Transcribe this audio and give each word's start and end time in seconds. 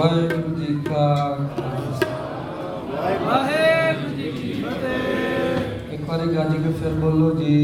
ਵਾਹਿਗੁਰੂ 0.00 0.54
ਜੀ 0.56 0.74
ਕਾ 0.84 1.06
ਵਾਹਿਗੁਰੂ 3.22 4.14
ਜੀ 4.16 4.30
ਕੀ 4.32 4.52
ਫਤਿਹ। 4.62 5.94
ਇੱਕ 5.94 6.04
ਵਾਰੀ 6.08 6.26
ਗੱਜ 6.36 6.52
ਕੇ 6.62 6.70
ਫਿਰ 6.80 6.92
ਬੋਲੋ 7.00 7.30
ਜੀ। 7.36 7.56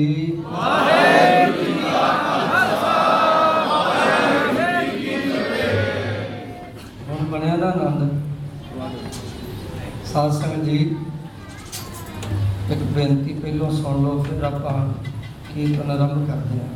ਵਾਹਿਗੁਰੂ 0.47 1.63
ਜੀ 1.63 1.73
ਕਾ 1.83 2.03
ਖਾਲਸਾ। 2.51 2.93
ਵਾਹਿਗੁਰੂ 3.71 4.91
ਜੀ 4.91 4.99
ਕੀ 4.99 5.15
ਫਤਿਹ। 5.31 7.11
ਹੁਣ 7.11 7.25
ਬਣਿਆ 7.31 7.57
ਦਾ 7.57 7.71
ਆਨੰਦ। 7.71 8.03
ਸਾਧ 10.13 10.31
ਸੰਗਤ 10.33 10.65
ਜੀ 10.65 10.79
ਇੱਕ 12.71 12.83
ਬੇਨਤੀ 12.95 13.33
ਪਹਿਲੋਂ 13.35 13.71
ਸੁਣ 13.73 14.03
ਲਓ 14.03 14.23
ਫਿਰ 14.23 14.43
ਆਪਾਂ 14.45 14.79
ਕੀਰਤਨ 15.55 15.91
ਆਰੰਭ 15.91 16.27
ਕਰਦੇ 16.27 16.59
ਹਾਂ। 16.59 16.71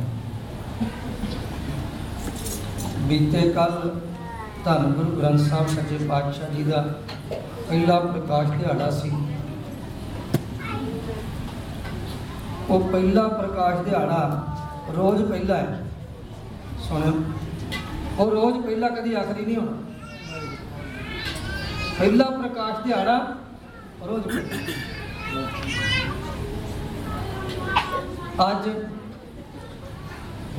ਬੀਤੇ 3.07 3.49
ਕੱਲ 3.51 3.73
ਧੰਨ 4.65 4.91
ਗੁਰੂ 4.91 5.11
ਗ੍ਰੰਥ 5.11 5.39
ਸਾਹਿਬ 5.39 5.67
ਸੱਚੇ 5.67 5.97
ਪਾਤਸ਼ਾਹ 5.97 6.49
ਜੀ 6.49 6.63
ਦਾ 6.63 6.81
ਪਹਿਲਾ 7.69 7.99
ਪ੍ਰਕਾਸ਼ 7.99 8.49
ਦਿਹਾੜਾ 8.49 8.91
ਸੀ। 8.91 9.11
ਉਹ 12.69 12.89
ਪਹਿਲਾ 12.89 13.27
ਪ੍ਰਕਾਸ਼ 13.27 13.81
ਦਿਹਾੜਾ 13.81 14.45
ਰੋਜ਼ 14.95 15.23
ਪਹਿਲਾ 15.23 15.57
ਹੈ। 15.57 15.85
ਸੁਣਿਓ। 16.79 17.23
ਉਹ 18.19 18.31
ਰੋਜ਼ 18.31 18.65
ਪਹਿਲਾ 18.65 18.89
ਕਦੀ 18.89 19.13
ਆਖਰੀ 19.13 19.45
ਨਹੀਂ 19.45 19.57
ਹੋਣਾ। 19.57 19.77
ਪਹਿਲਾ 21.99 22.25
ਪ੍ਰਕਾਸ਼ 22.25 22.87
ਦਿਹਾੜਾ 22.87 23.35
ਰੋਜ਼ 24.07 24.27
ਪਹਿਲਾ। 24.27 24.71
ਅੱਜ 28.51 28.69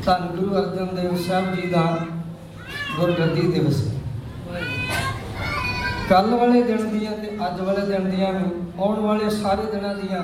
ਧੰਨ 0.05 0.27
ਗੁਰੂ 0.27 0.55
ਅਰਜਨ 0.57 0.97
ਦੇਵ 0.97 1.17
ਸਾਹਿਬ 1.17 1.55
ਜੀ 1.55 1.69
ਦਾ 1.69 1.99
ਗੁਰਗੱਦੀ 2.97 3.53
ਦਿਵਸ 3.53 3.87
ਹੈ। 3.87 3.92
ਕੱਲ 6.09 6.35
ਵਾਲੇ 6.35 6.63
ਦਿਨ 6.63 6.99
ਦੀਆਂ 6.99 7.13
ਤੇ 7.13 7.37
ਅੱਜ 7.47 7.61
ਵਾਲੇ 7.61 7.87
ਦਿਨ 7.87 8.11
ਦੀਆਂ 8.11 8.33
ਵੀ 8.33 8.51
ਆਉਣ 8.81 9.01
ਵਾਲੇ 9.01 9.31
ਸਾਰੇ 9.31 9.63
ਦਿਨਾਂ 9.73 9.95
ਦੀਆਂ 9.95 10.23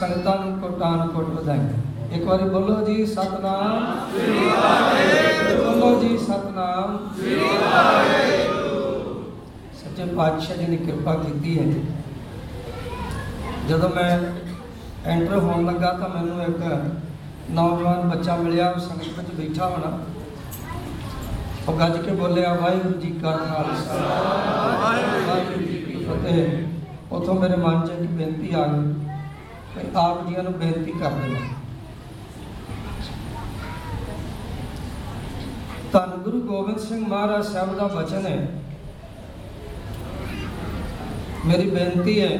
ਸੰਗਤਾਂ 0.00 0.36
ਨੂੰ 0.36 0.60
ਕੋਟਾਨ 0.60 1.08
ਕੋਟ 1.08 1.24
ਵਧਾਈਆਂ। 1.24 2.14
ਇੱਕ 2.14 2.24
ਵਾਰੀ 2.24 2.44
ਬੋਲੋ 2.44 2.86
ਜੀ, 2.86 3.06
ਸਤਨਾਮ। 3.06 3.98
ਸ੍ਰੀ 4.18 4.46
ਵਾਹਿਗੁਰੂ 4.46 5.80
ਬੋਲੋ 5.80 6.00
ਜੀ, 6.00 6.18
ਸਤਨਾਮ। 6.18 7.10
ਸ੍ਰੀ 7.16 7.34
ਵਾਹਿਗੁਰੂ 7.34 9.22
ਸੱਚੇ 9.82 10.04
ਪਾਤਸ਼ਾਹ 10.04 10.56
ਜੀ 10.56 10.66
ਨੇ 10.66 10.76
ਕਿਰਪਾ 10.76 11.14
ਕੀਤੀ 11.14 11.58
ਹੈ। 11.58 11.64
ਜਦੋਂ 13.68 13.90
ਮੈਂ 13.90 14.20
ਐਂਟਰ 15.06 15.38
ਹੋਣ 15.38 15.66
ਲੱਗਾ 15.66 15.92
ਤਾਂ 15.92 16.08
ਮੈਨੂੰ 16.08 16.42
ਇੱਕ 16.42 16.84
ਨੌਜਵਾਨ 17.50 18.08
ਬੱਚਾ 18.08 18.36
ਮਿਲਿਆ 18.36 18.72
ਸੰਗਤ 18.78 19.34
ਵਿੱਚ 19.34 19.50
ਬੈਠਾ 19.50 19.66
ਹੋਣਾ। 19.66 19.98
ਉਹ 21.70 21.78
ਗੱਜ 21.78 21.96
ਕੇ 22.04 22.10
ਬੋਲਿਆ, 22.10 22.52
ਵਾਹਿਗੁਰੂ 22.54 23.00
ਜੀ 23.00 23.08
ਕਾ 23.22 23.32
ਖਾਲਸਾ। 23.38 23.96
ਵਾਹਿਗੁਰੂ 24.80 25.66
ਜੀ 25.66 25.76
ਕੀ 25.78 26.04
ਫਤਿਹ। 26.04 27.14
ਉਥੋਂ 27.16 27.34
ਮੇਰੇ 27.34 27.56
ਮਨ 27.56 27.86
'ਚ 27.86 27.90
ਇੱਕ 27.90 28.10
ਬੇਨਤੀ 28.10 28.54
ਆ 28.54 28.66
ਗਈ 28.66 28.94
ਕਿ 29.74 29.86
ਆਪ 29.96 30.26
ਜੀਆਂ 30.28 30.42
ਨੂੰ 30.42 30.52
ਬੇਨਤੀ 30.52 30.92
ਕਰ 30.92 31.10
ਦੇਣਾ। 31.10 31.40
ਧੰਨ 35.92 36.18
ਗੁਰੂ 36.22 36.40
ਗੋਬਿੰਦ 36.40 36.78
ਸਿੰਘ 36.78 37.06
ਮਹਾਰਾਜ 37.08 37.44
ਸਾਹਿਬ 37.44 37.76
ਦਾ 37.76 37.86
ਬਚਨ 37.94 38.26
ਹੈ। 38.26 38.48
ਮੇਰੀ 41.46 41.70
ਬੇਨਤੀ 41.70 42.20
ਹੈ, 42.20 42.30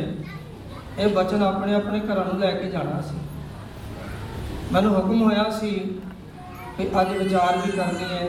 ਇਹ 0.98 1.08
ਬਚਨ 1.16 1.42
ਆਪਣੇ 1.42 1.74
ਆਪਣੇ 1.74 2.00
ਘਰਾਂ 2.00 2.24
ਨੂੰ 2.24 2.38
ਲੈ 2.40 2.50
ਕੇ 2.52 2.70
ਜਾਣਾ 2.70 3.00
ਸੀ। 3.00 3.18
ਮੈਨੂੰ 4.72 4.94
ਹੁਕਮ 4.94 5.22
ਹੋਇਆ 5.22 5.50
ਸੀ 5.50 5.70
ਕਿ 6.76 6.90
ਅੱਜ 7.00 7.16
ਵਿਚਾਰ 7.16 7.56
ਵੀ 7.56 7.72
ਕਰਨੀ 7.72 8.04
ਹੈ। 8.12 8.28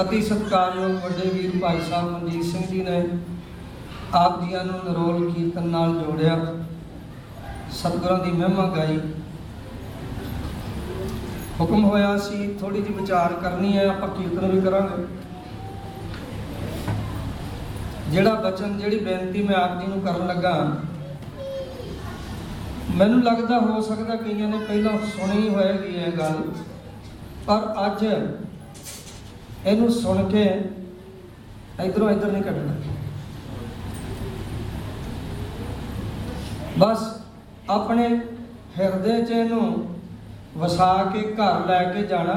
ਅਤੀ 0.00 0.20
ਸਤਿਕਾਰਯੋਗ 0.22 0.94
ਵੱਡੇ 1.02 1.28
ਵੀਰ 1.30 1.52
ਭਾਈ 1.60 1.80
ਸਾਹਿਬ 1.90 2.10
ਮਨਜੀਤ 2.12 2.44
ਸਿੰਘ 2.44 2.64
ਜੀ 2.70 2.82
ਨੇ 2.82 2.96
ਆਪ 4.14 4.42
ਜੀਆਂ 4.42 4.64
ਨੂੰ 4.64 4.80
ਨਰੋਲ 4.84 5.30
ਕੀਰਤਨ 5.32 5.68
ਨਾਲ 5.68 5.92
ਜੋੜਿਆ। 5.94 6.34
ਸਤਿਗੁਰਾਂ 7.72 8.18
ਦੀ 8.24 8.30
ਮਹਿਮਾ 8.32 8.66
ਗਾਈ। 8.76 8.98
ਹੁਕਮ 11.60 11.84
ਹੋਇਆ 11.84 12.16
ਸੀ 12.18 12.48
ਥੋੜੀ 12.60 12.82
ਜਿਹੀ 12.82 12.94
ਵਿਚਾਰ 12.94 13.32
ਕਰਨੀ 13.42 13.76
ਹੈ, 13.76 13.86
ਆਪਾਂ 13.88 14.08
ਕੀਰਤਨ 14.10 14.50
ਵੀ 14.50 14.60
ਕਰਾਂਗੇ। 14.60 15.06
ਜਿਹੜਾ 18.10 18.34
ਬਚਨ, 18.34 18.78
ਜਿਹੜੀ 18.78 18.98
ਬੇਨਤੀ 18.98 19.42
ਮੈਂ 19.42 19.56
ਆਪ 19.56 19.80
ਜੀ 19.80 19.86
ਨੂੰ 19.86 20.00
ਕਰਨ 20.00 20.26
ਲੱਗਾ, 20.26 20.54
ਮੈਨੂੰ 22.96 23.22
ਲੱਗਦਾ 23.22 23.60
ਹੋ 23.60 23.80
ਸਕਦਾ 23.82 24.16
ਕਈਆਂ 24.16 24.48
ਨੇ 24.48 24.58
ਪਹਿਲਾਂ 24.58 24.98
ਸੁਣੀ 25.08 25.48
ਹੋਏਗੀ 25.48 25.94
ਇਹ 25.96 26.12
ਗੱਲ, 26.18 26.42
ਪਰ 27.46 27.74
ਅੱਜ 27.86 28.04
ਇਹਨੂੰ 29.66 29.90
ਸੁਣ 29.90 30.28
ਕੇ 30.28 30.42
ਇਧਰੋਂ 31.84 32.10
ਇਧਰ 32.10 32.32
ਨਹੀਂ 32.32 32.42
ਕੱਢਣਾ। 32.42 32.74
ਬਸ 36.78 37.04
ਆਪਣੇ 37.70 38.08
ਹਿਰਦੇ 38.78 39.22
'ਚ 39.22 39.30
ਇਹਨੂੰ 39.30 39.96
ਵਸਾ 40.56 40.92
ਕੇ 41.12 41.22
ਘਰ 41.32 41.66
ਲੈ 41.66 41.82
ਕੇ 41.92 42.02
ਜਾਣਾ। 42.02 42.34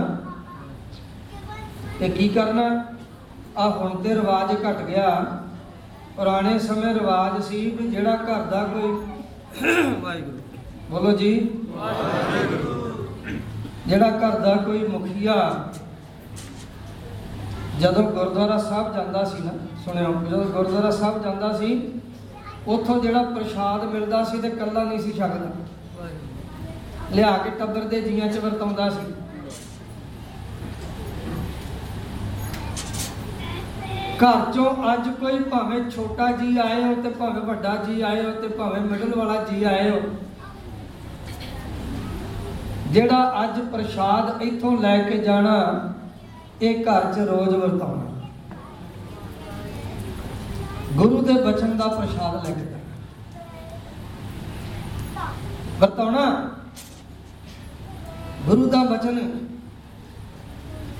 ਤੇ 2.00 2.10
ਕੀ 2.10 2.28
ਕਰਨਾ? 2.30 2.64
ਆ 3.58 3.70
ਹੁਣ 3.70 4.02
ਤੇ 4.04 4.16
ਰਿਵਾਜ 4.16 4.54
ਘਟ 4.66 4.82
ਗਿਆ। 4.82 5.10
ਪੁਰਾਣੇ 6.16 6.58
ਸਮੇਂ 6.60 6.94
ਰਿਵਾਜ 6.94 7.42
ਸੀ 7.44 7.60
ਵੀ 7.72 7.88
ਜਿਹੜਾ 7.88 8.16
ਘਰ 8.16 8.42
ਦਾ 8.52 8.64
ਕੋਈ 8.64 8.92
ਵਾਹਿਗੁਰੂ। 10.02 10.38
ਬੋਲੋ 10.90 11.12
ਜੀ। 11.12 11.34
ਜਿਹੜਾ 13.88 14.10
ਘਰ 14.10 14.40
ਦਾ 14.40 14.56
ਕੋਈ 14.56 14.88
ਮੁਖੀਆ 14.88 15.36
ਜਦੋਂ 17.80 18.04
ਗੁਰਦੁਆਰਾ 18.04 18.58
ਸਾਹਿਬ 18.58 18.94
ਜਾਂਦਾ 18.94 19.24
ਸੀ 19.24 19.44
ਨਾ 19.44 19.52
ਸੁਣਿਓ 19.86 20.14
ਜਦੋਂ 20.24 20.44
ਗੁਰਦੁਆਰਾ 20.46 20.90
ਸਾਹਿਬ 20.92 21.24
ਜਾਂਦਾ 21.24 21.52
ਸੀ, 21.58 21.82
ਉੱਥੋਂ 22.68 23.00
ਜਿਹੜਾ 23.02 23.24
ਪ੍ਰਸ਼ਾਦ 23.26 23.84
ਮਿਲਦਾ 23.94 24.24
ਸੀ 24.24 24.38
ਤੇ 24.38 24.50
ਕੱਲਾ 24.50 24.84
ਨਹੀਂ 24.84 25.00
ਸੀ 25.00 25.12
ਛਕਦਾ। 25.12 25.52
ਲਿਆ 27.14 27.32
ਕੇ 27.44 27.50
ਟੱਬਰ 27.60 27.84
ਦੇ 27.90 28.02
ਜੀਆਂ 28.02 28.28
'ਚ 28.28 28.38
ਵਰਤਾਉਂਦਾ 28.38 28.90
ਸੀ। 28.90 29.14
ਘਰ 34.20 34.52
ਚੋਂ 34.54 34.72
ਅੱਜ 34.94 35.08
ਕੋਈ 35.20 35.38
ਭਾਵੇਂ 35.52 35.80
ਛੋਟਾ 35.92 36.32
ਜੀ 36.32 36.58
ਆਏ 36.60 36.82
ਹੋ 36.84 36.94
ਤੇ 37.04 37.10
ਭਾਵੇਂ 37.10 37.42
ਵੱਡਾ 37.42 37.76
ਜੀ 37.84 38.02
ਆਏ 38.02 38.24
ਹੋ 38.24 38.32
ਤੇ 38.42 38.48
ਭਾਵੇਂ 38.48 38.82
ਮਿਡਲ 38.82 39.16
ਵਾਲਾ 39.18 39.44
ਜੀ 39.44 39.64
ਆਏ 39.64 39.90
ਹੋ, 39.90 40.00
ਜਿਹੜਾ 42.92 43.44
ਅੱਜ 43.44 43.60
ਪ੍ਰਸ਼ਾਦ 43.72 44.42
ਇੱਥੋਂ 44.42 44.78
ਲੈ 44.78 44.98
ਕੇ 45.04 45.18
ਜਾਣਾ 45.18 45.56
ਇਹ 46.62 46.84
ਘਰ 46.86 47.14
'ਚ 47.14 47.20
ਰੋਜ਼ 47.20 47.50
ਵਰਤਾਉਣਾ 47.50 48.06
ਗੁਰੂ 50.94 51.22
ਦੇ 51.22 51.34
ਬਚਨ 51.44 51.78
ਦਾ 51.78 51.88
ਪ੍ਰਸ਼ਾਦ 51.88 52.46
ਲੈ 52.46 52.54
ਕੇ 52.54 52.66
ਵਰਤਾਉਣਾ। 55.80 56.26
ਗੁਰੂ 58.46 58.66
ਦਾ 58.70 58.84
ਬਚਨ 58.84 59.20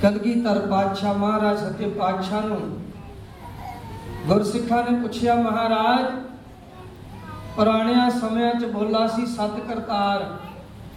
ਕਲਗੀਧਰ 0.02 0.60
ਪਾਤਸ਼ਾਹ 0.70 1.14
ਮਹਾਰਾਜ 1.14 1.60
ਸੱਚੇ 1.60 1.90
ਪਾਤਸ਼ਾਹ 1.90 2.42
ਨੂੰ। 2.42 2.60
ਗੁਰਸਿੱਖਾਂ 4.28 4.84
ਨੇ 4.84 5.00
ਪੁੱਛਿਆ, 5.02 5.36
ਮਹਾਰਾਜ, 5.36 6.06
ਪੁਰਾਣਿਆਂ 7.56 8.10
ਸਮਿਆਂ 8.10 8.54
'ਚ 8.54 8.66
ਬੋਲਾ 8.66 9.06
ਸੀ, 9.08 9.26
ਸਤ 9.26 9.60
ਕਰਤਾਰ। 9.68 10.26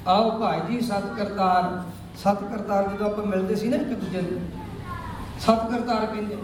ਆਓ 0.09 0.31
ਭਾਈ 0.41 0.61
ਜੀ, 0.69 0.81
ਸਤ 0.81 1.07
ਕਰਤਾਰ। 1.17 1.83
ਸਤ 2.17 2.43
ਕਰਤਾਰ 2.43 2.89
ਜਦੋਂ 2.89 3.07
ਆਪਾਂ 3.07 3.25
ਮਿਲਦੇ 3.27 3.55
ਸੀ 3.55 3.69
ਨਾ 3.69 3.77
ਇੱਕ 3.77 3.93
ਦੂਜੇ 3.95 4.21
ਨੂੰ 4.21 4.41
ਸਤ 5.41 5.71
ਕਰਤਾਰ 5.71 6.07
ਕਹਿੰਦੇ 6.07 6.37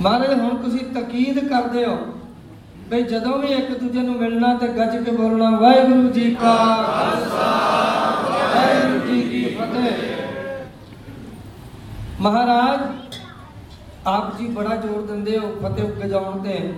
ਮਹਾਰਾਜ, 0.00 0.40
ਹੁਣ 0.40 0.56
ਤੁਸੀਂ 0.62 0.80
ਤਕੀਦ 0.94 1.38
ਕਰਦੇ 1.48 1.84
ਹੋ 1.86 1.96
ਵੀ 2.90 3.02
ਜਦੋਂ 3.02 3.38
ਵੀ 3.38 3.48
ਇੱਕ 3.48 3.70
ਦੂਜੇ 3.78 4.02
ਨੂੰ 4.02 4.14
ਮਿਲਣਾ 4.18 4.54
ਤੇ 4.58 4.68
ਗੱਜ 4.68 4.96
ਕੇ 5.04 5.10
ਬੋਲਣਾ, 5.10 5.50
ਵਾਹਿਗੁਰੂ 5.50 6.08
ਜੀ 6.12 6.34
ਕਾ 6.34 6.54
ਖਾਲਸਾ, 6.86 7.50
ਵਾਹਿਗੁਰੂ 8.54 9.06
ਜੀ 9.06 9.20
ਕੀ 9.22 9.44
ਫਤਿਹ। 9.54 9.92
ਮਹਾਰਾਜ, 12.20 12.80
ਆਪ 14.06 14.36
ਜੀ 14.38 14.46
ਬੜਾ 14.48 14.76
ਜ਼ੋਰ 14.76 15.06
ਦਿੰਦੇ 15.06 15.38
ਹੋ 15.38 15.52
ਫਤਿਹ 15.62 15.84
ਗਜਾਉਣ 16.00 16.38
ਤੇ 16.42 16.72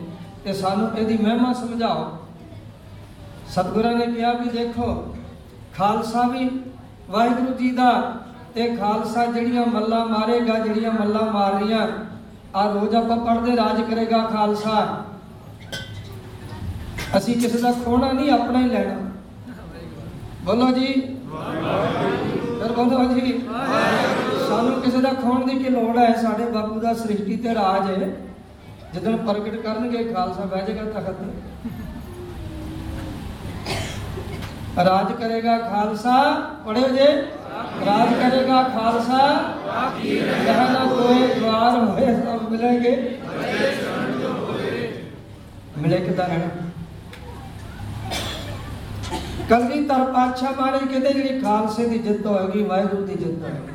ਤੇ 0.44 0.52
ਸਾਨੂੰ 0.52 0.90
ਇਹਦੀ 0.98 1.16
ਮਹਿਮਾ 1.18 1.52
ਸਮਝਾਓ। 1.52 2.10
ਸਤਿਗੁਰਾਂ 3.50 3.92
ਨੇ 3.92 4.06
ਕਿਹਾ 4.06 4.32
ਵੀ 4.32 4.50
ਦੇਖੋ, 4.50 5.14
ਖਾਲਸਾ 5.76 6.22
ਵੀ 6.28 6.48
ਵਾਹਿਗੁਰੂ 7.10 7.54
ਜੀ 7.54 7.70
ਦਾ 7.70 7.90
ਤੇ 8.54 8.76
ਖਾਲਸਾ 8.76 9.24
ਜਿਹੜੀਆਂ 9.26 9.66
ਮੱਲਾ 9.66 10.04
ਮਾਰੇਗਾ, 10.04 10.58
ਜਿਹੜੀਆਂ 10.58 10.92
ਮੱਲਾ 10.92 11.20
ਮਾਰ 11.20 11.52
ਰਹੀਆਂ, 11.52 11.88
ਆ 12.54 12.72
ਰੋਜ਼ 12.72 12.94
ਆਪਾਂ 12.94 13.16
ਪੜ੍ਹਦੇ 13.16 13.56
ਰਾਜ 13.56 13.82
ਕਰੇਗਾ 13.82 14.18
ਖਾਲਸਾ। 14.18 15.04
ਅਸੀਂ 17.16 17.34
ਕਿਸੇ 17.40 17.58
ਦਾ 17.58 17.72
ਖੋਣਾ 17.72 18.12
ਨਹੀਂ, 18.12 18.30
ਆਪਣਾ 18.30 18.58
ਹੀ 18.58 18.68
ਲੈਣਾ। 18.68 18.94
ਬੋਲੋ 20.44 20.70
ਜੀ। 20.70 20.92
ਫਿਰ 22.58 22.72
ਬੋਲੋ 22.72 23.04
ਜੀ। 23.14 23.42
ਸਾਨੂੰ 24.48 24.80
ਕਿਸੇ 24.82 25.00
ਦਾ 25.00 25.08
ਖੋਣ 25.08 25.46
ਦੀ 25.46 25.58
ਕੀ 25.58 25.70
ਲੋੜ 25.70 25.98
ਹੈ? 25.98 26.12
ਸਾਡੇ 26.22 26.44
ਬਾਪੂ 26.44 26.80
ਦਾ 26.80 26.94
ਸ੍ਰਿਸ਼ਟੀ 26.94 27.36
ਤੇ 27.36 27.54
ਰਾਜ 27.54 28.02
ਹੈ। 28.02 28.16
ਜਦੋਂ 28.94 29.18
ਪ੍ਰਗਟ 29.18 29.56
ਕਰਨਗੇ, 29.56 30.04
ਖਾਲਸਾ 30.04 30.44
ਬਹਿ 30.44 30.66
ਜਾਏਗਾ 30.66 31.00
ਤਖਤ 31.00 31.16
ਰਾਜ 34.76 35.12
ਕਰੇਗਾ 35.12 35.56
ਖਾਲਸਾ 35.60 36.14
ਪੜਿਓ 36.64 36.88
ਜੇ। 36.88 37.06
ਰਾਜ 37.86 38.12
ਕਰੇਗਾ 38.20 38.62
ਖਾਲਸਾ। 38.68 39.18
ਜਹਾਂ 40.44 40.68
ਨਾ 40.70 40.84
ਦਵਾਰ 40.84 41.76
ਹੋਏ 41.78 42.14
ਸਭ 42.14 42.48
ਮਿਲਾਂਗੇ 42.50 42.92
ਮਿਲੇ 45.78 45.98
ਕਿਦਾਂ 45.98 46.26
ਰਹਿਣਾ? 46.28 46.48
ਕਲਗੀਧਰ 49.48 50.04
ਪਾਤਸ਼ਾਹ 50.12 50.52
ਮਹਾਰਾਜ 50.52 50.84
ਕਹਿੰਦੇ 50.84 51.12
ਜਿਹੜੀ 51.12 51.40
ਖਾਲਸੇ 51.40 51.86
ਦੀ 51.88 51.98
ਜਿੱਤ 51.98 52.26
ਹੋਏਗੀ, 52.26 52.62
ਵਾਹਿਗੁਰੂ 52.62 53.06
ਦੀ 53.06 53.14
ਜਿੱਤ 53.14 53.42
ਹੋਏਗੀ। 53.42 53.72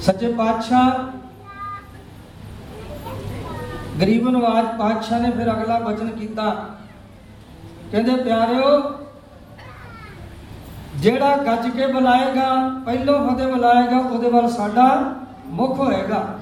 ਸੱਚੇ 0.00 0.32
ਪਾਤਸ਼ਾਹ, 0.32 0.90
ਗਰੀਬ 4.00 4.28
ਨਵਾਜ 4.28 4.66
ਪਾਤਸ਼ਾਹ 4.78 5.20
ਨੇ 5.20 5.30
ਫਿਰ 5.30 5.52
ਅਗਲਾ 5.52 5.78
ਬਚਨ 5.78 6.10
ਕੀਤਾ। 6.10 6.44
ਕਹਿੰਦੇ 7.92 8.14
ਪਿਆਰਿਓ, 8.16 8.68
ਜਿਹੜਾ 10.96 11.36
ਗੱਜ 11.36 11.68
ਕੇ 11.70 11.86
ਬੁਲਾਏਗਾ, 11.86 12.46
ਪਹਿਲੋਂ 12.84 13.18
ਫਤਿਹ 13.28 13.46
ਬੁਲਾਏਗਾ, 13.46 13.98
ਉਹਦੇ 13.98 14.30
ਵੱਲ 14.30 14.48
ਸਾਡਾ 14.50 14.86
ਮੁਖ 15.46 15.78
ਹੋਏਗਾ। 15.78 16.38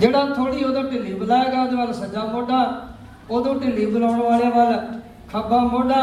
ਜਿਹੜਾ 0.00 0.24
ਥੋੜੀ 0.26 0.64
ਉਹਦਾ 0.64 0.82
ਢਿੱਲੀ 0.82 1.14
ਬੁਲਾਏਗਾ, 1.14 1.62
ਉਹਦੇ 1.62 1.76
ਵੱਲ 1.76 1.92
ਸੱਜਾ 1.92 2.24
ਮੋਢਾ 2.24 2.58
ਉਦੋਂ 3.30 3.54
ਢਿੱਲੀ 3.54 3.86
ਬੁਲਾਉਣ 3.86 4.20
ਵਾਲੇ 4.22 4.50
ਵੱਲ 4.50 4.76
ਖੱਬਾ 5.32 5.58
ਮੋਢਾ, 5.58 6.02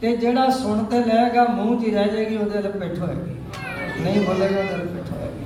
ਤੇ 0.00 0.16
ਜਿਹੜਾ 0.16 0.48
ਸੁਣ 0.50 0.84
ਤੇ 0.84 1.00
ਲਏਗਾ, 1.04 1.44
ਮੂੰਹ 1.44 1.80
'ਚ 1.80 1.94
ਰਹਿ 1.94 2.08
ਜਾਏਗੀ, 2.08 2.36
ਉਹਦੇ 2.36 2.60
ਵੱਲ 2.60 2.72
ਪਿੱਠ 2.72 2.98
ਹੋਏਗੀ। 2.98 3.36
ਨਹੀਂ 4.02 4.26
ਬੋਲੇਗਾ, 4.26 4.60
ਉਹਦੇ 4.60 4.76
ਵੱਲ 4.76 4.86
ਪਿੱਠ 4.86 5.12
ਹੋਏਗੀ। 5.12 5.44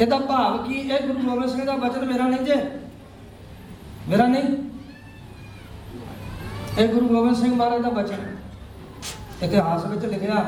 ਇਹਦਾ 0.00 0.18
ਭਾਵ 0.18 0.56
ਕੀ? 0.58 0.74
ਇਹ 0.74 1.06
ਗੁਰੂ 1.06 1.28
ਗੋਬਿੰਦ 1.28 1.50
ਸਿੰਘ 1.50 1.64
ਦਾ 1.64 1.76
ਬਚਨ 1.76 2.04
ਮੇਰਾ 2.04 2.28
ਨਹੀਂ 2.28 2.46
ਜੇ। 2.46 2.60
ਮੇਰਾ 4.08 4.26
ਨਹੀਂ। 4.26 4.56
ਇਹ 6.78 6.88
ਗੁਰੂ 6.88 7.06
ਗੋਬਿੰਦ 7.08 7.36
ਸਿੰਘ 7.36 7.54
ਮਹਾਰਾਜ 7.54 7.82
ਦਾ 7.82 7.88
ਬਚਨ। 7.90 8.34
ਇਤਿਹਾਸ 9.42 9.84
ਵਿੱਚ 9.86 10.04
ਲਿਖਿਆ, 10.04 10.44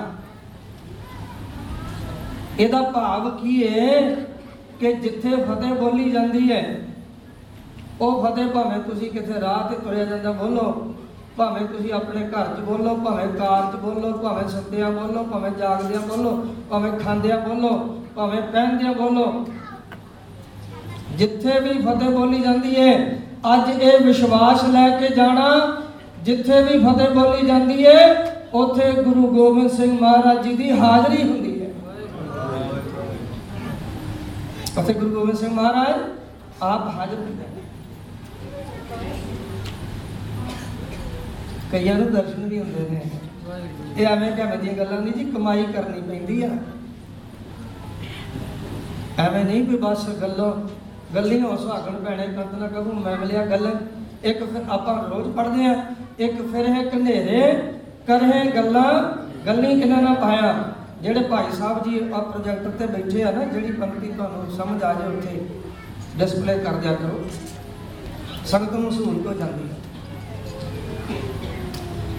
ਇਹਦਾ 2.59 2.83
ਭਾਵ 2.83 3.29
ਕੀ 3.39 3.63
ਹੈ 3.69 4.01
ਕਿ 4.81 4.93
ਜਿੱਥੇ 4.95 5.31
ਫਤਿਹ 5.37 5.75
ਬੋਲੀ 5.75 6.11
ਜਾਂਦੀ 6.11 6.51
ਹੈ 6.51 6.63
ਉਹ 8.01 8.23
ਫਤਿਹ 8.25 8.49
ਭਾਵੇਂ 8.49 8.79
ਤੁਸੀਂ 8.81 9.11
ਕਿਤੇ 9.11 9.41
ਰਾਹ 9.41 9.69
ਤੇ 9.71 9.77
ਤੁਰਿਆ 9.77 10.05
ਜਾਂਦਾ 10.05 10.33
ਬੋਲੋ, 10.33 10.95
ਭਾਵੇਂ 11.37 11.67
ਤੁਸੀਂ 11.67 11.93
ਆਪਣੇ 11.93 12.27
ਘਰ 12.29 12.55
'ਚ 12.57 12.61
ਬੋਲੋ, 12.61 12.95
ਭਾਵੇਂ 12.97 13.29
ਕਾਰ 13.31 13.73
'ਚ 13.73 13.77
ਬੋਲੋ, 13.77 14.13
ਭਾਵੇਂ 14.19 14.49
ਸੁੱਤਿਆਂ 14.49 14.91
ਬੋਲੋ, 14.91 15.23
ਭਾਵੇਂ 15.25 15.51
ਜਾਗਦਿਆਂ 15.51 16.01
ਬੋਲੋ, 16.03 16.33
ਭਾਵੇਂ 16.71 16.93
ਖਾਂਦਿਆਂ 17.01 17.39
ਬੋਲੋ, 17.39 17.73
ਭਾਵੇਂ 18.15 18.43
ਪਹਿਨਦਿਆਂ 18.43 18.93
ਬੋਲੋ। 18.95 19.47
ਜਿੱਥੇ 21.17 21.61
ਵੀ 21.61 21.79
ਫਤਿਹ 21.81 22.11
ਬੋਲੀ 22.11 22.41
ਜਾਂਦੀ 22.41 22.77
ਹੈ 22.77 22.93
ਅੱਜ 23.45 23.83
ਇਹ 23.83 23.99
ਵਿਸ਼ਵਾਸ 24.05 24.65
ਲੈ 24.65 24.89
ਕੇ 25.01 25.09
ਜਾਣਾ, 25.15 25.51
ਜਿੱਥੇ 26.23 26.63
ਵੀ 26.63 26.79
ਫਤਿਹ 26.79 27.11
ਬੋਲੀ 27.11 27.47
ਜਾਂਦੀ 27.47 27.85
ਹੈ 27.87 28.01
ਉੱਥੇ 28.55 28.91
ਗੁਰੂ 28.93 29.27
ਗੋਬਿੰਦ 29.27 29.71
ਸਿੰਘ 29.71 29.93
ਮਹਾਰਾਜ 30.01 30.43
ਜੀ 30.45 30.55
ਦੀ 30.57 30.71
ਹਾਜ਼ਰੀ 30.71 31.23
ਹੁੰਦੀ 31.23 31.61
ਹੈ 31.61 31.67
ਉੱਥੇ 34.79 34.93
ਗੁਰੂ 34.95 35.11
ਗੋਬਿੰਦ 35.11 35.39
ਸਿੰਘ 35.39 35.53
ਮਹਾਰਾਜ 35.55 36.01
ਆਪ 36.63 36.89
ਹਾਜ਼ਰ 36.97 37.15
ਹੁੰਦੇ 37.15 37.45
ਨੇ। 37.45 37.63
ਕਈਆਂ 41.73 41.95
ਨੂੰ 41.95 42.11
ਦਰਸ਼ਨ 42.13 42.49
ਵੀ 42.49 42.59
ਹੁੰਦੇ 42.59 42.89
ਨੇ। 42.91 43.01
ਇਹ 43.97 44.07
ਐਵੇਂ 44.07 44.31
ਕਿਵੇਂ 44.33 44.59
ਦੀਆਂ 44.59 44.75
ਗੱਲਾਂ 44.75 45.01
ਨਹੀਂ 45.01 45.15
ਜੀ, 45.15 45.25
ਕਮਾਈ 45.33 45.65
ਕਰਨੀ 45.73 46.01
ਪੈਂਦੀ 46.01 46.43
ਆ। 46.43 46.51
ਐਵੇਂ 49.19 49.45
ਨਹੀਂ 49.45 49.63
ਵੀ 49.63 49.77
ਬਸ 49.77 50.09
ਗੱਲੋਂ 50.23 50.53
ਗੱਲੀ 51.15 51.41
ਹੋ 51.41 51.57
ਸੁਹਾਗਣ 51.57 51.93
ਭੈਣੇ 52.05 52.27
ਕੰਤ 52.27 52.55
ਨਾ 52.55 52.67
ਕਹੂੰ 52.67 52.95
ਮੈਂ 52.95 53.17
ਮਿਲਿਆ 53.17 53.45
ਗੱਲ। 53.47 53.71
ਇੱਕ 54.25 54.45
ਫਿਰ 54.45 54.63
ਆਪਾਂ 54.69 54.95
ਰੋਜ਼ 55.11 55.29
ਪੜ੍ਹਦੇ 55.37 55.67
ਆ, 55.67 55.85
ਇੱਕ 56.19 56.41
ਫਿਰ 56.53 56.65
ਇਹ 56.65 56.91
ਕਨੇਰੇ 56.91 57.73
ਕਰੇ 58.07 58.51
ਗੱਲਾਂ, 58.51 58.93
ਗੱਲੀ 59.47 59.81
ਕਿਨਾਂ 59.81 60.03
ਨਾਲ 60.03 60.15
ਪਾਇਆ। 60.15 60.73
ਜਿਹੜੇ 61.03 61.21
ਭਾਈ 61.21 61.53
ਸਾਹਿਬ 61.53 61.83
ਜੀ 61.85 62.01
ਆ 62.13 62.19
ਪ੍ਰੋਜੈਕਟਰ 62.19 62.71
ਤੇ 62.71 62.87
ਬੈਠੇ 62.87 63.23
ਆ 63.23 63.31
ਨਾ, 63.31 63.45
ਜਿਹੜੀ 63.45 63.73
ਪੰਕਤੀ 63.73 64.09
ਤੁਹਾਨੂੰ 64.09 64.51
ਸਮਝ 64.51 64.83
ਆ 64.83 64.93
ਜਾਏ 64.95 65.17
ਉੱਥੇ 65.17 65.47
ਡਿਸਪਲੇ 66.19 66.59
ਕਰ 66.59 66.73
ਦਿਆ 66.73 66.93
ਕਰੋ। 66.93 67.25
ਸੰਗਤ 68.47 68.73
ਨੂੰ 68.73 68.93
ਸਹੂਲਤ 68.93 69.27
ਹੋ 69.27 69.33
ਜਾਂਦੀ 69.33 69.69
ਹੈ। 69.69 69.77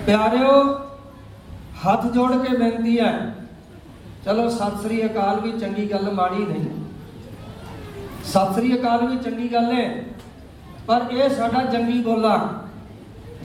ਪਿਆਰਿਓ, 0.05 0.63
ਹੱਥ 1.85 2.05
ਜੋੜ 2.07 2.31
ਕੇ 2.37 2.57
ਬੇਨਤੀ 2.57 2.99
ਹੈ। 2.99 3.35
ਚਲੋ 4.25 4.49
ਸਤਿ 4.49 4.81
ਸ੍ਰੀ 4.81 5.05
ਅਕਾਲ 5.05 5.39
ਵੀ 5.39 5.51
ਚੰਗੀ 5.51 5.91
ਗੱਲ 5.91 6.11
ਮਾੜੀ 6.11 6.45
ਨਹੀਂ। 6.45 6.69
ਸਤਿ 8.25 8.53
ਸ੍ਰੀ 8.53 8.73
ਅਕਾਲ 8.75 9.05
ਵੀ 9.07 9.17
ਚੰਗੀ 9.17 9.47
ਗੱਲ 9.53 9.71
ਹੈ, 9.73 10.03
ਪਰ 10.87 11.01
ਇਹ 11.11 11.29
ਸਾਡਾ 11.29 11.63
ਜੰਗੀ 11.71 12.01
ਗੋਲਾ 12.03 12.37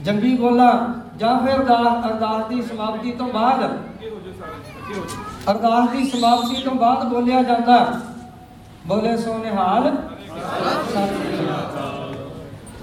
ਜੰਗੀ 0.03 0.35
ਗੋਲਾ 0.37 0.71
ਜਾਂ 1.17 1.37
ਫਿਰ 1.39 1.55
ਅਰਦਾਸ 1.55 2.05
ਅਰਦਾਸ 2.07 2.47
ਦੀ 2.49 2.61
ਸਮਾਪਤੀ 2.61 3.11
ਤੋਂ 3.11 3.27
ਬਾਅਦ, 3.33 3.63
ਅਰਦਾਸ 5.51 5.89
ਦੀ 5.89 6.09
ਸਮਾਪਤੀ 6.09 6.61
ਤੋਂ 6.63 6.73
ਬਾਅਦ 6.75 7.07
ਬੋਲਿਆ 7.09 7.41
ਜਾਂਦਾ। 7.43 7.77
ਬੋਲੇ 8.87 9.15
ਸੋ 9.17 9.37
ਨਿਹਾਲ 9.37 9.91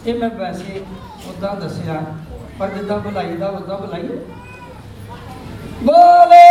ਇਹ 0.06 0.14
ਮੈਂ 0.14 0.30
ਵੈਸੇ 0.30 0.84
ਉਦਾਂ 1.30 1.54
ਦੱਸਿਆ, 1.56 2.02
ਪਰ 2.58 2.68
ਜਿੱਦਾਂ 2.68 2.98
ਬੁਲਾਈ 2.98 3.36
ਦਾ 3.36 3.48
ਉਦਾਂ 3.50 3.78
ਬੁਲਾਈਏ 3.78 4.18
ਬੋਲੇ 5.84 6.42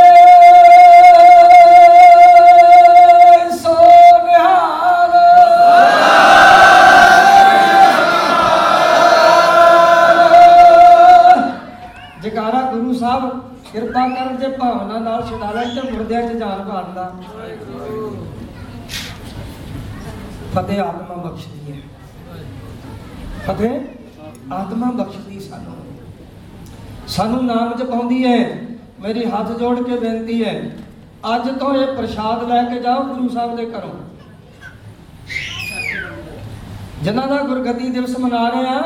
ਕਿਰਪਾ 13.73 14.07
ਕਰਨ 14.09 14.35
ਤੇ 14.37 14.47
ਭਾਵਨਾ 14.49 14.97
ਨਾਲ 14.99 15.21
ਛਡਾ 15.27 15.51
ਲੈਣ 15.51 15.75
ਤੇ 15.75 15.91
ਮੁਰਦਿਆਂ 15.91 16.21
'ਚ 16.23 16.31
ਜਾਨ 16.33 16.63
ਪਾਉਂਦਾ 16.69 17.03
ਫਤਿਹ 20.55 20.79
ਆਤਮਾ 20.81 21.15
ਬਖਸ਼ਦੀ 21.15 21.71
ਹੈ। 21.71 21.77
ਫਤਿਹ 23.45 24.53
ਆਤਮਾ 24.53 24.91
ਬਖਸ਼ਦੀ 24.93 25.39
ਸਾਨੂੰ। 25.39 25.75
ਸਾਨੂੰ 27.07 27.43
ਨਾਮ 27.45 27.73
ਜਪਾਉਂਦੀ 27.75 28.25
ਹੈ, 28.25 28.39
ਮੇਰੀ 28.99 29.25
ਹੱਥ 29.25 29.51
ਜੋੜ 29.59 29.77
ਕੇ 29.83 29.97
ਬੇਨਤੀ 29.97 30.43
ਹੈ, 30.45 30.53
ਅੱਜ 31.35 31.49
ਤੋਂ 31.59 31.73
ਇਹ 31.75 31.95
ਪ੍ਰਸ਼ਾਦ 31.97 32.43
ਲੈ 32.49 32.63
ਕੇ 32.63 32.79
ਜਾਓ 32.79 33.03
ਗੁਰੂ 33.03 33.29
ਸਾਹਿਬ 33.29 33.55
ਦੇ 33.55 33.65
ਘਰੋਂ। 33.65 33.93
ਜਿਨ੍ਹਾਂ 37.03 37.27
ਦਾ 37.27 37.41
ਗੁਰਗੱਦੀ 37.43 37.89
ਦਿਵਸ 37.89 38.17
ਮਨਾ 38.19 38.47
ਰਹੇ 38.49 38.67
ਆ 38.69 38.81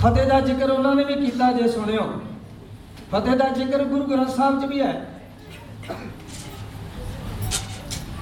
ਫਤਿਹ 0.00 0.26
ਦਾ 0.26 0.40
ਜ਼ਿਕਰ 0.40 0.70
ਉਹਨਾਂ 0.70 0.94
ਨੇ 0.94 1.04
ਵੀ 1.04 1.14
ਕੀਤਾ 1.16 1.52
ਜੇ 1.52 1.68
ਸੁਣਿਓ। 1.68 2.10
ਫਤਿਹ 3.12 3.36
ਦਾ 3.36 3.48
ਜ਼ਿਕਰ 3.48 3.84
ਗੁਰੂ 3.84 4.04
ਗ੍ਰੰਥ 4.06 4.28
ਸਾਹਿਬ 4.28 4.60
'ਚ 4.60 4.64
ਵੀ 4.64 4.80
ਹੈ। 4.80 5.06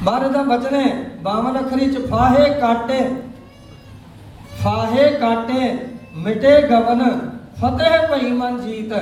ਮਹਾਰਾਜ 0.02 0.32
ਦਾ 0.32 0.42
ਬਚਨ 0.42 0.74
ਹੈ 0.74 0.90
52 1.22 1.58
ਅੱਖਰੀ 1.60 1.90
'ਚ 1.90 2.06
ਫਾਹੇ 2.10 2.48
ਕਾਟੇ 2.60 3.00
ਫਾਹੇ 4.62 5.10
ਕਾਟੇ, 5.12 5.76
ਮਿਟੇ 6.16 6.60
ਗਵਨ, 6.62 7.02
ਫਤਿਹ 7.60 8.06
ਭਈ 8.10 8.30
ਮਨ 8.32 8.60
ਜੀਤ। 8.60 8.92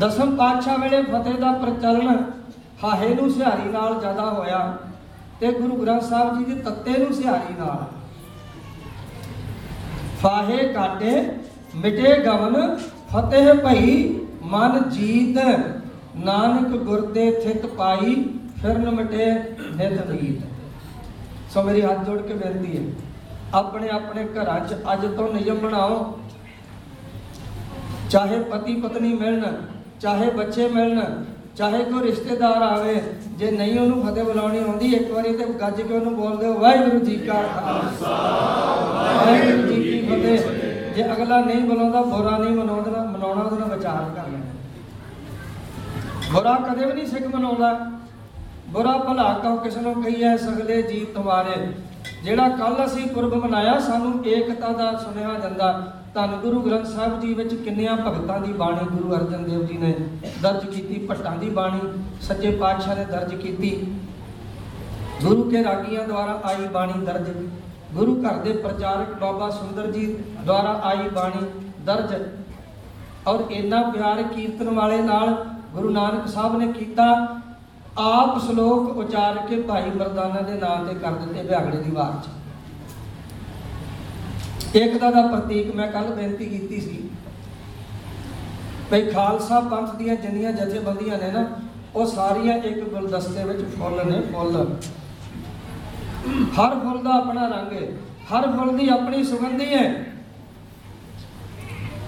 ਦਸਮ 0.00 0.36
ਪਾਤਸ਼ਾਹ 0.36 0.78
ਵੇਲੇ 0.78 1.02
ਫਤਿਹ 1.02 1.34
ਦਾ 1.34 1.52
ਪ੍ਰਚਲਨ 1.54 2.24
ਹਾਹੇ 2.84 3.14
ਨੂੰ 3.14 3.30
ਸਿਹਾਰੀ 3.30 3.68
ਨਾਲ 3.70 3.98
ਜ਼ਿਆਦਾ 4.00 4.22
ਹੋਇਆ 4.30 4.76
ਤੇ 5.40 5.52
ਗੁਰੂ 5.52 5.76
ਗ੍ਰੰਥ 5.76 6.02
ਸਾਹਿਬ 6.02 6.38
ਜੀ 6.38 6.44
ਦੇ 6.44 6.60
ਤੱਤੇ 6.62 6.96
ਨੂੰ 6.98 7.12
ਸਿਹਾਰੀ 7.14 7.54
ਨਾਲ। 7.58 7.84
ਫਾਹੇ 10.22 10.72
ਕਾਟੇ, 10.72 11.22
ਮਿਟੇ 11.74 12.16
ਗਵਨ 12.20 12.76
ਫਤਿਹ 13.08 13.52
ਭਈ, 13.64 14.08
ਮਨ 14.44 14.88
ਜੀਤ, 14.90 15.38
ਨਾਨਕ 16.16 16.76
ਗੁਰ 16.78 17.00
ਦੇ 17.12 17.30
ਥਿਤ 17.42 17.66
ਪਾਈ, 17.68 18.14
ਫਿਰ 18.62 18.78
ਨ 18.78 18.94
ਨਿਤ 19.76 20.10
ਨੀਤ। 20.10 20.42
ਸੋ 21.54 21.62
ਮੇਰੀ 21.62 21.82
ਹੱਥ 21.82 22.04
ਜੋੜ 22.06 22.20
ਕੇ 22.22 22.34
ਬੇਨਤੀ 22.34 22.76
ਹੈ, 22.76 22.84
ਆਪਣੇ 23.54 23.88
ਆਪਣੇ 23.88 24.24
ਘਰਾਂ 24.34 24.58
'ਚ 24.60 24.74
ਅੱਜ 24.92 25.06
ਤੋਂ 25.06 25.28
ਨਿਯਮ 25.34 25.58
ਬਣਾਓ। 25.58 26.18
ਚਾਹੇ 28.10 28.38
ਪਤੀ 28.42 28.74
ਪਤਨੀ 28.80 29.12
ਮਿਲਣ, 29.14 29.44
ਚਾਹੇ 30.00 30.30
ਬੱਚੇ 30.30 30.68
ਮਿਲਣ, 30.68 31.24
ਚਾਹੇ 31.56 31.84
ਕੋਈ 31.84 32.02
ਰਿਸ਼ਤੇਦਾਰ 32.02 32.62
ਆਵੇ, 32.62 33.00
ਜੇ 33.38 33.50
ਨਹੀਂ 33.50 33.78
ਉਹਨੂੰ 33.78 34.02
ਫਤਿਹ 34.02 34.24
ਬੁਲਾਉਣੀ 34.24 34.58
ਆਉਂਦੀ, 34.58 34.92
ਇੱਕ 34.94 35.10
ਵਾਰੀ 35.12 35.32
ਤੇ 35.36 35.44
ਗੱਜ 35.60 35.80
ਕੇ 35.80 35.94
ਉਹਨੂੰ 35.94 36.14
ਬੋਲ 36.16 36.36
ਦਿਓ, 36.36 36.52
ਵਾਹਿਗੁਰੂ 36.54 37.04
ਜੀ 37.04 37.16
ਕਾ 37.16 37.42
ਖਾਲਸਾ। 37.54 38.16
ਵਾਹਿਗੁਰੂ 39.24 39.66
ਜੀ 39.68 39.82
ਕੀ 39.82 40.06
ਫਤਿਹ। 40.06 40.53
ਜੇ 40.94 41.04
ਅਗਲਾ 41.12 41.40
ਨਹੀਂ 41.40 41.60
ਬੁਲਾਉਂਦਾ 41.60 42.00
ਬੁਰਾ 42.02 42.36
ਨਹੀਂ 42.38 42.56
ਮਨਾਉਂਦਾ, 42.56 43.02
ਮਨਾਉਣਾ 43.04 43.42
ਉਹਦੇ 43.42 43.74
ਵਿਚਾਰ 43.74 44.10
ਕਰ 44.16 44.28
ਲੈਣਾ 44.30 44.52
ਬੁਰਾ 46.32 46.54
ਕਦੇ 46.60 46.84
ਵੀ 46.86 46.92
ਨਹੀਂ 46.92 47.06
ਸਿੱਖ 47.06 47.26
ਮਨਾਉਂਦਾ। 47.34 47.72
ਬੁਰਾ 48.68 48.96
ਭਲਾ 48.98 49.32
ਕਹੋ 49.42 49.56
ਕਿਸ 49.56 49.76
ਨੂੰ 49.78 49.94
ਕਹੀਏ 50.02 50.36
ਸਗਲੇ 50.36 50.80
ਜੀ 50.82 51.04
ਤੁਹਾਰੇ। 51.14 51.56
ਜਿਹੜਾ 52.24 52.48
ਕੱਲ 52.50 52.84
ਅਸੀਂ 52.84 53.06
ਪੁਰਬ 53.08 53.34
ਮਨਾਇਆ, 53.34 53.78
ਸਾਨੂੰ 53.80 54.24
ਏਕਤਾ 54.26 54.68
ਦਾ 54.72 54.92
ਸੁਨੇਹਾ 54.98 55.34
ਜਾਂਦਾ 55.38 55.72
ਧੰਨ 56.14 56.34
ਗੁਰੂ 56.42 56.60
ਗ੍ਰੰਥ 56.62 56.86
ਸਾਹਿਬ 56.86 57.20
ਜੀ 57.20 57.34
ਵਿੱਚ 57.34 57.54
ਕਿੰਨਿਆਂ 57.54 57.96
ਭਗਤਾਂ 57.96 58.40
ਦੀ 58.40 58.52
ਬਾਣੀ 58.52 58.86
ਗੁਰੂ 58.86 59.14
ਅਰਜਨ 59.14 59.44
ਦੇਵ 59.44 59.64
ਜੀ 59.66 59.78
ਨੇ 59.78 59.94
ਦਰਜ 60.42 60.64
ਕੀਤੀ, 60.66 60.98
ਭੱਟਾਂ 61.06 61.36
ਦੀ 61.36 61.50
ਬਾਣੀ, 61.50 61.80
ਸੱਚੇ 62.22 62.50
ਪਾਤਸ਼ਾਹ 62.56 62.96
ਨੇ 62.96 63.04
ਦਰਜ 63.04 63.34
ਕੀਤੀ। 63.34 63.70
ਗੁਰੂ 65.22 65.42
ਕੇ 65.50 65.62
ਰਾਗੀਆਂ 65.64 66.06
ਦੁਆਰਾ 66.08 66.40
ਆਈ 66.44 66.66
ਬਾਣੀ 66.68 67.04
ਦਰਜ 67.06 67.28
ਗੁਰੂ 67.94 68.14
ਘਰ 68.22 68.38
ਦੇ 68.38 68.52
ਪ੍ਰਚਾਰਕ 68.52 69.12
ਬਾਬਾ 69.20 69.48
ਸੁੰਦਰ 69.50 69.90
ਜੀ 69.92 70.06
ਦੁਆਰਾ 70.46 70.80
ਆਈ 70.84 71.08
ਬਾਣੀ 71.08 71.46
ਦਰਜ। 71.86 72.14
ਔਰ 73.28 73.44
ਇੰਨਾ 73.50 73.82
ਪਿਆਰ 73.90 74.22
ਕੀਰਤਨ 74.22 74.68
ਵਾਲੇ 74.70 74.98
ਨਾਲ 75.02 75.34
ਗੁਰੂ 75.74 75.90
ਨਾਨਕ 75.90 76.26
ਸਾਹਿਬ 76.28 76.56
ਨੇ 76.58 76.66
ਕੀਤਾ, 76.72 77.04
ਆਪ 77.98 78.38
ਸ਼ਲੋਕ 78.46 78.96
ਉਚਾਰ 78.96 79.38
ਕੇ 79.48 79.60
ਭਾਈ 79.62 79.90
ਮਰਦਾਨਾ 79.90 80.40
ਦੇ 80.40 80.54
ਨਾਂ 80.60 80.76
ਤੇ 80.84 80.94
ਕਰ 80.94 81.12
ਦਿੱਤੇ 81.12 81.42
ਵਿਆਗੜੇ 81.42 81.76
ਦੀ 81.76 81.90
ਵਾਰ 81.90 82.12
ਚ। 82.24 82.26
ਏਕਤਾ 84.76 85.10
ਦਾ 85.10 85.22
ਪ੍ਰਤੀਕ 85.26 85.74
ਮੈਂ 85.74 85.86
ਕੱਲ 85.92 86.14
ਬੇਨਤੀ 86.14 86.46
ਕੀਤੀ 86.46 86.80
ਸੀ। 86.80 87.08
ਭਈ 88.90 89.10
ਖਾਲਸਾ 89.10 89.60
ਪੰਥ 89.60 89.94
ਦੀਆਂ 89.94 90.16
ਜਿੰਨੀਆਂ 90.16 90.52
ਜਥੇਬੰਦੀਆਂ 90.52 91.18
ਨੇ 91.18 91.30
ਨਾ, 91.32 91.46
ਉਹ 91.94 92.06
ਸਾਰੀਆਂ 92.06 92.56
ਇੱਕ 92.58 92.80
ਗੁਲਦਸਤੇ 92.84 93.44
ਵਿੱਚ 93.44 93.62
ਫੁੱਲ 93.76 94.00
ਨੇ, 94.06 94.20
ਫੁੱਲ। 94.32 94.66
ਹਰ 96.56 96.78
ਫੁੱਲ 96.78 97.02
ਦਾ 97.02 97.12
ਆਪਣਾ 97.12 97.46
ਰੰਗ 97.48 97.72
ਹੈ, 97.72 97.86
ਹਰ 98.30 98.50
ਫੁੱਲ 98.50 98.76
ਦੀ 98.76 98.88
ਆਪਣੀ 98.88 99.22
ਸੁਗੰਧੀ 99.24 99.72
ਹੈ 99.74 99.84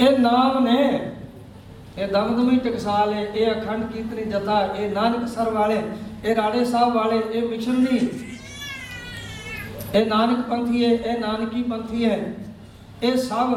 ਇਹ 0.01 0.19
ਨਾਮ 0.19 0.65
ਨੇ, 0.65 1.13
ਇਹ 1.99 2.09
ਦਮਦਮੀ 2.09 2.57
ਟਕਸਾਲ 2.59 3.13
ਹੈ, 3.13 3.23
ਇਹ 3.25 3.53
ਅਖੰਡ 3.53 3.85
ਕੀਰਤਨੀ 3.93 4.25
ਜਥਾ 4.25 4.61
ਇਹ 4.79 4.91
ਨਾਨਕ 4.91 5.29
ਸਰ 5.29 5.51
ਵਾਲੇ, 5.51 5.83
ਇਹ 6.25 6.35
ਰਾੜੇ 6.37 6.65
ਸਾਹਿਬ 6.65 6.95
ਵਾਲੇ, 6.95 7.21
ਇਹ 7.33 7.49
ਮਿਸ਼ਨਰੀ 7.49 8.09
ਇਹ 9.95 10.07
ਨਾਨਕ 10.07 10.41
ਪੰਥੀ 10.41 10.85
ਹੈ, 10.85 10.91
ਇਹ 10.91 11.19
ਨਾਨਕੀ 11.19 11.63
ਪੰਥੀ 11.63 12.05
ਹੈ। 12.05 12.19
ਇਹ 13.03 13.17
ਸਭ 13.17 13.53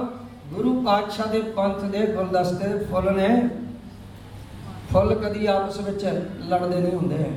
ਗੁਰੂ 0.54 0.82
ਪਾਤਸ਼ਾਹ 0.82 1.28
ਦੇ 1.28 1.42
ਪੰਥ 1.56 1.84
ਦੇ 1.84 2.06
ਗੁਲਦਸਤੇ 2.08 2.68
ਦੇ 2.68 2.86
ਫੁੱਲ 2.86 3.14
ਨੇ। 3.16 3.50
ਫੁੱਲ 4.92 5.14
ਕਦੀ 5.16 5.46
ਆਪਸ 5.46 5.80
ਵਿੱਚ 5.80 6.06
ਲੜਦੇ 6.50 6.80
ਨਹੀਂ 6.80 6.94
ਹੁੰਦੇ। 6.94 7.32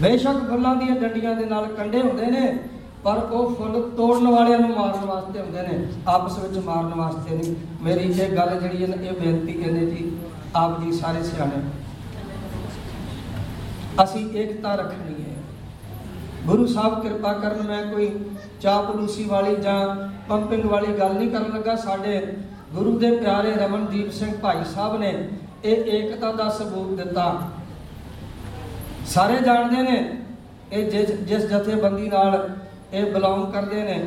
ਬੇਸ਼ੱਕ 0.00 0.38
ਫੁੱਲਾਂ 0.50 0.74
ਦੀਆਂ 0.76 0.96
ਡੰਡੀਆਂ 0.96 1.34
ਦੇ 1.34 1.44
ਨਾਲ 1.44 1.66
ਕੰਡੇ 1.66 2.00
ਹੁੰਦੇ 2.00 2.26
ਨੇ, 2.26 2.58
ਪਰ 3.04 3.16
ਉਹ 3.16 3.54
ਫੁੱਲ 3.54 3.90
ਤੋੜਨ 3.96 4.26
ਵਾਲਿਆਂ 4.26 4.58
ਨੂੰ 4.58 4.70
ਮਾਰਨ 4.70 5.04
ਵਾਸਤੇ 5.06 5.40
ਹੁੰਦੇ 5.40 5.62
ਨੇ। 5.62 5.86
ਆਪਸ 6.06 6.38
ਵਿੱਚ 6.38 6.64
ਮਾਰਨ 6.64 6.94
ਵਾਸਤੇ 6.94 7.36
ਨਹੀਂ। 7.36 7.54
ਮੇਰੀ 7.82 8.12
ਇਹ 8.20 8.36
ਗੱਲ 8.36 8.60
ਜਿਹੜੀ 8.60 8.84
ਹੈ 8.84 8.96
ਇਹ 8.96 9.12
ਬੇਨਤੀ 9.12 9.52
ਕਹਿੰਦੇ 9.52 9.86
ਜੀ, 9.86 10.16
ਆਪ 10.56 10.80
ਜੀ 10.80 10.92
ਸਾਰੇ 10.92 11.22
ਸਿਆਣੇ। 11.22 11.62
ਅਸੀਂ 14.04 14.30
ਏਕਤਾ 14.36 14.74
ਰੱਖਣੀ 14.74 15.14
ਹੈ। 15.14 15.36
ਗੁਰੂ 16.46 16.66
ਸਾਹਿਬ 16.66 17.02
ਕਿਰਪਾ 17.02 17.32
ਕਰਨ 17.32 17.62
ਮੈਂ 17.62 17.84
ਕੋਈ 17.86 18.10
ਚਾਪਲੂਸੀ 18.60 19.24
ਵਾਲੀ 19.24 19.56
ਜਾਂ 19.56 19.78
ਪੰਪਿੰਗ 20.28 20.64
ਵਾਲੀ 20.64 20.92
ਗੱਲ 20.98 21.14
ਨਹੀਂ 21.14 21.30
ਕਰਨ 21.30 21.54
ਲੱਗਾ। 21.54 21.76
ਸਾਡੇ 21.76 22.20
ਗੁਰੂ 22.74 22.98
ਦੇ 22.98 23.10
ਪਿਆਰੇ 23.10 23.52
ਰਮਨਦੀਪ 23.52 24.10
ਸਿੰਘ 24.10 24.32
ਭਾਈ 24.38 24.64
ਸਾਹਿਬ 24.74 25.00
ਨੇ 25.00 25.28
ਇਹ 25.64 25.92
ਏਕਤਾ 25.92 26.32
ਦਾ 26.32 26.48
ਸਬੂਤ 26.48 26.96
ਦਿੱਤਾ। 26.96 27.48
ਸਾਰੇ 29.08 29.36
ਜਾਣਦੇ 29.44 29.82
ਨੇ 29.82 29.98
ਇਹ 30.72 30.90
ਜਿਸ 30.90 31.10
ਜਿਸ 31.26 31.44
ਜਥੇਬੰਦੀ 31.50 32.08
ਨਾਲ 32.08 32.48
ਇਹ 32.92 33.12
ਬਿਲੋਂਗ 33.12 33.52
ਕਰਦੇ 33.52 33.82
ਨੇ 33.82 34.04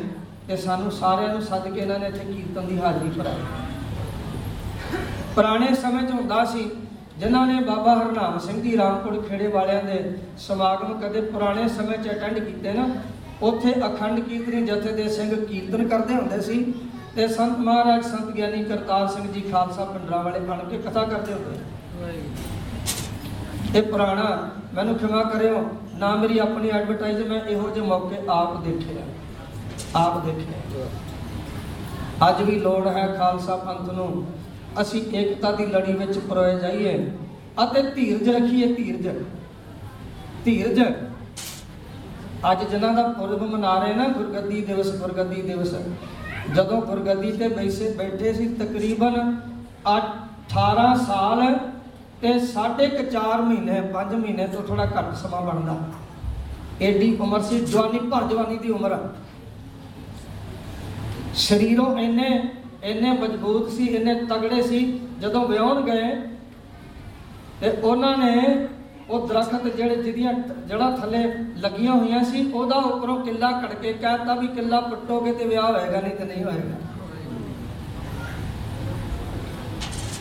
ਤੇ 0.48 0.56
ਸਾਨੂੰ 0.58 0.92
ਸਾਰਿਆਂ 0.92 1.30
ਨੂੰ 1.30 1.42
ਸੱਦ 1.42 1.68
ਕੇ 1.68 1.80
ਇਹਨਾਂ 1.80 2.00
ਨੇ 2.00 2.08
ਇੱਥੇ 2.08 2.26
ਕੀਰਤਨ 2.26 2.68
ਦੀ 2.68 2.78
ਹਾਜ਼ਰੀ 2.80 3.10
ਭਰਾਈ। 3.10 3.36
ਪੁਰਾਣੇ 5.36 5.74
ਸਮੇਂ 5.76 6.04
'ਚ 6.04 6.12
ਹੁੰਦਾ 6.12 6.44
ਸੀ 6.46 6.70
ਜਿਨ੍ਹਾਂ 7.20 7.46
ਨੇ 7.48 7.60
ਬਾਬਾ 7.64 7.96
ਹਰਨਾਮ 7.96 8.38
ਸਿੰਘ 8.40 8.62
ਜੀ 8.62 8.78
ਰਾਮਪੁਰ 8.78 9.22
ਖੇੜੇ 9.22 9.48
ਵਾਲਿਆਂ 9.48 9.84
ਦੇ 9.84 9.98
ਸਮਾਗਮ 10.40 11.00
ਕਦੇ 11.02 11.22
ਪੁਰਾਣੇ 11.24 11.68
ਸਮੇਂ 11.70 11.98
'ਚ 11.98 12.10
ਅਟੈਂਡ 12.10 12.40
ਕੀਤੇ 12.40 12.74
ਨਾ 12.74 12.88
ਉੱਥੇ 13.42 13.74
ਅਖੰਡ 13.88 14.20
ਕੀਰਤਨੀ 14.20 14.66
ਜਥੇ 14.66 14.92
ਦੇ 14.94 15.08
ਸਿੰਘ 15.10 15.36
ਕੀਰਤਨ 15.38 15.88
ਕਰਦੇ 15.88 16.16
ਹੁੰਦੇ 16.16 16.40
ਸੀ 16.42 16.64
ਤੇ 17.16 17.28
ਸੰਤ 17.28 17.58
ਮਹਾਰਾਜ 17.60 18.04
ਸੰਤ 18.06 18.32
ਗਿਆਨੀ 18.32 18.64
ਕਰਤਾਰ 18.64 19.08
ਸਿੰਘ 19.08 19.28
ਜੀ 19.28 19.42
ਖਾਲਸਾ 19.42 19.86
ਪਿੰਡਰਾਂ 19.86 20.24
ਵਾਲੇ 20.24 20.40
ਬਣ 20.40 20.60
ਕੇ 20.70 20.78
ਕਥਾ 20.80 21.04
ਕਰਦੇ 21.04 21.34
ਹੁੰਦੇ 21.34 22.20
ਇਹ 23.76 23.82
ਪੁਰਾਣਾ 23.84 24.26
ਮੈਨੂੰ 24.74 24.96
ਖਿਮਾ 24.98 25.22
ਕਰਿਓ। 25.24 25.64
ਨਾ 26.00 26.16
ਮੇਰੀ 26.16 26.38
ਆਪਣੀ 26.40 26.70
ਐਡਵਰਟਾਈਜ਼ 26.70 27.22
ਮੈਂ 27.28 27.40
ਇਹੋ 27.42 27.70
ਜਿਹੇ 27.70 27.86
ਮੌਕੇ 27.86 28.18
ਆਪ 28.30 28.64
ਦੇਖਿਆ 28.64 29.04
ਆਪ 29.96 30.26
ਦੇਖਿਆ 30.26 30.86
ਅੱਜ 32.30 32.42
ਵੀ 32.44 32.60
ਲੋੜ 32.60 32.88
ਹੈ 32.88 33.06
ਖਾਲਸਾ 33.18 33.56
ਪੰਥ 33.58 33.90
ਨੂੰ। 33.92 34.26
ਅਸੀਂ 34.82 35.02
ਏਕਤਾ 35.14 35.52
ਦੀ 35.52 35.66
ਲੜੀ 35.66 35.94
ਵਿੱਚ 35.94 36.18
ਪਰੋਏ 36.20 36.60
ਜਾਈਏ 36.60 36.94
ਅਤੇ 37.64 37.82
ਧੀਰਜ 37.96 38.30
ਰੱਖੀਏ 38.30 38.74
ਧੀਰਜ। 38.76 39.08
ਧੀਰਜ। 40.46 40.82
ਅੱਜ 42.52 42.64
ਜਿਨ੍ਹਾਂ 42.70 42.94
ਦਾ 42.94 43.08
ਪੁਰਬ 43.10 43.42
ਮਨਾ 43.46 43.78
ਰਹੇ 43.80 43.94
ਨਾ 43.94 44.08
ਗੁਰਗੱਦੀ 44.10 44.62
ਦਿਵਸ 44.62 44.96
ਗੁਰਗੱਦੀ 44.96 45.42
ਦਿਵਸ, 45.42 45.74
ਜਦੋਂ 46.56 46.82
ਗੁਰਗੱਦੀ 46.82 47.32
ਤੇ 47.32 47.48
ਬੈਸੇ 47.50 47.90
ਬੈਠੇ 47.98 48.34
ਸੀ 48.34 48.48
ਤਕਰੀਬਨ 48.56 49.36
18 49.90 50.96
ਸਾਲ 50.98 51.42
ਤੇ 52.22 52.38
ਸਾਢੇ 52.40 52.88
ਕੁ 52.88 53.04
4 53.12 53.42
ਮਹੀਨੇ 53.42 53.82
5 53.94 54.16
ਮਹੀਨੇ 54.16 54.48
ਤੋਂ 54.48 54.62
ਥੋੜਾ 54.64 54.86
ਘੱਟ 54.86 55.14
ਸਮਾਂ 55.16 55.42
ਬਣਦਾ। 55.42 55.78
ਏਡੀ 56.82 57.16
ਉਮਰ 57.22 57.42
ਸੀ, 57.42 57.60
ਜਵਾਨੀ 57.60 58.00
ਭਰ 58.00 58.28
ਜਵਾਨੀ 58.28 58.58
ਦੀ 58.58 58.70
ਉਮਰ 58.70 58.98
ਸਰੀਰੋਂ 61.36 61.98
ਇੰਨੇ 61.98 62.28
ਇੰਨੇ 62.84 63.12
ਮਜ਼ਬੂਤ 63.12 63.70
ਸੀ, 63.70 63.86
ਇੰਨੇ 63.88 64.14
ਤਗੜੇ 64.26 64.62
ਸੀ, 64.62 64.80
ਜਦੋਂ 65.20 65.48
ਵਿਆਹਣ 65.48 65.82
ਗਏ, 65.82 66.12
ਤੇ 67.62 67.70
ਉਹਨਾਂ 67.70 68.18
ਨੇ 68.18 68.68
ਉਹ 69.10 69.28
ਦਰਖਤ 69.28 69.68
ਜਿਹੜੇ 69.68 69.96
ਜਿਹਦੀਆਂ 69.96 70.34
ਜੜ੍ਹਾਂ 70.68 70.92
ਥੱਲੇ 70.98 71.24
ਲੱਗੀਆਂ 71.58 71.94
ਹੋਈਆਂ 71.94 72.24
ਸੀ, 72.24 72.52
ਉਹਦਾ 72.52 72.76
ਉੱਪਰੋਂ 72.76 73.18
ਕਿੱਲਾ 73.20 73.52
ਕੱਢ 73.52 73.74
ਕੇ 73.74 73.94
ਕਹਿਤਾ 73.94 74.36
ਵੀ 74.36 74.48
ਕਿੱਲਾ 74.48 74.80
ਪੱਟੋਗੇ 74.82 75.32
ਤੇ 75.32 75.46
ਵਿਆਹ 75.46 75.72
ਹੋਏਗਾ, 75.72 76.02
ਨਹੀਂ 76.02 76.16
ਤੇ 76.16 76.26
ਨਹੀਂ 76.26 76.44
ਹੋਏਗਾ। 76.44 76.78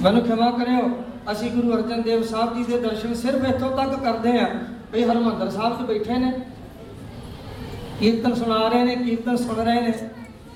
ਮੈਨੂੰ 0.02 0.22
ਖਿਮਾ 0.22 0.50
ਕਰਿਓ। 0.50 0.90
ਅਸੀਂ 1.32 1.50
ਗੁਰੂ 1.50 1.72
ਅਰਜਨ 1.74 2.00
ਦੇਵ 2.02 2.22
ਸਾਹਿਬ 2.26 2.54
ਜੀ 2.54 2.62
ਦੇ 2.64 2.78
ਦਰਸ਼ਨ 2.80 3.14
ਸਿਰਫ 3.14 3.44
ਇੱਥੋਂ 3.48 3.70
ਤੱਕ 3.76 3.94
ਕਰਦੇ 4.04 4.38
ਆਂ 4.38 4.46
ਵੀ 4.92 5.02
ਹਰਮੰਦਰ 5.04 5.50
ਸਾਹਿਬ 5.50 5.76
'ਚ 5.78 5.82
ਬੈਠੇ 5.88 6.16
ਨੇ। 6.18 6.32
ਕੀਰਤਨ 8.00 8.34
ਸੁਣਾ 8.34 8.68
ਰਹੇ 8.68 8.84
ਨੇ 8.84 8.94
ਕੀਰਤਨ 8.96 9.36
ਸੁਣ 9.36 9.56
ਰਹੇ 9.56 9.80
ਨੇ 9.80 9.92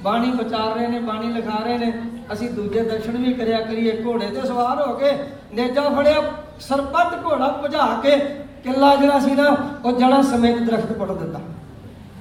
ਬਾਣੀ 0.03 0.31
ਵਿਚਾਰ 0.33 0.75
ਰਹੇ 0.75 0.87
ਨੇ 0.89 1.01
ਬਾਣੀ 1.01 1.33
ਲਿਖਾ 1.33 1.59
ਰਹੇ 1.65 1.79
ਨੇ। 1.79 1.93
ਅਸੀਂ 2.33 2.49
ਦੂਜੇ 2.51 2.81
ਦਰਸ਼ਨ 2.83 3.17
ਵੀ 3.17 3.33
ਕਰਿਆ 3.35 3.61
ਕਰੀਏ 3.61 3.93
ਘੋੜੇ 4.05 4.27
ਤੇ 4.27 4.47
ਸਵਾਰ 4.47 4.81
ਹੋ 4.83 4.95
ਕੇ 4.95 5.13
ਨੇਜਾ 5.53 5.89
ਫੜਿਆ 5.91 6.23
ਸਰਪੱਟ 6.61 7.25
ਘੋੜਾ 7.25 7.49
ਭਜਾ 7.65 7.87
ਕੇ 8.03 8.17
ਕਿੱਲਾ 8.65 8.95
ਜਿਹੜਾ 8.97 9.19
ਸੀ 9.21 9.35
ਨਾ 9.35 9.49
ਉਹ 9.85 9.99
ਜੜਾ 9.99 10.23
ਸਮੇਤ 10.31 10.59
ਦਰਖਤ 10.61 10.93
ਪੁੱਟ 10.93 11.11
ਦਿੱਤਾ। 11.13 11.41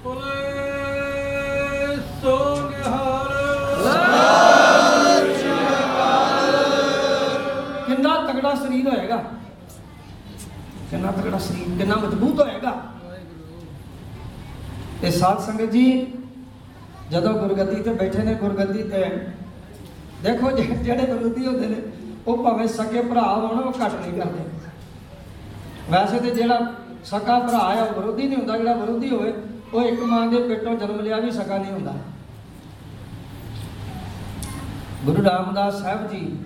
ਬੋਲੇ 0.03 0.35
ਸੋ 2.23 2.35
ਨਿਹਾਲ 8.43 8.57
ਸਰੀਰ 8.57 8.87
ਹੋਏਗਾ। 8.89 9.17
ਕਿੰਨਾ 10.91 11.11
ਤਗੜਾ 11.11 11.37
ਸਰੀਰ, 11.37 11.77
ਕਿੰਨਾ 11.77 11.95
ਮਜ਼ਬੂਤ 11.95 12.41
ਹੋਏਗਾ। 12.41 12.71
ਤੇ 15.01 15.11
ਸਾਧ 15.11 15.39
ਸੰਗਤ 15.39 15.71
ਜੀ, 15.71 15.85
ਜਦੋਂ 17.11 17.33
ਗੁਰਗੱਦੀ 17.33 17.81
ਤੇ 17.83 17.93
ਬੈਠੇ 17.93 18.23
ਨੇ, 18.23 18.33
ਗੁਰਗੱਦੀ 18.33 18.83
ਤੇ, 18.83 19.03
ਦੇਖੋ 20.23 20.51
ਜਿਹੜੇ 20.51 21.05
ਵਿਰੋਧੀ 21.05 21.45
ਹੁੰਦੇ 21.47 21.67
ਨੇ, 21.67 21.81
ਉਹ 22.27 22.43
ਭਾਵੇਂ 22.43 22.67
ਸਕੇ 22.67 23.01
ਭਰਾ 23.01 23.21
ਹੋਣ, 23.21 23.59
ਉਹ 23.59 23.73
ਘੱਟ 23.81 23.93
ਨਹੀਂ 23.93 24.13
ਕਰਦੇ। 24.13 24.43
ਵੈਸੇ 25.89 26.19
ਤੇ 26.19 26.31
ਜਿਹੜਾ 26.31 26.73
ਸਕਾ 27.05 27.39
ਭਰਾ 27.39 27.57
ਆ, 27.57 27.83
ਉਹ 27.83 27.93
ਵਿਰੋਧੀ 27.93 28.27
ਨਹੀਂ 28.27 28.37
ਹੁੰਦਾ, 28.37 28.57
ਜਿਹੜਾ 28.57 28.73
ਵਿਰੋਧੀ 28.73 29.09
ਹੋਵੇ, 29.09 29.33
ਉਹ 29.73 29.81
ਇੱਕ 29.81 29.99
ਮਾਂ 30.03 30.27
ਦੇ 30.27 30.39
ਪੇਟੋਂ 30.47 30.75
ਜਨਮ 30.75 30.99
ਲਿਆ 30.99 31.17
ਵੀ 31.17 31.31
ਸਕਾ 31.31 31.57
ਨਹੀਂ 31.57 31.71
ਹੁੰਦਾ। 31.71 31.93
ਗੁਰੂ 35.05 35.23
ਰਾਮਦਾਸ 35.23 35.81
ਸਾਹਿਬ 35.81 36.07
ਜੀ 36.11 36.42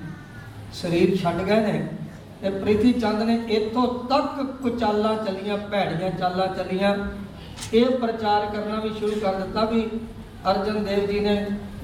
ਸਰੀਰ 0.81 1.15
ਛੱਡ 1.17 1.41
ਗਏ 1.41 1.59
ਨੇ 1.61 1.87
ਤੇ 2.41 2.49
ਪ੍ਰਿਥੀ 2.49 2.91
ਚੰਦ 2.93 3.21
ਨੇ 3.21 3.35
ਇੱਥੋਂ 3.49 3.87
ਤੱਕ 4.09 4.41
ਕੁਚਾਲਾਂ 4.61 5.15
ਚੱਲੀਆਂ, 5.15 5.57
ਭੈੜੀਆਂ 5.57 6.09
ਚਾਲਾਂ 6.11 6.47
ਚੱਲੀਆਂ। 6.47 6.95
ਇਹ 7.73 7.85
ਪ੍ਰਚਾਰ 7.97 8.45
ਕਰਨਾ 8.45 8.79
ਵੀ 8.79 8.89
ਸ਼ੁਰੂ 8.99 9.19
ਕਰ 9.21 9.33
ਦਿੱਤਾ 9.33 9.65
ਵੀ 9.65 9.81
ਅਰਜਨ 10.49 10.83
ਦੇਵ 10.83 11.05
ਜੀ 11.05 11.19
ਨੇ 11.19 11.35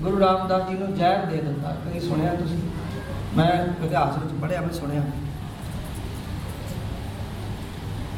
ਗੁਰੂ 0.01 0.19
ਰਾਮਦਾਸ 0.19 0.69
ਜੀ 0.69 0.75
ਨੂੰ 0.77 0.93
ਜ਼ਹਿਰ 0.95 1.25
ਦੇ 1.25 1.37
ਦਿੱਤਾ। 1.37 1.75
ਕਦੀ 1.85 1.99
ਸੁਣਿਆ 1.99 2.33
ਤੁਸੀਂ? 2.35 2.59
ਮੈਂ 3.37 3.51
ਇਤਿਹਾਸ 3.85 4.17
ਵਿੱਚ 4.17 4.33
ਪੜ੍ਹਿਆ, 4.41 4.61
ਮੈਂ 4.61 4.73
ਸੁਣਿਆ। 4.73 5.01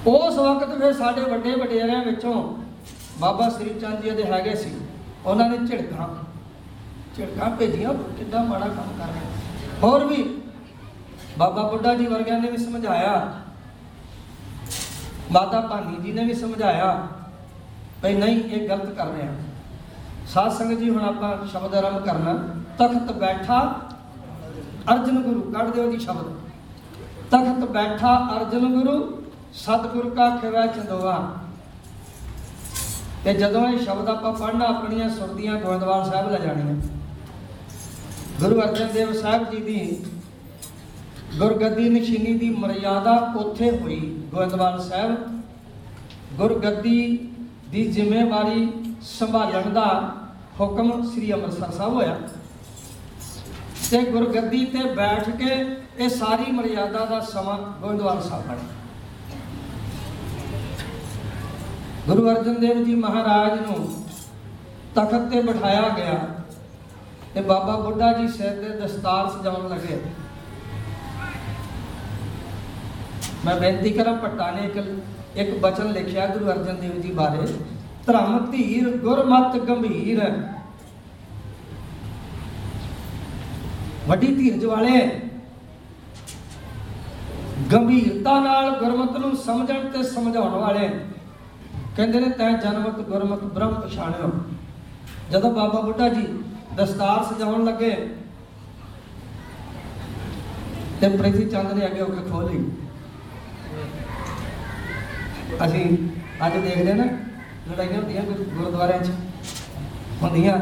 ਉਸ 0.08 0.38
ਵਕਤ 0.38 0.78
ਫਿਰ 0.80 0.94
ਸਾਡੇ 0.94 1.22
ਵੱਡੇ 1.22 1.56
ਵਡੇਰਿਆਂ 1.56 2.04
ਵਿੱਚੋਂ 2.06 2.34
ਬਾਬਾ 3.20 3.50
ਸ੍ਰੀ 3.50 3.70
ਚੰਦ 3.82 4.02
ਜੀ 4.02 4.12
ਦੇ 4.12 4.24
ਹੈਗੇ 4.24 4.56
ਸੀ। 4.56 4.72
ਉਹਨਾਂ 5.26 5.50
ਨੇ 5.50 5.58
ਝਿੜਕਾਂ 5.68 6.08
ਝਿੜਕਾਂ 7.18 7.50
ਭੇਜੀਆਂ 7.50 7.94
ਕਿੱਦਾਂ 8.18 8.44
ਮਾੜਾ 8.44 8.68
ਕੰਮ 8.68 8.98
ਕਰ 8.98 9.06
ਰਹੇ 9.06 9.80
ਹੋਰ 9.84 10.06
ਵੀ 10.06 10.24
ਬਾਬਾ 11.38 11.64
ਬੁੱਢਾ 11.64 11.96
ਜੀ 11.96 12.08
ਵਰਗਿਆਂ 12.08 12.40
ਨੇ 12.40 12.52
ਵੀ 12.52 12.58
ਸਮਝਾਇਆ। 12.58 13.34
ਮਾਤਾ 15.32 15.62
ਭਾਨੀ 15.62 16.04
ਜੀ 16.04 16.12
ਨੇ 16.12 16.26
ਵੀ 16.26 16.34
ਸਮਝਾਇਆ 16.34 17.08
ਭਈ 18.04 18.14
ਨਹੀਂ, 18.14 18.44
ਇਹ 18.44 18.70
ਗਲਤ 18.70 18.90
ਕਰ 18.90 19.08
ਰਿਹਾ। 19.08 19.32
ਆ 19.32 19.36
ਸਾਧ 20.28 20.52
ਸੰਗਤ 20.52 20.80
ਜੀ, 20.80 20.90
ਹੁਣ 20.90 21.06
ਆਪਾਂ 21.06 21.48
ਸ਼ਬਦ 21.48 21.76
ਆਰੰਭ 21.76 22.06
ਕਰਨਾ। 22.06 22.34
ਤਖਤ 22.78 23.12
ਬੈਠਾ 23.12 23.80
ਅਰਜਨ 24.94 25.22
ਗੁਰੂ, 25.22 25.42
ਕੱਢ 25.42 25.70
ਦਿਓ 25.70 25.92
ਜੀ 25.92 26.00
ਸ਼ਬਦ। 26.00 26.34
ਤਖਤ 27.32 27.70
ਬੈਠਾ 27.70 28.30
ਅਰਜਨ 28.38 28.82
ਗੁਰੂ, 28.82 29.24
ਸਤਿਗੁਰ 29.54 30.16
ਕਾ 30.16 30.30
ਖਿਵਾ 30.30 30.66
ਚੰਦੋਆ। 30.66 31.32
ਤੇ 33.24 33.34
ਜਦੋਂ 33.34 33.68
ਇਹ 33.68 33.80
ਸ਼ਬਦ 33.80 34.10
ਆਪਾਂ 34.10 34.34
ਪੜ੍ਹਨਾ, 34.34 34.66
ਆਪਣੀਆਂ 34.66 35.10
ਸੁਰਦੀਆਂ 35.10 35.56
ਗੋਇੰਦਵਾਲ 35.56 36.10
ਸਾਹਿਬ 36.10 36.32
ਲੈ 36.32 36.40
ਜਾਣੀਆਂ। 36.40 36.76
ਗੁਰੂ 38.40 38.62
ਅਰਜਨ 38.62 38.88
ਦੇਵ 38.94 39.14
ਸਾਹਿਬ 39.14 39.52
ਜੀ 39.52 39.58
ਦੀ 39.58 40.06
ਗੁਰਗੱਦੀ 41.38 41.90
ਨਸ਼ੀਨੀ 41.90 42.34
ਦੀ 42.40 42.50
ਮਰਿਆਦਾ 42.50 43.14
ਉੱਥੇ 43.36 43.70
ਹੋਈ, 43.72 44.00
ਗੋਇੰਦਵਾਲ 44.34 44.80
ਸਾਹਿਬ। 44.82 45.16
ਗੁਰਗੱਦੀ 46.38 47.18
ਦੀ 47.72 47.84
ਜ਼ਿੰਮੇਵਾਰੀ 47.92 48.68
ਸੰਭਾਲਣ 49.02 49.70
ਦਾ 49.74 49.88
ਹੁਕਮ 50.60 51.02
ਸ੍ਰੀ 51.10 51.32
ਅੰਮ੍ਰਿਤਸਰ 51.34 51.72
ਸਾਹਿਬ 51.72 51.94
ਹੋਇਆ। 51.94 52.18
ਤੇ 53.90 54.02
ਗੁਰਗੱਦੀ 54.02 54.66
ਤੇ 54.66 54.84
ਬੈਠ 54.96 55.30
ਕੇ 55.32 55.52
ਇਹ 56.00 56.10
ਸਾਰੀ 56.10 56.52
ਮਰਿਆਦਾ 56.52 57.06
ਦਾ 57.06 57.20
ਸਮਾਂ 57.26 57.58
ਗੋਇੰਦਵਾਲ 57.82 58.22
ਸਾਹਿਬ 58.22 58.48
ਪੜ੍ਹੇ 58.48 58.74
ਗੁਰੂ 62.08 62.30
ਅਰਜਨ 62.32 62.60
ਦੇਵ 62.60 62.84
ਜੀ 62.84 62.96
ਮਹਾਰਾਜ 62.96 63.60
ਨੂੰ 63.62 63.88
ਤਖਤ 64.96 65.30
ਤੇ 65.32 65.42
ਬਿਠਾਇਆ 65.42 65.88
ਗਿਆ 65.98 66.20
ਤੇ 67.34 67.42
ਬਾਬਾ 67.42 67.76
ਬੁੱਢਾ 67.80 68.12
ਜੀ 68.14 68.28
ਸਿਰ 68.28 68.62
ਤੇ 68.62 68.78
ਦਸਤਾਰ 68.80 69.30
ਸਜਾਉਣ 69.30 69.68
ਲੱਗੇ। 69.70 70.02
ਮੈਂ 73.46 73.56
ਬੇਨਤੀ 73.56 73.90
ਕਰਾਂ 73.92 74.14
ਭੱਟਾ 74.18 74.50
ਨੇ 74.52 74.68
ਇੱਕ 74.68 74.78
ਇੱਕ 75.36 75.58
ਬਚਨ 75.60 75.92
ਲਿਖਿਆ 75.92 76.26
ਗੁਰੂ 76.28 76.46
ਅਰਜਨ 76.52 76.76
ਦੇਵ 76.76 77.02
ਜੀ 77.02 77.12
ਬਾਰੇ। 77.12 77.48
ਧਰਮ, 78.06 78.38
ਧੀਰ, 78.52 78.90
ਗੁਰਮਤ, 78.98 79.58
ਗੰਭੀਰ। 79.58 80.22
ਵੱਡੀ 84.08 84.28
ਧੀਰਜ 84.36 84.66
ਵਾਲੇ। 84.66 85.08
ਗੰਭੀਰਤਾ 87.72 88.40
ਨਾਲ 88.40 88.70
ਗੁਰਮਤ 88.80 89.18
ਨੂੰ 89.18 89.36
ਸਮਝਣ 89.38 89.88
ਤੇ 89.90 90.04
ਸਮਝਾਉਣ 90.04 90.52
ਵਾਲੇ। 90.52 90.90
ਕਹਿੰਦੇ 91.98 92.20
ਨੇ, 92.20 92.30
ਤੈ 92.30 92.52
ਜਨਮਤ, 92.54 93.00
ਗੁਰਮਤ, 93.02 93.44
ਬ੍ਰਹਮ 93.44 93.74
ਪਛਾਣਿਓ। 93.74 94.32
ਜਦੋਂ 95.32 95.52
ਬਾਬਾ 95.52 95.82
ਬੁੱਢਾ 95.82 96.10
ਜੀ 96.10 96.28
ਦਸਤਾਰ 96.76 97.24
ਸਜਾਉਣ 97.24 97.64
ਲੱਗੇ 97.64 97.92
ਤੇ 101.02 101.08
ਪ੍ਰੀਤੀ 101.08 101.50
ਚੰਦ 101.50 101.72
ਨੇ 101.72 101.86
ਅੱਗੇ 101.86 102.02
ਹੋ 102.02 102.08
ਕੇ 102.08 102.30
ਖੋਲੀ 102.30 102.64
ਅਸੀਂ 105.66 105.98
ਅੱਜ 106.46 106.58
ਦੇਖਦੇ 106.58 106.94
ਨਾ, 106.94 107.04
ਲੜਾਈਆਂ 107.72 107.98
ਹੁੰਦੀਆਂ 107.98 108.22
ਗੁਰ- 108.22 108.44
ਗੁਰਦੁਆਰਿਆਂ 108.44 109.00
'ਚ। 109.00 109.12
ਹੁੰਦੀਆਂ। 110.22 110.60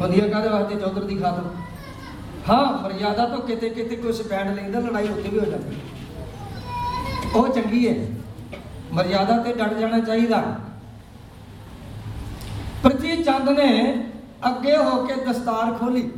ਹੁੰਦੀਆਂ 0.00 0.28
ਕਾਹਦੇ 0.28 0.48
ਵਾਸਤੇ? 0.48 0.74
ਚੌਧਰ 0.74 1.04
ਦੀ 1.04 1.16
ਖਾਤਰ। 1.16 1.50
ਹਾਂ, 2.48 2.82
ਮਰਿਆਦਾ 2.82 3.26
ਤੋਂ 3.26 3.38
ਕਿਤੇ 3.38 3.70
ਕਿਤੇ 3.70 3.96
ਕੋਈ 3.96 4.12
ਸਪੈਂਡ 4.12 4.54
ਲੈਂਦਾ 4.54 4.78
ਲੜਾਈ 4.78 5.08
ਉੱਥੇ 5.08 5.28
ਵੀ 5.28 5.38
ਹੋ 5.38 5.44
ਜਾਂਦੀ 5.44 5.76
ਉਹ 7.34 7.48
ਚੰਗੀ 7.48 7.88
ਹੈ। 7.88 8.06
ਮਰਿਆਦਾ 8.92 9.38
ਤੇ 9.38 9.52
ਡਟ 9.52 9.74
ਜਾਣਾ 9.74 9.98
ਚਾਹੀਦਾ। 9.98 10.44
ਪ੍ਰਿਥੀ 12.82 13.22
ਚੰਦ 13.22 13.48
ਨੇ 13.48 14.04
ਅੱਗੇ 14.46 14.76
ਹੋ 14.76 15.06
ਕੇ 15.06 15.14
ਦਸਤਾਰ 15.14 15.72
ਖੋਲੀ 15.72 16.12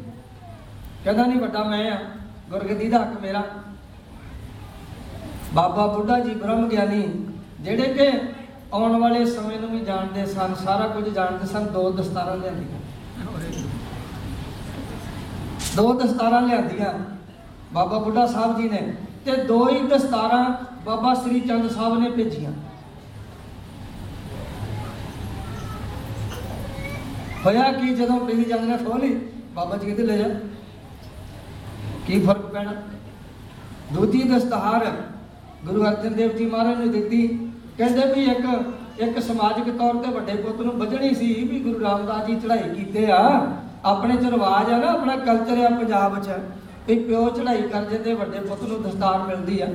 ਕਹਿੰਦਾ, 1.05 1.27
ਨਹੀਂ 1.27 1.41
ਵੱਡਾ 1.41 1.65
ਮੈਂ 1.65 1.93
ਆ, 1.93 2.01
ਗੁਰਗੱਦੀ 2.51 2.89
ਦਾ 2.89 2.99
ਹੱਕ 2.99 3.21
ਮੇਰਾ। 3.21 3.43
ਬਾਬਾ 5.55 5.87
ਬੁੱਢਾ 5.87 6.19
ਜੀ 6.19 6.31
ਬ੍ਰਹਮ 6.31 6.69
ਗਿਆਨੀ 6.69 7.30
ਜਿਹੜੇ 7.61 7.95
ਕਿ 7.95 8.11
ਆਉਣ 8.73 8.97
ਵਾਲੇ 8.97 9.25
ਸਮੇਂ 9.25 9.59
ਨੂੰ 9.61 9.71
ਵੀ 9.71 9.81
ਜਾਣਦੇ 9.81 10.25
ਸਨ, 10.27 10.55
ਸਾਰਾ 10.55 10.87
ਕੁਝ 10.87 11.09
ਜਾਣਦੇ 11.09 11.47
ਸਨ, 11.47 11.67
ਦੋ 11.67 11.91
ਦਸਤਾਰਾਂ 11.91 12.37
ਲਿਆਂਦੀਆਂ। 12.37 12.79
ਦੋ 15.77 15.93
ਦਸਤਾਰਾਂ 15.93 16.41
ਲਿਆਂਦੀਆਂ 16.43 16.93
ਬਾਬਾ 17.73 17.99
ਬੁੱਢਾ 17.99 18.27
ਸਾਹਿਬ 18.27 18.61
ਜੀ 18.61 18.69
ਨੇ 18.69 18.95
ਤੇ 19.25 19.37
ਦੋ 19.45 19.69
ਹੀ 19.69 19.81
ਦਸਤਾਰਾਂ 19.89 20.45
ਬਾਬਾ 20.85 21.15
ਸ੍ਰੀ 21.15 21.41
ਚੰਦ 21.41 21.71
ਸਾਹਿਬ 21.71 21.99
ਨੇ 21.99 22.11
ਭੇਜੀਆਂ। 22.11 22.53
ਹੋਇਆ 27.47 27.71
ਕਿ 27.73 27.95
ਜਦੋਂ 27.95 28.19
ਪ੍ਰੀਤੀ 28.21 28.45
ਚੰਦ 28.45 28.65
ਨੇ 28.65 28.77
ਖੋਲੀ 28.77 29.15
ਬਾਬਾ 29.55 29.77
ਜੀ 29.77 29.87
ਕਹਿੰਦੇ, 29.87 30.03
ਲੈ 30.03 30.17
ਜਾ। 30.17 30.29
ਕੀ 32.07 32.21
ਫ਼ਰਕ 32.21 32.47
ਪੈਣਾ? 32.47 32.73
ਦੂਜੀ 33.93 34.23
ਦਸਤਾਰ 34.23 34.87
ਗੁਰੂ 35.65 35.85
ਅਰਜਨ 35.85 36.13
ਦੇਵ 36.15 36.37
ਜੀ 36.37 36.47
ਮਹਾਰਾਜ 36.47 36.79
ਨੇ 36.79 36.89
ਦਿੱਤੀ। 36.89 37.50
ਕਹਿੰਦੇ 37.81 38.03
ਵੀ 38.15 38.25
ਇੱਕ 38.31 39.01
ਇੱਕ 39.01 39.19
ਸਮਾਜਿਕ 39.23 39.69
ਤੌਰ 39.77 39.97
ਤੇ 39.97 40.11
ਵੱਡੇ 40.13 40.33
ਪੁੱਤ 40.37 40.61
ਨੂੰ 40.61 40.73
ਬਚਣੀ 40.79 41.15
ਸੀ 41.15 41.33
ਵੀ 41.45 41.61
ਗੁਰੂ 41.61 41.81
ਰਾਮਦਾਸ 41.81 42.27
ਜੀ 42.27 42.35
ਚੜ੍ਹਾਈ 42.41 42.69
ਕੀਤੇ 42.71 43.07
ਆ। 43.11 43.21
ਆਪਣੇ 43.85 44.17
ਚ 44.17 44.31
ਰਿਵਾਜ 44.33 44.71
ਆ 44.73 44.77
ਨਾ, 44.79 44.89
ਆਪਣਾ 44.89 45.17
ਕਲਚਰ 45.17 45.65
ਆ 45.65 45.69
ਪੰਜਾਬ 45.77 46.19
'ਚ, 46.23 46.37
ਵੀ 46.89 46.99
ਪਿਓ 46.99 47.29
ਚੜ੍ਹਾਈ 47.31 47.63
ਕਰ 47.63 47.85
ਜਾਂਦੇ 47.85 48.15
ਵੱਡੇ 48.15 48.41
ਪੁੱਤ 48.41 48.63
ਨੂੰ 48.63 48.83
ਦਸਤਾਰ 48.83 49.27
ਮਿਲਦੀ 49.29 49.61
ਆ। 49.61 49.69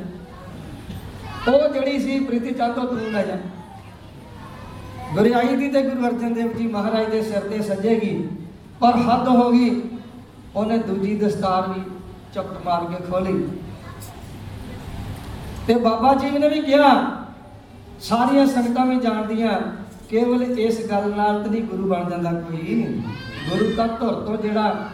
ਉਹ 1.47 1.67
ਜਿਹੜੀ 1.73 1.99
ਸੀ 1.99 2.19
ਪ੍ਰੀਤੀ 2.19 2.53
ਚੰਦ 2.53 2.75
ਤੂੰ 2.75 3.11
ਲੈ 3.11 3.23
ਜਾ। 3.23 3.37
ਗੁਰਿਆਈ 5.15 5.55
ਦੀ 5.55 5.71
ਤੇ 5.71 5.81
ਗੁਰੂ 5.81 6.07
ਅਰਜਨ 6.07 6.33
ਦੇਵ 6.33 6.53
ਜੀ 6.53 6.67
ਮਹਾਰਾਜ 6.67 7.09
ਦੇ 7.11 7.21
ਸਿਰ 7.23 7.49
ਤੇ 7.49 7.61
ਸੱਜੇਗੀ, 7.63 8.15
ਪਰ 8.81 8.97
ਹੱਦ 9.01 9.27
ਹੋ 9.27 9.49
ਗਈ, 9.51 9.81
ਉਹਨੇ 10.55 10.77
ਦੂਜੀ 10.79 11.15
ਦਸਤਾਰ 11.17 11.67
ਵੀ 11.69 11.81
ਚੱਪਟ 12.33 12.65
ਮਾਰ 12.65 12.85
ਕੇ 12.85 13.03
ਖੋਲੀ 13.05 13.37
ਤੇ 15.67 15.75
ਬਾਬਾ 15.75 16.13
ਜੀ 16.15 16.29
ਨੇ 16.29 16.49
ਵੀ 16.49 16.61
ਕਿਹਾ 16.61 16.93
ਸਾਰੀਆਂ 18.07 18.45
ਸੰਗਤਾਂ 18.47 18.85
ਵੀ 18.85 18.95
ਜਾਣਦੀਆਂ, 18.99 19.51
ਕੇਵਲ 20.09 20.41
ਇਸ 20.43 20.79
ਗੱਲ 20.89 21.09
ਨਾਲ 21.15 21.41
ਤਾਂ 21.43 21.51
ਨਹੀਂ 21.51 21.61
ਗੁਰੂ 21.63 21.87
ਬਣ 21.89 22.09
ਜਾਂਦਾ 22.09 22.31
ਕੋਈ। 22.41 22.83
ਗੁਰੂ 23.49 23.71
ਤਾਂ 23.77 23.87
ਧੁਰ 23.89 24.13
ਤੋਂ 24.25 24.37
ਜਿਹੜਾ 24.37 24.89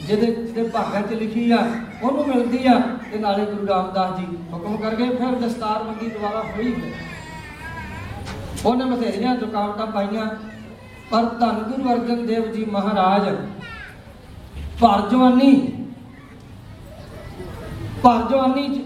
ਜਿਹਦੇ 0.00 0.26
ਜਿਹਦੇ 0.26 0.62
ਭਾਗਾਂ 0.68 1.00
'ਚ 1.02 1.12
ਲਿਖੀ 1.12 1.50
ਆ, 1.50 1.58
ਉਹਨੂੰ 2.02 2.26
ਮਿਲਦੀ 2.28 2.66
ਆ, 2.66 2.78
ਤੇ 3.12 3.18
ਨਾਲੇ 3.18 3.44
ਗੁਰੂ 3.46 3.66
ਰਾਮਦਾਸ 3.66 4.18
ਜੀ 4.18 4.26
ਹੁਕਮ 4.52 4.76
ਕਰਕੇ 4.76 5.08
ਫਿਰ 5.10 5.34
ਦਸਤਾਰ 5.40 5.82
ਮੰਗੀ 5.82 6.08
ਦੁਆਰਾ 6.10 6.42
ਹੋਈ 6.48 6.74
ਉਹਨੇ 8.64 8.84
ਬਥੇਰੀਆਂ 8.86 9.34
ਰੁਕਾਵਟਾਂ 9.36 9.86
ਪਾਈਆਂ, 9.88 10.26
ਪਰ 11.10 11.24
ਧੰਨ 11.40 11.62
ਗੁਰੂ 11.62 11.92
ਅਰਜਨ 11.92 12.26
ਦੇਵ 12.26 12.52
ਜੀ 12.52 12.64
ਮਹਾਰਾਜ, 12.72 13.34
ਭਰ 14.80 15.08
ਜਵਾਨੀ 15.10 15.54
ਭਰ 18.02 18.28
ਜਵਾਨੀ 18.30 18.84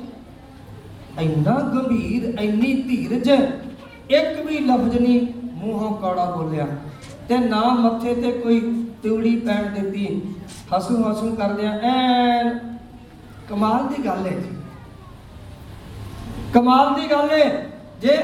ਇੰਨਾ 1.21 1.53
ਗੰਭੀਰ, 1.75 2.25
ਇੰਨੀ 2.41 2.73
ਧੀਰਜ, 2.83 3.29
ਇੱਕ 4.11 4.41
ਵੀ 4.47 4.59
ਲਫ਼ਜ਼ 4.59 4.97
ਨਹੀਂ 4.99 5.21
ਮੂੰਹੋਂ 5.55 5.97
ਕੌੜਾ 5.97 6.25
ਬੋਲਿਆ 6.31 6.67
ਤੇ 7.29 7.39
ਨਾ 7.39 7.63
ਮੱਥੇ 7.75 8.15
ਤੇ 8.15 8.31
ਕੋਈ 8.33 8.61
ਤਿਉੜੀ 9.03 9.35
ਪੈਣ 9.37 9.69
ਦਿੱਤੀ। 9.75 10.07
ਹਸੂ 10.73 11.03
ਹਸੂ 11.03 11.35
ਕਰਦਿਆਂ 11.37 11.73
ਐ 11.81 12.49
ਕਮਾਲ 13.49 13.87
ਦੀ 13.89 14.05
ਗੱਲ 14.05 14.27
ਹੈ 14.27 14.37
ਕਮਾਲ 16.55 16.95
ਦੀ 16.95 17.11
ਗੱਲ 17.11 17.31
ਹੈ। 17.31 17.49
ਜੇ 18.01 18.17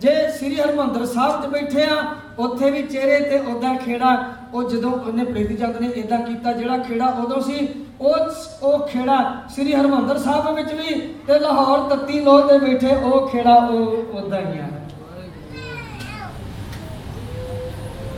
ਜੇ 0.00 0.14
ਸ੍ਰੀ 0.30 0.56
ਹਰਮੰਦਰ 0.56 1.04
ਸਾਹਿਬ 1.06 1.42
'ਚ 1.42 1.46
ਬੈਠੇ 1.46 1.84
ਆ, 1.84 1.96
ਉੱਥੇ 2.38 2.70
ਵੀ 2.70 2.82
ਚਿਹਰੇ 2.82 3.18
ਤੇ 3.20 3.38
ਉਦਾਂ 3.52 3.74
ਖੇੜਾ 3.76 4.14
ਉਹ 4.56 4.68
ਜਦੋਂ 4.70 4.90
ਉਹਨੇ 4.90 5.24
ਪ੍ਰੀਤੀ 5.24 5.54
ਚੰਦ 5.56 5.76
ਨੇ 5.80 5.88
ਇਦਾਂ 5.96 6.18
ਕੀਤਾ, 6.18 6.52
ਜਿਹੜਾ 6.52 6.76
ਖੇੜਾ 6.78 7.06
ਉਦੋਂ 7.22 7.40
ਸੀ, 7.42 7.66
ਉਹ 8.00 8.14
ਉਹ 8.62 8.86
ਖੇੜਾ 8.88 9.16
ਸ੍ਰੀ 9.54 9.74
ਹਰਮੰਦਰ 9.74 10.18
ਸਾਹਿਬ 10.18 10.54
ਵਿੱਚ 10.56 10.72
ਵੀ 10.72 11.00
ਤੇ 11.26 11.38
ਲਾਹੌਰ 11.38 11.88
ਤੱਤੀ 11.90 12.20
ਲੋਹ 12.20 12.48
ਤੇ 12.48 12.58
ਬੈਠੇ, 12.58 12.94
ਉਹ 12.96 13.28
ਖੇੜਾ 13.28 13.54
ਉਹ 13.56 14.18
ਉਦਾਂ 14.18 14.40
ਹੀ 14.40 14.58
ਆ। 14.58 14.68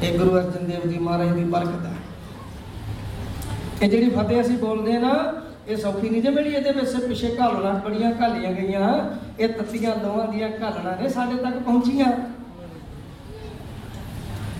ਇਹ 0.02 0.18
ਗੁਰੂ 0.18 0.36
ਅਰਜਨ 0.38 0.66
ਦੇਵ 0.66 0.88
ਜੀ 0.90 0.98
ਮਹਾਰਾਜ 0.98 1.32
ਦੀ 1.32 1.44
ਬਰਕਤ 1.46 1.86
ਹੈ 1.86 1.96
ਇਹ 3.82 3.88
ਜਿਹੜੀ 3.88 4.10
ਫਤਿਹ 4.10 4.40
ਅਸੀਂ 4.40 4.58
ਬੋਲਦੇ 4.58 4.96
ਆ 4.96 5.00
ਨਾ, 5.00 5.14
ਇਹ 5.68 5.76
ਸੌਖੀ 5.76 6.08
ਨਹੀਂ 6.08 6.22
ਜੇ 6.22 6.30
ਮਿਲੀ 6.30 6.54
ਇਹਦੇ 6.54 6.72
ਵਿੱਚ 6.72 7.06
ਪਿੱਛੇ 7.06 7.36
ਘਾਲਣਾ 7.40 7.72
ਬੜੀਆਂ 7.84 8.12
ਘਾਲੀਆਂ 8.20 8.52
ਗਈਆਂ, 8.52 8.88
ਇਹ 9.38 9.48
ਤੱਤੀਆਂ 9.48 9.96
ਦੋਵਾਂ 9.96 10.26
ਦੀਆਂ 10.28 10.48
ਘਾਲਣਾ 10.62 10.96
ਨੇ 11.00 11.08
ਸਾਡੇ 11.08 11.42
ਤੱਕ 11.42 11.58
ਪਹੁੰਚੀਆਂ। 11.58 12.12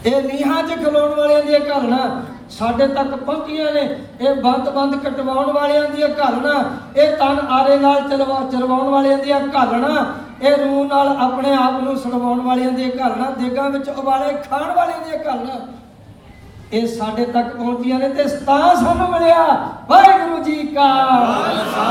ਇਹ 0.07 0.23
ਨੀਹਾਂ 0.23 0.63
'ਚ 0.63 0.75
ਖਲੋਣ 0.83 1.15
ਵਾਲਿਆਂ 1.15 1.43
ਦੀਆਂ 1.43 1.61
ਘਾਲਣਾ, 1.61 2.23
ਸਾਡੇ 2.51 2.87
ਤੱਕ 2.89 3.15
ਪਹੁੰਚੀਆਂ 3.15 3.73
ਨੇ। 3.73 3.81
ਇਹ 4.21 4.35
ਬੰਦ-ਬੰਦ 4.43 4.95
ਕਟਵਾਉਣ 4.97 5.51
ਵਾਲਿਆਂ 5.53 5.89
ਦੀਆਂ 5.89 6.09
ਘਾਲਣਾ, 6.19 6.53
ਇਹ 6.97 7.17
ਤਨ 7.17 7.39
ਆਰੇ 7.51 7.77
ਨਾਲ 7.79 8.09
ਚਲਵਾ 8.11 8.41
ਚਰਵਾਉਣ 8.53 8.89
ਵਾਲਿਆਂ 8.91 9.19
ਦੀਆਂ 9.19 9.41
ਘਾਲਣਾ, 9.55 10.07
ਇਹ 10.43 10.57
ਰੂਹ 10.57 10.85
ਨਾਲ 10.85 11.09
ਆਪਣੇ 11.21 11.55
ਆਪ 11.55 11.81
ਨੂੰ 11.83 11.97
ਸੜਵਾਉਣ 11.99 12.41
ਵਾਲਿਆਂ 12.41 12.71
ਦੀਆਂ 12.73 12.91
ਘਾਲਣਾ, 12.99 13.31
ਦੇਗਾਂ 13.39 13.69
ਵਿੱਚ 13.71 13.89
ਉਬਾਲੇ 13.89 14.33
ਖਾਣ 14.49 14.75
ਵਾਲਿਆਂ 14.77 15.01
ਦੀਆਂ 15.01 15.19
ਘਾਲਣਾ। 15.27 15.61
ਇਹ 16.73 16.87
ਸਾਡੇ 16.89 17.25
ਤੱਕ 17.27 17.55
ਪਹੁੰਚੀਆਂ 17.57 17.99
ਨੇ 17.99 18.09
ਤੇ 18.09 18.25
ਤਾਂ 18.47 18.75
ਸਾਨੂੰ 18.77 19.09
ਮਿਲਿਆ। 19.11 19.45
ਵਾਹਿਗੁਰੂ 19.89 20.43
ਜੀ 20.45 20.67
ਕਾ 20.67 20.89
ਖਾਲਸਾ। 21.27 21.85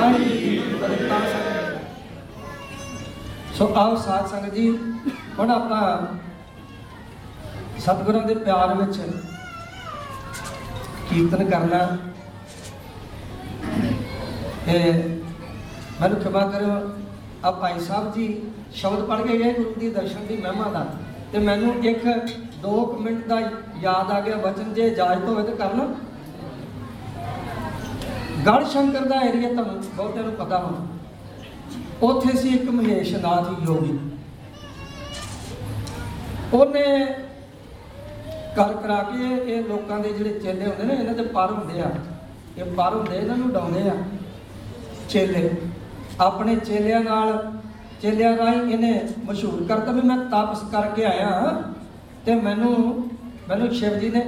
ਵਾਹਿਗੁਰੂ 0.00 0.28
ਜੀ 0.28 0.60
ਸੋ 3.58 3.72
ਆਓ 3.76 3.94
ਸਾਧ 3.96 4.26
ਸੰਗਤ 4.26 4.54
ਜੀ, 4.54 4.68
ਹੁਣ 5.38 5.50
ਆਪਾਂ 5.50 5.80
ਸਤਿਗੁਰਾਂ 7.80 8.22
ਦੇ 8.26 8.34
ਪਿਆਰ 8.34 8.74
ਵਿੱਚ 8.74 8.96
ਕੀਰਤਨ 11.10 11.50
ਕਰਨਾ। 11.50 11.80
ਇਹ 14.68 14.94
ਮੈਨੂੰ 16.00 16.20
ਖਿਮਾ 16.20 16.40
ਕਰਿਓ 16.46 16.70
ਆ 17.44 17.50
ਭਾਈ 17.50 17.80
ਸਾਹਿਬ 17.80 18.12
ਜੀ 18.14 18.26
ਸ਼ਬਦ 18.74 19.04
ਪੜ੍ਹ 19.08 19.22
ਕੇ 19.22 19.38
ਗਏ 19.38 19.52
ਗੁਰੂ 19.52 19.74
ਦੀ 19.80 19.90
ਦਰਸ਼ਨ 19.90 20.26
ਦੀ 20.26 20.36
ਮਹਿਮਾ 20.36 20.68
ਦਾ। 20.72 20.84
ਤੇ 21.32 21.38
ਮੈਨੂੰ 21.38 21.74
ਇੱਕ 21.84 22.04
2 22.62 22.74
ਮਿੰਟ 23.00 23.26
ਦਾ 23.28 23.40
ਯਾਦ 23.82 24.10
ਆ 24.10 24.20
ਗਿਆ 24.20 24.36
ਵਚਨ 24.38 24.72
ਜੇ 24.74 24.86
ਇਜਾਜ਼ਤ 24.88 25.24
ਹੋਵੇ 25.24 25.42
ਤਾਂ 25.42 25.56
ਕਰਨਾ 25.56 25.84
ਗੜ 28.46 28.64
ਸ਼ੰਕਰ 28.72 29.06
ਦਾ 29.08 29.20
ਏਰੀਆ 29.22 29.48
ਤੁਹਾਨੂੰ 29.48 29.82
ਬਹੁਤਿਆਂ 29.96 30.24
ਨੂੰ 30.24 30.34
ਪਤਾ 30.34 30.58
ਹੋਣਾ। 30.58 30.86
ਉੱਥੇ 32.02 32.36
ਸੀ 32.38 32.48
ਇੱਕ 32.48 32.68
ਮਹੇਸ਼ 32.70 33.14
ਨਾਥ 33.14 33.46
ਯੋਗੀ। 33.62 33.98
ਉਹਨੇ 36.52 36.84
ਗੱਲ 38.56 38.72
ਕਰਾ 38.72 39.02
ਕੇ 39.02 39.36
ਇਹ 39.46 39.64
ਲੋਕਾਂ 39.64 39.98
ਦੇ 40.00 40.12
ਜਿਹੜੇ 40.12 40.38
ਚੇਲੇ 40.40 40.66
ਹੁੰਦੇ 40.66 40.84
ਨੇ, 40.84 40.94
ਇਹਨਾਂ 40.94 41.14
ਦੇ 41.14 41.22
ਪਰ 41.24 41.52
ਹੁੰਦੇ 41.52 41.80
ਆ। 41.80 41.90
ਇਹ 42.58 42.64
ਪਰ 42.76 42.94
ਹੁੰਦੇ, 42.94 43.16
ਇਹਨਾਂ 43.16 43.36
ਨੂੰ 43.36 43.50
ਡਾਉਂਦੇ 43.52 43.88
ਆ। 43.90 43.94
ਚੇਲੇ। 45.08 45.50
ਆਪਣੇ 46.20 46.56
ਚੇਲਿਆਂ 46.56 47.00
ਨਾਲ, 47.00 47.42
ਚੇਲਿਆਂ 48.02 48.36
ਰਾਹੀਂ 48.36 48.60
ਇਹਨੇ 48.62 49.00
ਮਸ਼ਹੂਰ 49.24 49.66
ਕਰਤਾ 49.68 49.92
ਵੀ 49.92 50.00
ਮੈਂ 50.00 50.16
ਤਪਸ 50.30 50.62
ਕਰਕੇ 50.72 51.04
ਆਇਆ 51.04 51.62
ਤੇ 52.26 52.34
ਮੈਨੂੰ 52.36 52.74
ਮੈਨੂੰ 53.48 53.68
ਸ਼ਿਵ 53.74 53.98
ਜੀ 53.98 54.08
ਨੇ 54.10 54.22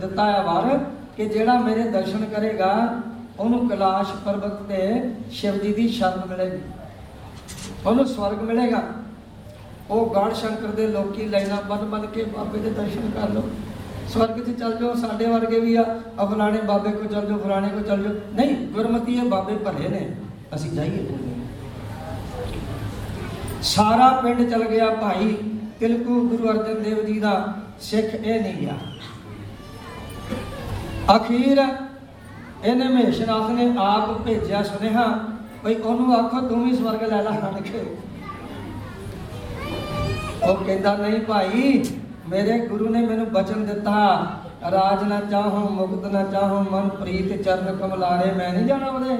ਦਿੱਤਾ 0.00 0.24
ਹੈ 0.24 0.42
ਵਰ 0.42 0.78
ਕਿ 1.16 1.24
ਜਿਹੜਾ 1.26 1.58
ਮੇਰੇ 1.58 1.82
ਦਰਸ਼ਨ 1.90 2.24
ਕਰੇਗਾ, 2.24 2.72
ਉਹਨੂੰ 3.40 3.68
ਕੈਲਾਸ਼ 3.68 4.12
ਪਰਬਤ 4.24 4.62
ਤੇ 4.62 4.80
ਸ਼ਿਵ 5.30 5.58
ਜੀ 5.58 5.72
ਦੀ 5.72 5.88
ਸ਼ਰਨ 5.88 6.26
ਮਿਲੇਗੀ। 6.28 6.58
ਉਹਨੂੰ 7.86 8.06
ਸਵਰਗ 8.06 8.42
ਮਿਲੇਗਾ। 8.42 8.82
ਉਹ 9.92 10.14
ਗੜ 10.14 10.32
ਸ਼ੰਕਰ 10.32 10.68
ਦੇ 10.68 10.86
ਲੋਕੀ 10.86 11.24
ਲਾਈਨਾਂ 11.28 11.56
ਬੰਨ 11.62 11.84
ਬੰਨ 11.84 12.06
ਕੇ 12.06 12.24
ਬਾਬੇ 12.24 12.58
ਦੇ 12.58 12.70
ਦਰਸ਼ਨ 12.70 13.10
ਕਰ 13.10 13.28
ਲਓ। 13.28 13.42
ਸਵਰਗ 14.08 14.38
'ਚ 14.40 14.58
ਚੱਲ 14.58 14.76
ਜਾਓ, 14.76 14.94
ਸਾਡੇ 14.94 15.26
ਵਰਗੇ 15.26 15.60
ਵੀ 15.60 15.74
ਆ। 15.74 15.84
ਆ 16.18 16.24
ਫਲਾਣੇ 16.24 16.60
ਬਾਬੇ 16.60 16.92
ਕੋ 16.92 17.04
ਚੱਲ 17.04 17.26
ਜਾਓ, 17.26 17.38
ਫਲਾਣੇ 17.38 17.68
ਕੋ 17.68 17.80
ਚੱਲ 17.80 18.02
ਜਾਓ। 18.02 18.12
ਨਹੀਂ, 18.34 18.56
ਗੁਰਮਤੀ 18.66 19.14
ਇਹ 19.14 19.22
ਬਾਬੇ 19.22 19.56
ਭਲੇ 19.56 19.88
ਨੇ। 19.88 20.08
ਅਸੀਂ 20.54 20.70
ਜਾਈਏ 20.70 21.06
ਸਾਰਾ 23.62 24.08
ਪਿੰਡ 24.22 24.50
ਚੱਲ 24.50 24.64
ਗਿਆ 24.64 24.88
ਭਾਈ। 24.90 25.36
ਤਿਲਕੂ 25.80 26.20
ਗੁਰੂ 26.28 26.50
ਅਰਜਨ 26.50 26.82
ਦੇਵ 26.82 27.04
ਜੀ 27.06 27.18
ਦਾ 27.20 27.32
ਸਿੱਖ 27.80 28.14
ਇਹ 28.14 28.40
ਨਹੀਂ 28.40 28.56
ਗਿਆ। 28.56 28.74
ਅਖੀਰ 31.16 31.58
ਇਹਨੇ 32.64 32.88
ਮਹੇਸ਼ਨਾਥ 32.88 33.50
ਨੇ 33.50 33.72
ਆਪ 33.78 34.10
ਭੇਜਿਆ 34.22 34.62
ਸੁਨੇਹਾ 34.62 35.06
ਭਈ 35.64 35.74
ਉਹਨੂੰ 35.74 36.14
ਆਖੋ 36.14 36.40
ਤੂੰ 36.40 36.64
ਵੀ 36.64 36.76
ਸਵਰਗ 36.76 37.02
ਲੈ 37.02 37.22
ਲੈ 37.22 37.30
ਹਣ 37.30 37.60
ਕੇ 37.60 37.84
ਉਹ 40.42 40.64
ਕਹਿੰਦਾ, 40.64 40.96
ਨਹੀਂ 40.96 41.20
ਭਾਈ, 41.20 41.84
ਮੇਰੇ 42.28 42.58
ਗੁਰੂ 42.66 42.88
ਨੇ 42.88 43.06
ਮੈਨੂੰ 43.06 43.26
ਬਚਨ 43.26 43.66
ਦਿੱਤਾ। 43.66 44.26
ਰਾਜ 44.70 45.02
ਨਾ 45.04 45.20
ਚਾਹੋ, 45.20 45.68
ਮੁਕਤ 45.68 46.06
ਨਾ 46.06 46.22
ਚਾਹੋ 46.22 46.64
ਮਨ 46.70 46.88
ਪ੍ਰੀਤ 46.88 47.42
ਚਰਨ 47.42 47.76
ਕਮਲਾਰੇ, 47.76 48.32
ਮੈਂ 48.32 48.52
ਨਹੀਂ 48.52 48.66
ਜਾਣਾ 48.66 48.86
ਉਹਦੇ। 48.86 49.16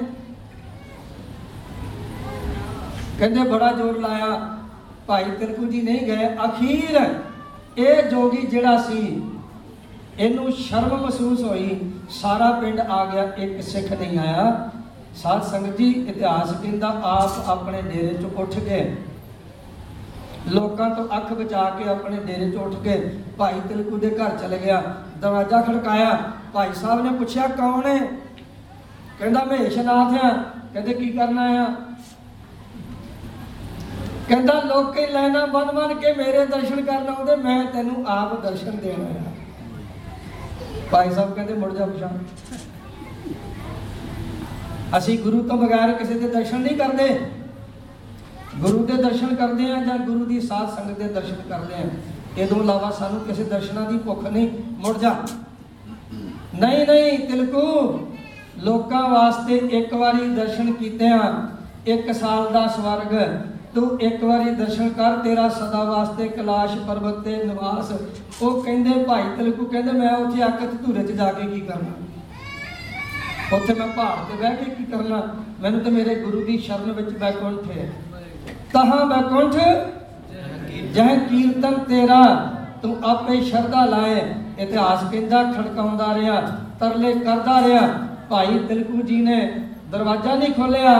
ਕਹਿੰਦੇ, 3.18 3.40
ਬੜਾ 3.40 3.72
ਜ਼ੋਰ 3.72 4.00
ਲਾਇਆ। 4.00 4.58
ਭਾਈ 5.06 5.24
ਤਿਰਕੂ 5.24 5.66
ਜੀ 5.66 5.82
ਨਹੀਂ 5.82 6.06
ਗਏ। 6.06 6.28
ਅਖੀਰ 6.44 7.00
ਇਹ 7.78 8.02
ਜੋਗੀ 8.02 8.46
ਜਿਹੜਾ 8.46 8.76
ਸੀ, 8.76 9.22
ਇਹਨੂੰ 10.18 10.52
ਸ਼ਰਮ 10.52 11.00
ਮਹਿਸੂਸ 11.02 11.44
ਹੋਈ। 11.44 11.80
ਸਾਰਾ 12.10 12.50
ਪਿੰਡ 12.50 12.80
ਆ 12.80 13.04
ਗਿਆ, 13.04 13.22
ਇੱਕ 13.38 13.62
ਸਿੱਖ 13.62 13.92
ਨਹੀਂ 13.92 14.18
ਆਇਆ। 14.18 14.70
ਸਾਧ 15.14 15.42
ਸੰਗਤ 15.42 15.76
ਜੀ, 15.76 15.90
ਇਤਿਹਾਸ 16.08 16.52
ਕਹਿੰਦਾ, 16.52 16.88
ਆਪ 17.04 17.50
ਆਪਣੇ 17.50 17.82
ਡੇਰੇ 17.82 18.14
ਚ 18.14 18.24
ਉੱਠ 18.36 18.58
ਗਏ। 18.58 18.96
ਲੋਕਾਂ 20.48 20.90
ਤੋਂ 20.90 21.04
ਅੱਖ 21.16 21.32
ਬਚਾ 21.32 21.62
ਕੇ 21.70 21.88
ਆਪਣੇ 21.88 22.16
ਡੇਰੇ 22.16 22.50
'ਚ 22.50 22.54
ਉੱਠ 22.54 22.74
ਕੇ 22.82 22.96
ਭਾਈ 23.38 23.60
ਤਿਲਕੂ 23.68 23.98
ਦੇ 23.98 24.10
ਘਰ 24.10 24.36
ਚਲੇ 24.38 24.58
ਗਿਆ। 24.58 24.82
ਦਰਵਾਜ਼ਾ 25.20 25.60
ਖੜਕਾਇਆ। 25.62 26.18
ਭਾਈ 26.52 26.72
ਸਾਹਿਬ 26.72 27.02
ਨੇ 27.02 27.10
ਪੁੱਛਿਆ, 27.10 27.46
ਕੌਣ 27.46 27.86
ਹੈ 27.86 27.98
ਕਹਿੰਦਾ 29.18 29.44
ਮਹੇਸ਼ਨਾਥ 29.44 30.24
ਆ। 30.24 30.28
ਕਹਿੰਦੇ, 30.72 30.94
ਕੀ 30.94 31.08
ਕਰਨਾ 31.08 31.42
ਆ? 31.62 31.66
ਕਹਿੰਦਾ, 34.28 34.60
ਲੋਕੇ 34.60 35.06
ਲੈਣਾ 35.06 35.46
ਬਨ 35.46 35.72
ਬਨ 35.72 35.94
ਕੇ 35.94 36.12
ਮੇਰੇ 36.12 36.46
ਦਰਸ਼ਨ 36.46 36.82
ਕਰਨ 36.82 37.08
ਆਉਂਦੇ, 37.08 37.36
ਮੈਂ 37.36 37.64
ਤੈਨੂੰ 37.64 38.04
ਆਪ 38.08 38.42
ਦਰਸ਼ਨ 38.42 38.76
ਦੇਣਾ 38.76 39.04
ਆ 39.04 39.32
ਭਾਈ 40.90 41.10
ਸਾਹਿਬ 41.10 41.34
ਕਹਿੰਦੇ, 41.34 41.54
ਮੁੜ 41.54 41.72
ਜਾ 41.72 41.86
ਪਛਾਣ 41.86 42.18
ਅਸੀਂ 44.98 45.18
ਗੁਰੂ 45.18 45.42
ਤੋਂ 45.42 45.56
ਬਗੈਰ 45.56 45.92
ਕਿਸੇ 45.92 46.14
ਦੇ 46.14 46.28
ਦਰਸ਼ਨ 46.28 46.60
ਨਹੀਂ 46.60 46.76
ਕਰਦੇ। 46.76 47.20
ਗੁਰੂ 48.60 48.86
ਦੇ 48.86 48.92
ਦਰਸ਼ਨ 48.92 49.34
ਕਰਦੇ 49.34 49.72
ਆ 49.72 49.84
ਜਾਂ 49.84 49.98
ਗੁਰੂ 49.98 50.24
ਦੀ 50.24 50.40
ਸਾਧ 50.40 50.68
ਸੰਗਤ 50.68 50.98
ਦੇ 50.98 51.04
ਦਰਸ਼ਨ 51.04 51.34
ਕਰਦੇ 51.34 51.74
ਆ 51.74 51.78
ਇਹ 52.38 52.46
ਤੋਂ 52.46 52.62
ਇਲਾਵਾ 52.62 52.90
ਸਾਨੂੰ 52.90 53.20
ਕਿਸੇ 53.20 53.44
ਦਰਸ਼ਨਾਂ 53.44 53.90
ਦੀ 53.92 53.98
ਭੁੱਖ 53.98 54.28
ਨਹੀਂ। 54.28 54.48
ਮੁੜ 54.78 54.98
ਜਾ। 54.98 55.16
ਨਹੀਂ 56.60 56.86
ਨਹੀਂ, 56.86 57.18
ਤਿਲਕੂ, 57.18 57.98
ਲੋਕਾਂ 58.58 59.08
ਵਾਸਤੇ 59.08 59.56
ਇੱਕ 59.56 59.94
ਵਾਰੀ 59.94 60.28
ਦਰਸ਼ਨ 60.28 60.72
ਕੀਤੇ 60.72 61.08
ਆ 61.08 61.48
ਇੱਕ 61.86 62.12
ਸਾਲ 62.14 62.52
ਦਾ 62.52 62.66
ਸਵਰਗ। 62.66 63.40
ਤੂੰ 63.74 64.00
ਇੱਕ 64.00 64.24
ਵਾਰੀ 64.24 64.50
ਦਰਸ਼ਨ 64.50 64.88
ਕਰ, 64.88 65.16
ਤੇਰਾ 65.16 65.48
ਸਦਾ 65.48 65.84
ਵਾਸਤੇ 65.84 66.28
ਕੈਲਾਸ਼ 66.28 66.76
ਪਰਬਤ 66.76 67.14
ਤੇ 67.14 67.44
ਨਿਵਾਸ। 67.44 67.92
ਉਹ 68.42 68.62
ਕਹਿੰਦੇ, 68.62 69.04
ਭਾਈ 69.04 69.22
ਤਿਲਕੂ 69.38 69.66
ਕਹਿੰਦੇ, 69.66 69.92
ਮੈਂ 69.92 70.16
ਉੱਥੇ 70.16 70.42
ਆਕਤ 70.42 70.86
ਧੂਰੇ 70.86 71.02
'ਚ 71.02 71.12
ਜਾ 71.12 71.32
ਕੇ 71.32 71.46
ਕੀ 71.46 71.60
ਕਰਨਾ? 71.60 71.90
ਉੱਥੇ 73.56 73.74
ਮੈਂ 73.74 73.88
ਪਹਾੜ 73.88 74.16
ਤੇ 74.18 74.42
ਬਹਿ 74.42 74.56
ਕੇ 74.56 74.70
ਕੀ 74.70 74.84
ਕਰਨਾ? 74.84 75.34
ਮੈਨੂੰ 75.60 75.80
ਤੇ 75.80 75.90
ਮੇਰੇ 75.90 76.14
ਗੁਰੂ 76.14 76.44
ਦੀ 76.44 76.58
ਸ਼ਰਨ 76.58 76.92
ਵਿੱਚ 76.92 77.18
ਬੈਕੁੰਠ 77.18 77.70
ਹੈ 77.70 77.92
ਤਹਾਂ 78.72 79.04
ਬੈਕੁੰਠ 79.06 79.54
ਜਹ 80.94 81.16
ਕੀਰਤਨ 81.28 81.78
ਤੇਰਾ, 81.88 82.22
ਤੂੰ 82.82 82.96
ਆਪੇ 83.04 83.40
ਸ਼ਰਧਾ 83.40 83.84
ਲਾਏ। 83.84 84.20
ਇਤਿਹਾਸ 84.58 85.04
ਕਹਿੰਦਾ 85.10 85.42
ਖੜਕਾਉਂਦਾ 85.52 86.14
ਰਿਹਾ, 86.14 86.40
ਤਰਲੇ 86.80 87.12
ਕਰਦਾ 87.14 87.60
ਰਿਹਾ। 87.66 87.86
ਭਾਈ 88.30 88.58
ਤਿਲਕੂ 88.58 89.02
ਜੀ 89.02 89.20
ਨੇ 89.22 89.40
ਦਰਵਾਜ਼ਾ 89.90 90.34
ਨਹੀਂ 90.34 90.52
ਖੋਲਿਆ 90.54 90.94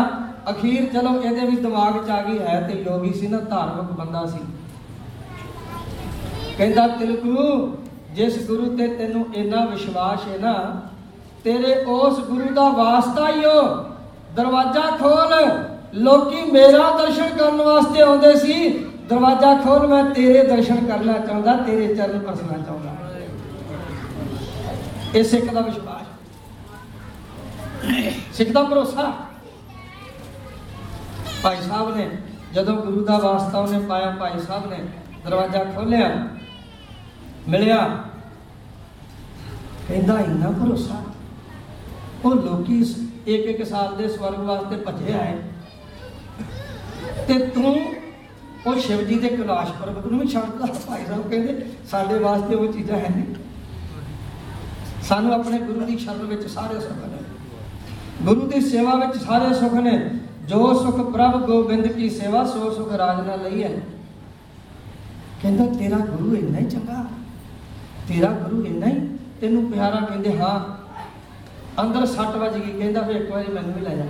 ਅਖੀਰ 0.51 0.89
ਚਲੋ 0.93 1.15
ਇਹਦੇ 1.21 1.47
ਵੀ 1.47 1.57
ਦਿਮਾਗ 1.57 1.99
'ਚ 2.07 2.11
ਆ 2.11 2.21
ਗਈ 2.23 2.39
ਹੈ 2.39 2.61
ਤੇ 2.61 2.83
ਯੋਗੀ 2.83 3.13
ਸੀ 3.13 3.29
ਨਾ 3.29 3.39
ਧਾਰਮਿਕ 3.41 3.93
ਬੰਦਾ 3.99 4.25
ਸੀ। 4.27 4.39
ਕਹਿੰਦਾ, 6.57 6.87
ਤਿਲਕੂ, 6.89 7.77
ਜਿਸ 8.15 8.47
ਗੁਰੂ 8.47 8.77
ਤੇ 8.77 8.87
ਤੈਨੂੰ 8.89 9.27
ਇੰਨਾ 9.35 9.65
ਵਿਸ਼ਵਾਸ 9.65 10.27
ਹੈ 10.29 10.39
ਨਾ, 10.39 10.55
ਤੇਰੇ 11.45 11.75
ਉਸ 11.85 12.19
ਗੁਰੂ 12.21 12.55
ਦਾ 12.55 12.69
ਵਾਸਤਾ 12.73 13.29
ਹੀ 13.29 13.45
ਹੋ 13.45 13.63
ਦਰਵਾਜ਼ਾ 14.37 14.91
ਖੋਲ 14.99 15.33
ਲੋਕੀ 15.95 16.43
ਮੇਰਾ 16.51 16.91
ਦਰਸ਼ਨ 16.99 17.29
ਕਰਨ 17.37 17.57
ਵਾਸਤੇ 17.57 18.03
ਆਉਂਦੇ 18.03 18.39
ਸੀ। 18.39 18.69
ਦਰਵਾਜ਼ਾ 19.09 19.55
ਖੋਲ 19.55 19.87
ਮੈਂ 19.87 20.05
ਤੇਰੇ 20.05 20.47
ਦਰਸ਼ਨ 20.47 20.87
ਕਰਨਾ 20.87 21.13
ਚਾਹੁੰਦਾ 21.13 21.57
ਤੇਰੇ 21.57 21.95
ਚਰਨ 21.95 22.19
ਪਰਸਣਾ 22.19 22.59
ਚਾਹੁੰਦਾ 22.59 22.97
ਇਹ 25.15 25.25
ਸਿੱਖ 25.25 25.53
ਦਾ 25.55 25.61
ਵਿਸ਼ਵਾਸ। 25.61 26.07
ਸਿੱਖ 28.37 28.51
ਦਾ 28.51 28.63
ਭਰੋਸਾ। 28.63 29.13
ਭਾਈ 31.43 31.57
ਸਾਹਿਬ 31.69 31.97
ਨੇ, 31.97 32.11
ਜਦੋਂ 32.55 32.77
ਗੁਰੂ 32.77 33.05
ਦਾ 33.05 33.19
ਵਾਸਤਾ 33.19 33.59
ਉਹਨੇ 33.59 33.79
ਪਾਇਆ, 33.79 34.11
ਭਾਈ 34.11 34.41
ਸਾਹਿਬ 34.41 34.71
ਨੇ 34.71 34.79
ਦਰਵਾਜ਼ਾ 35.25 35.65
ਖੋਲਿਆ 35.65 36.29
ਮਿਲਿਆ। 37.49 37.99
ਕਹਿੰਦਾ, 39.89 40.21
ਇੰਨਾ 40.21 40.51
ਭਰੋਸਾ। 40.51 41.03
ਉਹ 42.25 42.35
ਲੋਕੀ 42.35 42.81
ਇੱਕ 43.27 43.45
ਇੱਕ 43.45 43.67
ਸਾਲ 43.67 43.97
ਦੇ 43.97 44.09
ਸਵਰਗ 44.09 44.39
ਵਾਸਤੇ 44.39 44.77
ਭੱਜੇ 44.77 45.13
ਆਏ। 45.13 45.39
ਤੇ 47.29 47.47
ਤੂੰ 47.47 47.95
ਉਹ 48.67 48.75
ਸ਼ਿਵ 48.79 49.05
ਜੀ 49.05 49.19
ਦੇ 49.19 49.29
ਕੈਲਾਸ਼ 49.29 49.73
ਪਰਬਤ 49.73 50.07
ਨੂੰ 50.07 50.21
ਵੀ 50.21 50.27
ਛੱਡਦਾ 50.27 50.67
ਭਾਈ 50.87 51.05
ਸਾਹਿਬ 51.07 51.31
ਕਹਿੰਦੇ, 51.31 51.67
ਸਾਡੇ 51.91 52.19
ਵਾਸਤੇ 52.19 52.55
ਉਹ 52.55 52.73
ਚੀਜ਼ਾਂ 52.73 52.99
ਹੈ 52.99 53.09
ਨਹੀਂ। 53.17 53.35
ਸਾਨੂੰ 55.03 55.35
ਆਪਣੇ 55.35 55.59
ਗੁਰੂ 55.59 55.81
ਦੀ 55.81 55.99
ਸ਼ਰਨ 55.99 56.23
ਵਿੱਚ 56.23 56.47
ਸਾਰੇ 56.47 56.81
ਸੁੱਖ 56.81 57.07
ਨੇ। 57.07 57.19
ਗੁਰੂ 58.23 58.41
ਦੀ 58.41 58.61
ਸੇਵਾ 58.61 58.95
ਵਿੱਚ 58.95 59.25
ਸਾਰੇ 59.25 59.55
ਸੁੱਖ 59.55 59.75
ਨੇ। 59.75 60.11
ਜੋ 60.45 60.75
ਸੁਖ 60.83 61.13
ਪ੍ਰਭ 61.13 61.47
ਗੋਬਿੰਦ 61.47 61.87
ਕੀ 61.87 62.11
ਸੇਵਾ, 62.11 62.45
ਸੋ 62.45 62.75
ਸੁਖ 62.75 62.93
ਰਾਜ 62.93 63.27
ਨਾਲ 63.27 63.43
ਲਈ 63.43 63.63
ਹੈ। 63.63 63.81
ਕਹਿੰਦਾ, 65.43 65.67
ਤੇਰਾ 65.67 65.97
ਗੁਰੂ 65.97 66.37
ਇੰਨਾ 66.37 66.59
ਹੀ 66.59 66.65
ਚੰਗਾ। 66.65 67.07
ਤੇਰਾ 68.09 68.29
ਗੁਰੂ 68.29 68.65
ਇੰਨਾ 68.65 68.87
ਹੀ। 68.87 69.19
ਤੈਨੂੰ 69.41 69.73
ਪਿਆਰਾ 69.73 69.97
ਕਹਿੰਦੇ, 69.97 70.39
ਹਾਂ। 70.39 70.83
ਅੰਦਰ 71.83 72.07
ਸੱਟ 72.07 72.37
ਵੱਜ 72.37 72.59
ਗਈ। 72.59 72.79
ਕਹਿੰਦਾ 72.79 73.01
ਵੀ 73.01 73.15
ਇੱਕ 73.15 73.31
ਵਾਰੀ 73.31 73.53
ਮੈਨੂੰ 73.53 73.73
ਵੀ 73.73 73.81
ਲੈ 73.81 73.97
ਜਾ। 73.97 74.05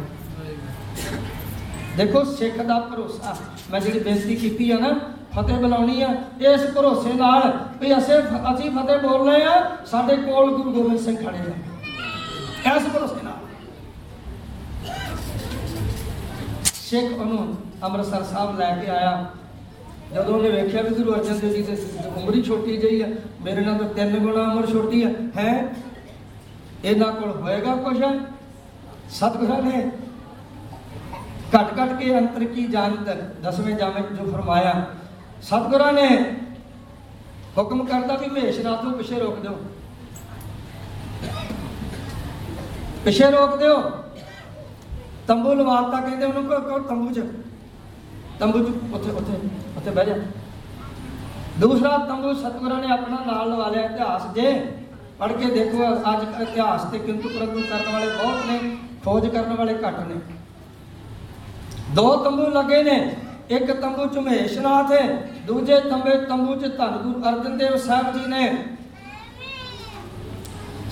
ਦੇਖੋ 1.96 2.22
ਸਿੱਖ 2.24 2.60
ਦਾ 2.62 2.78
ਭਰੋਸਾ। 2.80 3.34
ਮੈਂ 3.70 3.80
ਜਿਹੜੀ 3.80 3.98
ਬੇਨਤੀ 3.98 4.36
ਕੀਤੀ 4.36 4.70
ਆ 4.70 4.78
ਨਾ, 4.78 4.88
ਫਤਿਹ 5.34 5.56
ਬੁਲਾਉਣੀ 5.56 6.02
ਆ, 6.02 6.08
ਇਸ 6.52 6.64
ਭਰੋਸੇ 6.74 7.12
ਨਾਲ 7.12 7.52
ਵੀ 7.80 7.92
ਅਸੀਂ 7.98 8.14
ਅਸੀਂ 8.52 8.70
ਫਤਿਹ 8.70 8.98
ਬੋਲ 8.98 9.28
ਆ, 9.28 9.76
ਸਾਡੇ 9.86 10.16
ਕੋਲ 10.16 10.50
ਗੁਰੂ 10.56 10.72
ਗੋਬਿੰਦ 10.72 11.00
ਸਿੰਘ 11.00 11.16
ਖੜੇ 11.16 11.38
ਆ। 11.38 12.74
ਇਸ 12.76 12.88
ਭਰੋਸੇ 12.94 13.22
ਨਾਲ। 13.24 13.40
ਸਿੱਖ 16.74 17.18
ਉਹਨੂੰ 17.18 17.54
ਅੰਮ੍ਰਿਤਸਰ 17.84 18.22
ਸਾਹਿਬ 18.22 18.58
ਲੈ 18.58 18.74
ਕੇ 18.76 18.90
ਆਇਆ। 18.90 19.30
ਜਦੋਂ 20.14 20.34
ਉਹਨੇ 20.34 20.50
ਵੇਖਿਆ 20.50 20.82
ਵੀ 20.82 20.94
ਗੁਰੂ 20.94 21.14
ਅਰਜਨ 21.14 21.38
ਦੇਵ 21.38 21.52
ਜੀ 21.52 21.62
ਦੀ 21.62 21.76
ਉਮਰ 22.16 22.34
ਹੀ 22.34 22.42
ਛੋਟੀ 22.42 22.76
ਜਿਹੀ 22.76 23.00
ਆ, 23.00 23.06
ਮੇਰੇ 23.42 23.60
ਨਾਲ 23.60 23.78
ਤਾਂ 23.78 23.88
ਤਿੰਨ 23.88 24.18
ਗੁਣਾ 24.18 24.42
ਉਮਰ 24.42 24.66
ਛੋਟੀ 24.66 25.02
ਆ, 25.02 25.08
ਹੈ? 25.36 25.74
ਇਹਨਾਂ 26.84 27.12
ਕੋਲ 27.12 27.30
ਹੋਏਗਾ 27.30 27.74
ਕੁਛ? 27.76 27.96
ਸਤਿਗੁਰਾਂ 29.10 29.62
ਨੇ 29.62 29.90
ਘਟ 31.54 31.72
ਘਟ 31.78 31.92
ਕੇ 31.98 32.18
ਅੰਤਰ 32.18 32.44
ਕੀ 32.44 32.66
ਜਾਣਤ 32.66 33.08
ਦਸਵੇਂ 33.42 33.74
ਜਾਮੇ 33.76 34.00
'ਚ 34.02 34.12
ਜੋ 34.12 34.24
ਫਰਮਾਇਆ, 34.32 34.72
ਸਤਿਗੁਰਾਂ 35.42 35.92
ਨੇ 35.92 36.08
ਹੁਕਮ 37.58 37.84
ਕਰਦਾ 37.86 38.16
ਵੀ 38.16 38.28
ਰਾਤ 38.64 38.84
ਨੂੰ 38.84 38.92
ਪਿੱਛੇ 38.92 39.18
ਰੋਕ 39.20 39.38
ਦਿਓ। 39.38 39.56
ਪਿੱਛੇ 43.04 43.30
ਰੋਕ 43.30 43.56
ਦਿਓ। 43.58 43.80
ਤੰਬੂ 45.28 45.54
ਲਵਾਤਾ 45.54 46.00
ਕਹਿੰਦੇ 46.00 46.26
ਉਹਨੂੰ, 46.26 46.44
ਕੋ 46.44 46.60
ਕੋ 46.60 46.78
ਤੰਬੂ 46.88 47.12
'ਚ। 47.12 47.24
ਤੰਬੂ 48.40 48.58
'ਚ, 48.58 48.72
ਉੱਥੇ 48.94 49.10
ਉੱਥੇ 49.10 49.38
ਉੱਥੇ 49.76 49.90
ਬਹਿ 49.90 50.04
ਜਾ। 50.06 50.14
ਦੂਸਰਾ 51.60 51.96
ਤੰਬੂ 51.98 52.32
ਸਤਿਗੁਰਾਂ 52.34 52.80
ਨੇ 52.80 52.92
ਆਪਣਾ 52.92 53.18
ਨਾਲ 53.26 53.50
ਲਵਾ 53.50 53.68
ਲਿਆ, 53.68 53.82
ਇਤਿਹਾਸ 53.82 54.32
ਜੇ 54.34 54.52
ਪੜ੍ਹ 55.18 55.32
ਕੇ 55.32 55.50
ਦੇਖੋ, 55.50 55.78
ਅੱਜ 56.12 56.42
ਇਤਿਹਾਸ 56.42 56.84
ਤੇ 56.92 56.98
ਕਿੰਤੂ 56.98 57.28
ਪ੍ਰੰਤੂ 57.28 57.60
ਕਰਨ 57.60 57.92
ਵਾਲੇ 57.92 58.06
ਬਹੁਤ 58.06 58.46
ਨੇ, 58.46 58.76
ਖੋਜ 59.04 59.26
ਕਰਨ 59.28 59.54
ਵਾਲੇ 59.56 59.74
ਘੱਟ 59.74 60.00
ਨੇ। 60.00 60.14
ਦੋ 61.94 62.16
ਤੰਬੂ 62.24 62.46
ਲੱਗੇ 62.50 62.82
ਨੇ, 62.82 62.94
ਇੱਕ 63.50 63.70
ਤੰਬੂ 63.72 64.06
ਚ 64.06 64.18
ਮਹੇਸ਼ਨਾਥ 64.18 64.92
ਹੈ, 64.92 65.06
ਦੂਜੇ 65.46 65.80
ਤੰਬੇ 65.80 66.16
ਤੰਬੂ 66.26 66.54
ਚ 66.56 66.70
ਧੰਨ 66.76 66.96
ਗੁਰੂ 66.98 67.22
ਅਰਜਨ 67.28 67.56
ਦੇਵ 67.58 67.76
ਸਾਹਿਬ 67.78 68.12
ਜੀ 68.14 68.26
ਨੇ। 68.26 68.52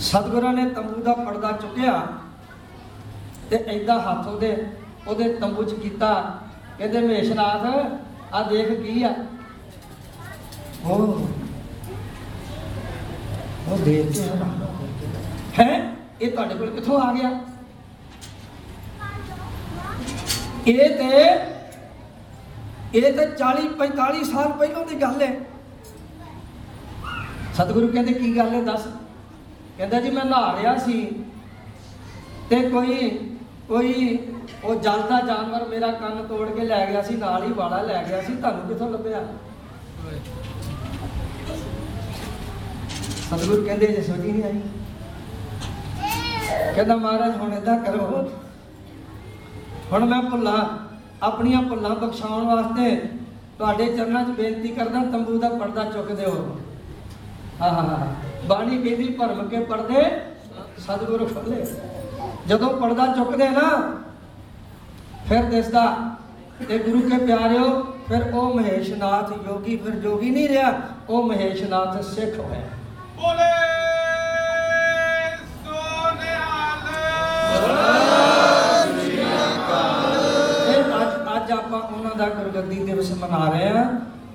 ਸਤਿਗੁਰਾਂ 0.01 0.53
ਨੇ 0.53 0.69
ਤੰਬੂ 0.71 1.03
ਦਾ 1.03 1.13
ਪਰਦਾ 1.15 1.53
ਚੁੱਕਿਆ 1.53 1.93
ਤੇ 3.51 3.57
ਐਦਾਂ 3.69 3.99
ਹੱਥ 4.01 4.27
ਉਹਦੇ 4.29 4.57
ਉਹਦੇ 5.09 5.33
ਤੰਬੂ 5.35 5.63
ਚ 5.63 5.75
ਕੀਤਾ। 5.75 6.13
ਕਹਿੰਦੇ 6.79 7.01
ਮਹੇਸ਼ਨਾਥ, 7.01 7.67
ਆ 8.35 8.43
ਦੇਖ 8.43 8.69
ਕੀ 8.83 9.03
ਆ? 9.03 9.15
ਉਹ 10.85 10.99
ਉਹ 13.69 13.79
ਦੇਖ 13.79 14.13
ਕੇ 14.13 14.21
ਹੈ? 15.59 15.97
ਇਹ 16.21 16.31
ਤੁਹਾਡੇ 16.31 16.55
ਕੋਲ 16.55 16.71
ਕਿੱਥੋਂ 16.71 17.01
ਆ 17.01 17.13
ਗਿਆ? 17.13 17.31
ਇਹ 20.66 20.96
ਤੇ 20.96 21.09
ਇਹ 22.94 23.12
ਤੇ 23.12 23.27
40 23.38 23.66
45 23.79 24.25
ਸਾਲ 24.25 24.53
ਪਹਿਲਾਂ 24.53 24.85
ਦੀ 24.87 24.94
ਗੱਲ 24.94 25.23
ਹੈ। 25.23 25.35
ਸਤਿਗੁਰੂ 27.55 27.88
ਕਹਿੰਦੇ, 27.88 28.12
ਕੀ 28.12 28.37
ਗੱਲ 28.37 28.55
ਹੈ 28.55 28.62
ਦੱਸ? 28.62 28.87
ਕਹਿੰਦਾ 29.77 30.01
ਜੀ, 30.01 30.11
ਮੈਂ 30.11 30.25
ਨਹਾ 30.25 30.57
ਰਿਹਾ 30.61 30.77
ਸੀ 30.79 31.03
ਤੇ 32.51 32.61
ਕੋਈ 32.62 33.09
ਕੋਈ 33.68 34.18
ਉਹ 34.64 34.75
ਜਲਦਾ 34.75 35.20
ਜਾਨਵਰ 35.20 35.68
ਮੇਰਾ 35.68 35.90
ਕੰਨ 35.92 36.27
ਤੋੜ 36.27 36.49
ਕੇ 36.51 36.64
ਲੈ 36.64 36.85
ਗਿਆ 36.87 37.03
ਸੀ, 37.03 37.14
ਨਾਲ 37.16 37.42
ਹੀ 37.42 37.53
ਵਾਲਾ 37.53 37.83
ਲੈ 37.83 38.03
ਗਿਆ 38.09 38.23
ਸੀ, 38.23 38.35
ਤੁਹਾਨੂੰ 38.37 38.68
ਕਿੱਥੋਂ 38.68 38.90
ਲੱਭਿਆ? 38.90 39.25
ਸਤਿਗੁਰੂ 43.27 43.64
ਕਹਿੰਦੇ, 43.64 43.87
ਜੇ 43.87 44.03
ਸੋਚੀ 44.03 44.33
ਨਹੀਂ 44.33 44.44
ਆਈ। 44.44 44.61
ਕਹਿੰਦਾ, 46.75 46.96
ਮਹਾਰਾਜ, 46.96 47.37
ਹੁਣ 47.37 47.53
ਏਦਾਂ 47.55 47.79
ਕਰੋ। 47.79 48.31
ਹੁਣ 49.92 50.05
ਮੈਂ 50.05 50.20
ਭੁੱਲਾਂ, 50.22 50.59
ਆਪਣੀਆਂ 51.22 51.62
ਭੁੱਲਾਂ 51.62 51.94
ਬਖਸ਼ਾਉਣ 51.96 52.44
ਵਾਸਤੇ 52.46 52.96
ਤੁਹਾਡੇ 53.59 53.87
ਚਰਨਾਂ 53.87 54.24
'ਚ 54.24 54.31
ਬੇਨਤੀ 54.37 54.68
ਕਰਦਾ, 54.68 55.00
ਤੰਬੂ 55.12 55.38
ਦਾ 55.38 55.48
ਪਰਦਾ 55.50 55.85
ਚੁੱਕਦੇ 55.85 56.14
ਦਿਓ। 56.16 56.59
ਹਾਂ 57.61 57.72
ਹਾਂ 57.72 58.07
ਬਾਣੀ 58.48 58.79
ਕਹਿੰਦੀ 58.79 59.09
ਭਰਮ 59.14 59.48
ਕੇ 59.48 59.59
ਪਰਦੇ 59.64 60.05
ਸਤਿਗੁਰੂ 60.79 61.26
ਖੋਲੇ 61.26 61.64
ਜਦੋਂ 62.48 62.68
ਪਰਦਾ 62.81 63.07
ਚੁੱਕਦੇ 63.14 63.48
ਨਾ, 63.50 63.68
ਫਿਰ 65.29 65.42
ਦਿਸਦਾ 65.44 65.85
ਤੇ 66.68 66.79
ਗੁਰੂ 66.79 67.00
ਕੇ 67.09 67.18
ਪਿਆਰਿਓ, 67.26 67.68
ਫਿਰ 68.09 68.22
ਉਹ 68.35 68.55
ਮਹੇਸ਼ਨਾਥ 68.55 69.33
ਯੋਗੀ, 69.46 69.76
ਫਿਰ 69.76 69.94
ਜੋਗੀ 69.96 70.31
ਨਹੀਂ 70.31 70.48
ਰਿਹਾ, 70.48 70.72
ਉਹ 71.09 71.22
ਮਹੇਸ਼ਨਾਥ 71.24 72.00
ਸਿੱਖ 72.05 72.38
ਹੋਇਆ। 72.38 72.62
ਬੋਲੇ 73.16 73.50
ਸੋਨਿਹਾਲ 75.64 76.88
ਇਹ 76.88 78.00
ਉਹਨਾਂ 82.62 82.85
ਦਿਵਸ 82.85 83.11
ਮਨਾ 83.20 83.49
ਰਹੇ 83.49 83.68
ਹਾਂ 83.68 83.85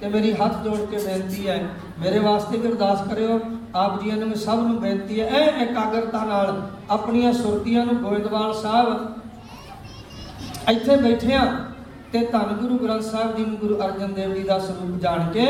ਤੇ 0.01 0.07
ਮੇਰੀ 0.09 0.31
ਹੱਥ 0.33 0.63
ਜੋੜ 0.63 0.77
ਕੇ 0.81 0.97
ਬੇਨਤੀ 0.97 1.47
ਹੈ, 1.47 1.57
ਮੇਰੇ 1.99 2.19
ਵਾਸਤੇ 2.19 2.57
ਵੀ 2.57 2.67
ਅਰਦਾਸ 2.67 3.01
ਕਰਿਓ, 3.09 3.39
ਆਪ 3.75 4.01
ਜੀਆਂ 4.03 4.17
ਨੂੰ 4.17 4.35
ਸਭ 4.35 4.59
ਨੂੰ 4.59 4.79
ਬੇਨਤੀ 4.81 5.19
ਹੈ, 5.21 5.27
ਇਹ 5.27 5.61
ਇਕਾਗਰਤਾ 5.61 6.23
ਨਾਲ 6.25 6.61
ਆਪਣੀਆਂ 6.89 7.33
ਸੁਰਤੀਆਂ 7.33 7.85
ਨੂੰ 7.85 7.95
ਗੋਇੰਦਵਾਲ 7.95 8.53
ਸਾਹਿਬ 8.53 8.88
ਇੱਥੇ 10.69 10.95
ਬੈਠੇ 10.97 11.38
ਤੇ 12.11 12.25
ਧੰਨ 12.25 12.53
ਗੁਰੂ 12.53 12.77
ਗ੍ਰੰਥ 12.77 13.03
ਸਾਹਿਬ 13.03 13.35
ਜੀ 13.38 13.45
ਨੂੰ 13.45 13.57
ਗੁਰੂ 13.57 13.79
ਅਰਜਨ 13.81 14.13
ਦੇਵ 14.13 14.33
ਜੀ 14.33 14.43
ਦਾ 14.43 14.57
ਸਰੂਪ 14.59 14.99
ਜਾਣ 15.01 15.31
ਕੇ 15.31 15.45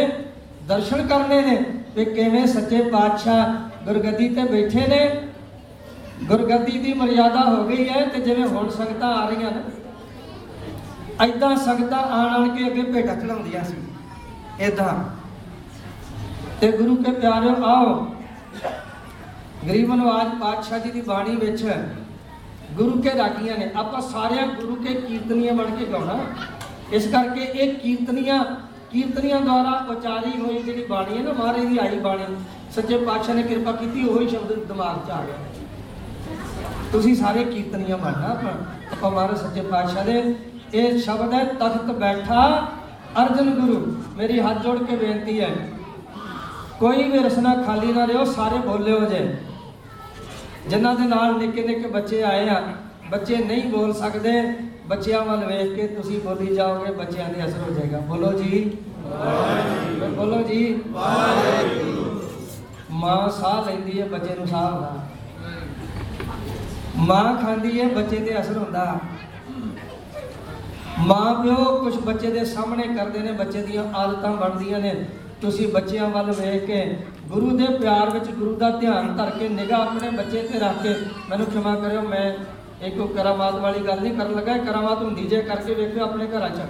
ਦਰਸ਼ਨ 0.67 1.07
ਕਰਨੇ 1.07 1.41
ਨੇ 1.41 1.57
ਵੀ 1.95 2.05
ਕਿਵੇਂ 2.05 2.45
ਸੱਚੇ 2.47 2.81
ਪਾਤਸ਼ਾਹ 2.81 3.85
ਗੁਰਗੱਦੀ 3.85 4.29
ਤੇ 4.29 4.43
ਬੈਠੇ 4.43 4.87
ਨੇ। 4.87 4.99
ਗੁਰਗੱਦੀ 6.23 6.77
ਦੀ 6.79 6.93
ਮਰਿਆਦਾ 6.93 7.41
ਹੋ 7.41 7.63
ਗਈ 7.63 7.87
ਹੈ 7.89 8.05
ਤੇ 8.05 8.21
ਜਿਵੇਂ 8.21 8.47
ਹੁਣ 8.47 8.69
ਸੰਗਤਾਂ 8.69 9.13
ਆ 9.15 9.27
ਰਹੀਆਂ 9.29 9.51
ਨੇ 9.51 9.61
ਐਦਾਂ 11.21 11.55
ਸੰਗਤਾਂ 11.55 11.99
ਆਣ 11.99 12.33
ਆਣ 12.35 12.49
ਕੇ 12.49 12.67
ਅੱਗੇ 12.67 12.81
ਭੇਟਾ 12.81 13.15
ਚੜਾਉਂਦੀਆਂ 13.15 13.63
ਸੀ। 13.63 13.75
ਐਦਾਂ 14.59 14.93
ਤੇ 16.61 16.71
ਗੁਰੂ 16.71 16.95
ਕੇ 16.95 17.11
ਪਿਆਰਿਓ, 17.11 17.55
ਆਓ। 17.65 17.93
ਗਰੀਬ 19.67 19.93
ਨਵਾਜ 19.93 20.27
ਪਾਤਸ਼ਾਹ 20.41 20.79
ਜੀ 20.79 20.91
ਦੀ 20.91 21.01
ਬਾਣੀ 21.01 21.35
ਵਿੱਚ 21.35 21.63
ਗੁਰੂ 22.73 23.01
ਕੇ 23.01 23.11
ਰਾਗੀਆਂ 23.17 23.57
ਨੇ। 23.57 23.69
ਆਪਾਂ 23.75 24.01
ਸਾਰਿਆਂ 24.01 24.47
ਗੁਰੂ 24.47 24.75
ਕੇ 24.75 24.93
ਕੀਰਤਨੀਆਂ 24.93 25.53
ਬਣ 25.53 25.75
ਕੇ 25.75 25.85
ਗਾਉਣਾ। 25.85 26.19
ਇਸ 26.91 27.07
ਕਰਕੇ 27.07 27.41
ਇਹ 27.41 27.73
ਕੀਰਤਨੀਆਂ 27.75 28.43
ਕੀਰਤਨੀਆਂ 28.91 29.41
ਦੁਆਰਾ 29.41 29.85
ਉਚਾਰੀ 29.89 30.39
ਹੋਈ 30.41 30.61
ਜਿਹੜੀ 30.63 30.85
ਬਾਣੀ 30.85 31.17
ਹੈ 31.17 31.23
ਨਾ, 31.23 31.31
ਮਹਾਰਾਜ 31.33 31.65
ਦੀ 31.65 31.77
ਆਈ 31.77 31.99
ਬਾਣੀ, 31.99 32.35
ਸੱਚੇ 32.75 32.97
ਪਾਤਸ਼ਾਹ 32.97 33.35
ਨੇ 33.35 33.43
ਕਿਰਪਾ 33.43 33.71
ਕੀਤੀ, 33.71 34.07
ਉਹੀ 34.07 34.27
ਸ਼ਬਦ 34.29 34.53
ਦਿਮਾਗ 34.67 35.07
'ਚ 35.07 35.11
ਆ 35.11 35.21
ਗਿਆ। 35.21 35.35
ਤੁਸੀਂ 36.91 37.15
ਸਾਰੇ 37.15 37.43
ਕੀਰਤਨੀਆਂ 37.43 37.97
ਬਣਨਾ 37.97 38.27
ਆਪਾਂ। 38.27 38.51
ਆਪਾਂ 38.91 39.11
ਮਹਾਰਾਜ 39.11 39.37
ਸੱਚੇ 39.37 39.61
ਪਾਤਸ਼ਾਹ 39.61 40.05
ਦੇ 40.05 40.21
ਇਹ 40.73 40.97
ਸ਼ਬਦ 40.99 41.33
ਹੈ, 41.33 41.43
ਤਖਤ 41.43 41.91
ਬੈਠਾ 41.93 42.41
ਅਰਜਨ 43.21 43.49
ਗੁਰੂ। 43.51 43.95
ਮੇਰੀ 44.17 44.39
ਹੱਥ 44.39 44.61
ਜੋੜ 44.63 44.77
ਕੇ 44.79 44.95
ਬੇਨਤੀ 44.95 45.39
ਹੈ, 45.41 45.49
ਕੋਈ 46.79 47.03
ਵੀ 47.03 47.19
ਰਸਨਾ 47.19 47.53
ਖਾਲੀ 47.63 47.93
ਨਾ 47.93 48.05
ਰਿਓ 48.07 48.23
ਸਾਰੇ 48.25 48.57
ਬੋਲੇ 48.59 48.91
ਹੋ 48.91 49.05
ਜੇ 49.05 49.19
ਜਿਨ੍ਹਾਂ 50.69 50.95
ਦੇ 50.95 51.07
ਨਾਲ 51.07 51.37
ਨਿੱਕੇ 51.37 51.63
ਨਿੱਕੇ 51.63 51.87
ਬੱਚੇ 51.89 52.21
ਆਏ 52.23 52.47
ਆ, 52.49 52.61
ਬੱਚੇ 53.11 53.35
ਨਹੀਂ 53.37 53.69
ਬੋਲ 53.71 53.93
ਸਕਦੇ, 53.93 54.41
ਬੱਚਿਆਂ 54.87 55.21
ਵੱਲ 55.21 55.45
ਵੇਖ 55.45 55.75
ਕੇ 55.75 55.87
ਤੁਸੀਂ 55.87 56.19
ਬੋਲੀ 56.21 56.55
ਜਾਓਗੇ, 56.55 56.91
ਬੱਚਿਆਂ 56.93 57.29
ਦੇ 57.29 57.45
ਅਸਰ 57.45 57.59
ਹੋ 57.59 57.73
ਜਾਏਗਾ। 57.73 57.99
ਬੋਲੋ 58.07 58.31
ਜੀ। 58.33 58.77
ਵਾਹਿਗੁਰੂ 59.05 60.15
ਬੋਲੋ 60.15 60.41
ਜੀ। 60.43 60.81
ਵਾਹਿਗੁਰੂ 60.89 62.21
ਮਾਂ 62.91 63.29
ਸਾਹ 63.31 63.65
ਲੈਂਦੀ 63.65 63.99
ਹੈ 64.01 64.05
ਬੱਚੇ 64.07 64.35
ਨੂੰ 64.35 64.47
ਸਾਹ 64.47 64.71
ਹੁੰਦਾ। 64.71 64.93
ਮਾਂ 66.97 67.35
ਖਾਂਦੀ 67.35 67.79
ਹੈ, 67.79 67.87
ਬੱਚੇ 67.87 68.17
ਤੇ 68.17 68.39
ਅਸਰ 68.41 68.57
ਹੁੰਦਾ। 68.57 68.99
ਮਾਂ 70.99 71.33
ਪਿਓ 71.33 71.55
ਕੁਝ 71.79 71.95
ਬੱਚੇ 71.95 72.29
ਦੇ 72.31 72.43
ਸਾਹਮਣੇ 72.45 72.83
ਕਰਦੇ 72.87 73.19
ਨੇ, 73.19 73.31
ਬੱਚੇ 73.31 73.61
ਦੀਆਂ 73.61 73.83
ਆਦਤਾਂ 73.95 74.31
ਬਣਦੀਆਂ 74.33 74.79
ਨੇ। 74.79 74.93
ਤੁਸੀਂ 75.41 75.67
ਬੱਚਿਆਂ 75.67 76.07
ਵੱਲ 76.09 76.31
ਵੇਖ 76.31 76.65
ਕੇ 76.65 76.83
ਗੁਰੂ 77.29 77.49
ਦੇ 77.57 77.67
ਪਿਆਰ 77.79 78.09
ਵਿੱਚ 78.09 78.29
ਗੁਰੂ 78.29 78.55
ਦਾ 78.55 78.69
ਧਿਆਨ 78.69 79.15
ਧਰ 79.17 79.29
ਕੇ, 79.29 79.49
ਨਿਗਾਹ 79.49 79.81
ਆਪਣੇ 79.81 80.09
ਬੱਚੇ 80.09 80.41
ਤੇ 80.43 80.59
ਰੱਖ 80.59 80.81
ਕੇ 80.83 80.95
ਮੈਨੂੰ 81.29 81.47
ਖਿਮਾ 81.47 81.75
ਕਰਿਓ, 81.75 82.01
ਮੈਂ 82.01 82.31
ਇੱਕ 82.87 82.99
ਉਹ 82.99 83.07
ਕਰਾਮਾਤ 83.07 83.55
ਵਾਲੀ 83.55 83.79
ਗੱਲ 83.79 84.01
ਨਹੀਂ 84.01 84.13
ਕਰਨ 84.13 84.35
ਲੱਗਾ। 84.35 84.55
ਇਹ 84.55 84.65
ਕਰਾਮਾਤ 84.65 85.01
ਹੁੰਦੀ 85.01 85.25
ਜੇ 85.25 85.41
ਕਰਕੇ 85.41 85.73
ਵੇਖਿਓ 85.73 86.03
ਆਪਣੇ 86.03 86.27
ਘਰਾਂ 86.27 86.49
'ਚ। 86.49 86.61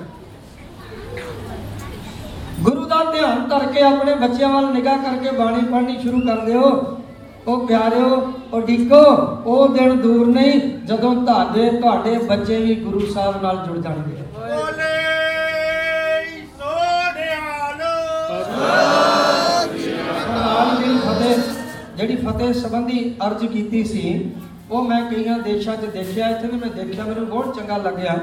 ਗੁਰੂ 2.62 2.86
ਦਾ 2.86 3.04
ਧਿਆਨ 3.04 3.48
ਧਰ 3.48 3.66
ਕੇ 3.72 3.82
ਆਪਣੇ 3.82 4.14
ਬੱਚਿਆਂ 4.16 4.50
ਵੱਲ 4.50 4.72
ਨਿਗਾਹ 4.74 4.98
ਕਰਕੇ 4.98 5.32
ਬਾਣੀ 5.32 5.62
ਪੜ੍ਹਨੀ 5.62 5.98
ਸ਼ੁਰੂ 6.02 6.20
ਕਰ 6.20 6.40
ਦਿਓ। 6.46 6.70
ਉਹ 7.48 7.66
ਪਿਆਰਿਓ 7.68 8.16
ਉਹ 8.54 8.62
ਡਿੱਕੋ 8.62 9.02
ਉਹ 9.46 9.68
ਦਿਨ 9.74 9.98
ਦੂਰ 10.02 10.28
ਨਹੀਂ 10.28 10.60
ਜਦੋਂ 10.86 11.14
ਤੁਹਾਡੇ 11.16 11.70
ਤੁਹਾਡੇ 11.72 12.18
ਬੱਚੇ 12.28 12.58
ਵੀ 12.62 12.76
ਗੁਰੂ 12.76 13.00
ਸਾਹਿਬ 13.06 13.42
ਨਾਲ 13.44 13.58
ਜੁੜ 13.66 13.78
ਜਾਣਗੇ। 13.78 14.24
ਬੋਲੇ 14.34 14.94
ਜਿਹੜੀ 20.72 20.98
ਫਤਿਹ 20.98 21.36
ਜਿਹੜੀ 21.98 22.16
ਫਤਿਹ 22.16 22.54
ਸੰਬੰਧੀ 22.54 23.00
ਅਰਜ਼ 23.28 23.46
ਕੀਤੀ 23.46 23.84
ਸੀ 23.84 24.32
ਉਹ 24.72 24.84
ਮੈਂ 24.84 25.02
ਕਈਆਂ 25.12 25.38
ਦੇਸ਼ਾਂ 25.40 25.76
'ਚ 25.78 25.86
ਦੇਖਿਆ 25.94 26.30
ਇੱਥੇ 26.30 26.48
ਵੀ 26.48 26.58
ਮੈਂ 26.58 26.70
ਦੇਖਿਆ 26.76 27.04
ਮੈਨੂੰ 27.06 27.26
ਬਹੁਤ 27.28 27.56
ਚੰਗਾ 27.58 27.78
ਲੱਗਿਆ। 27.78 28.18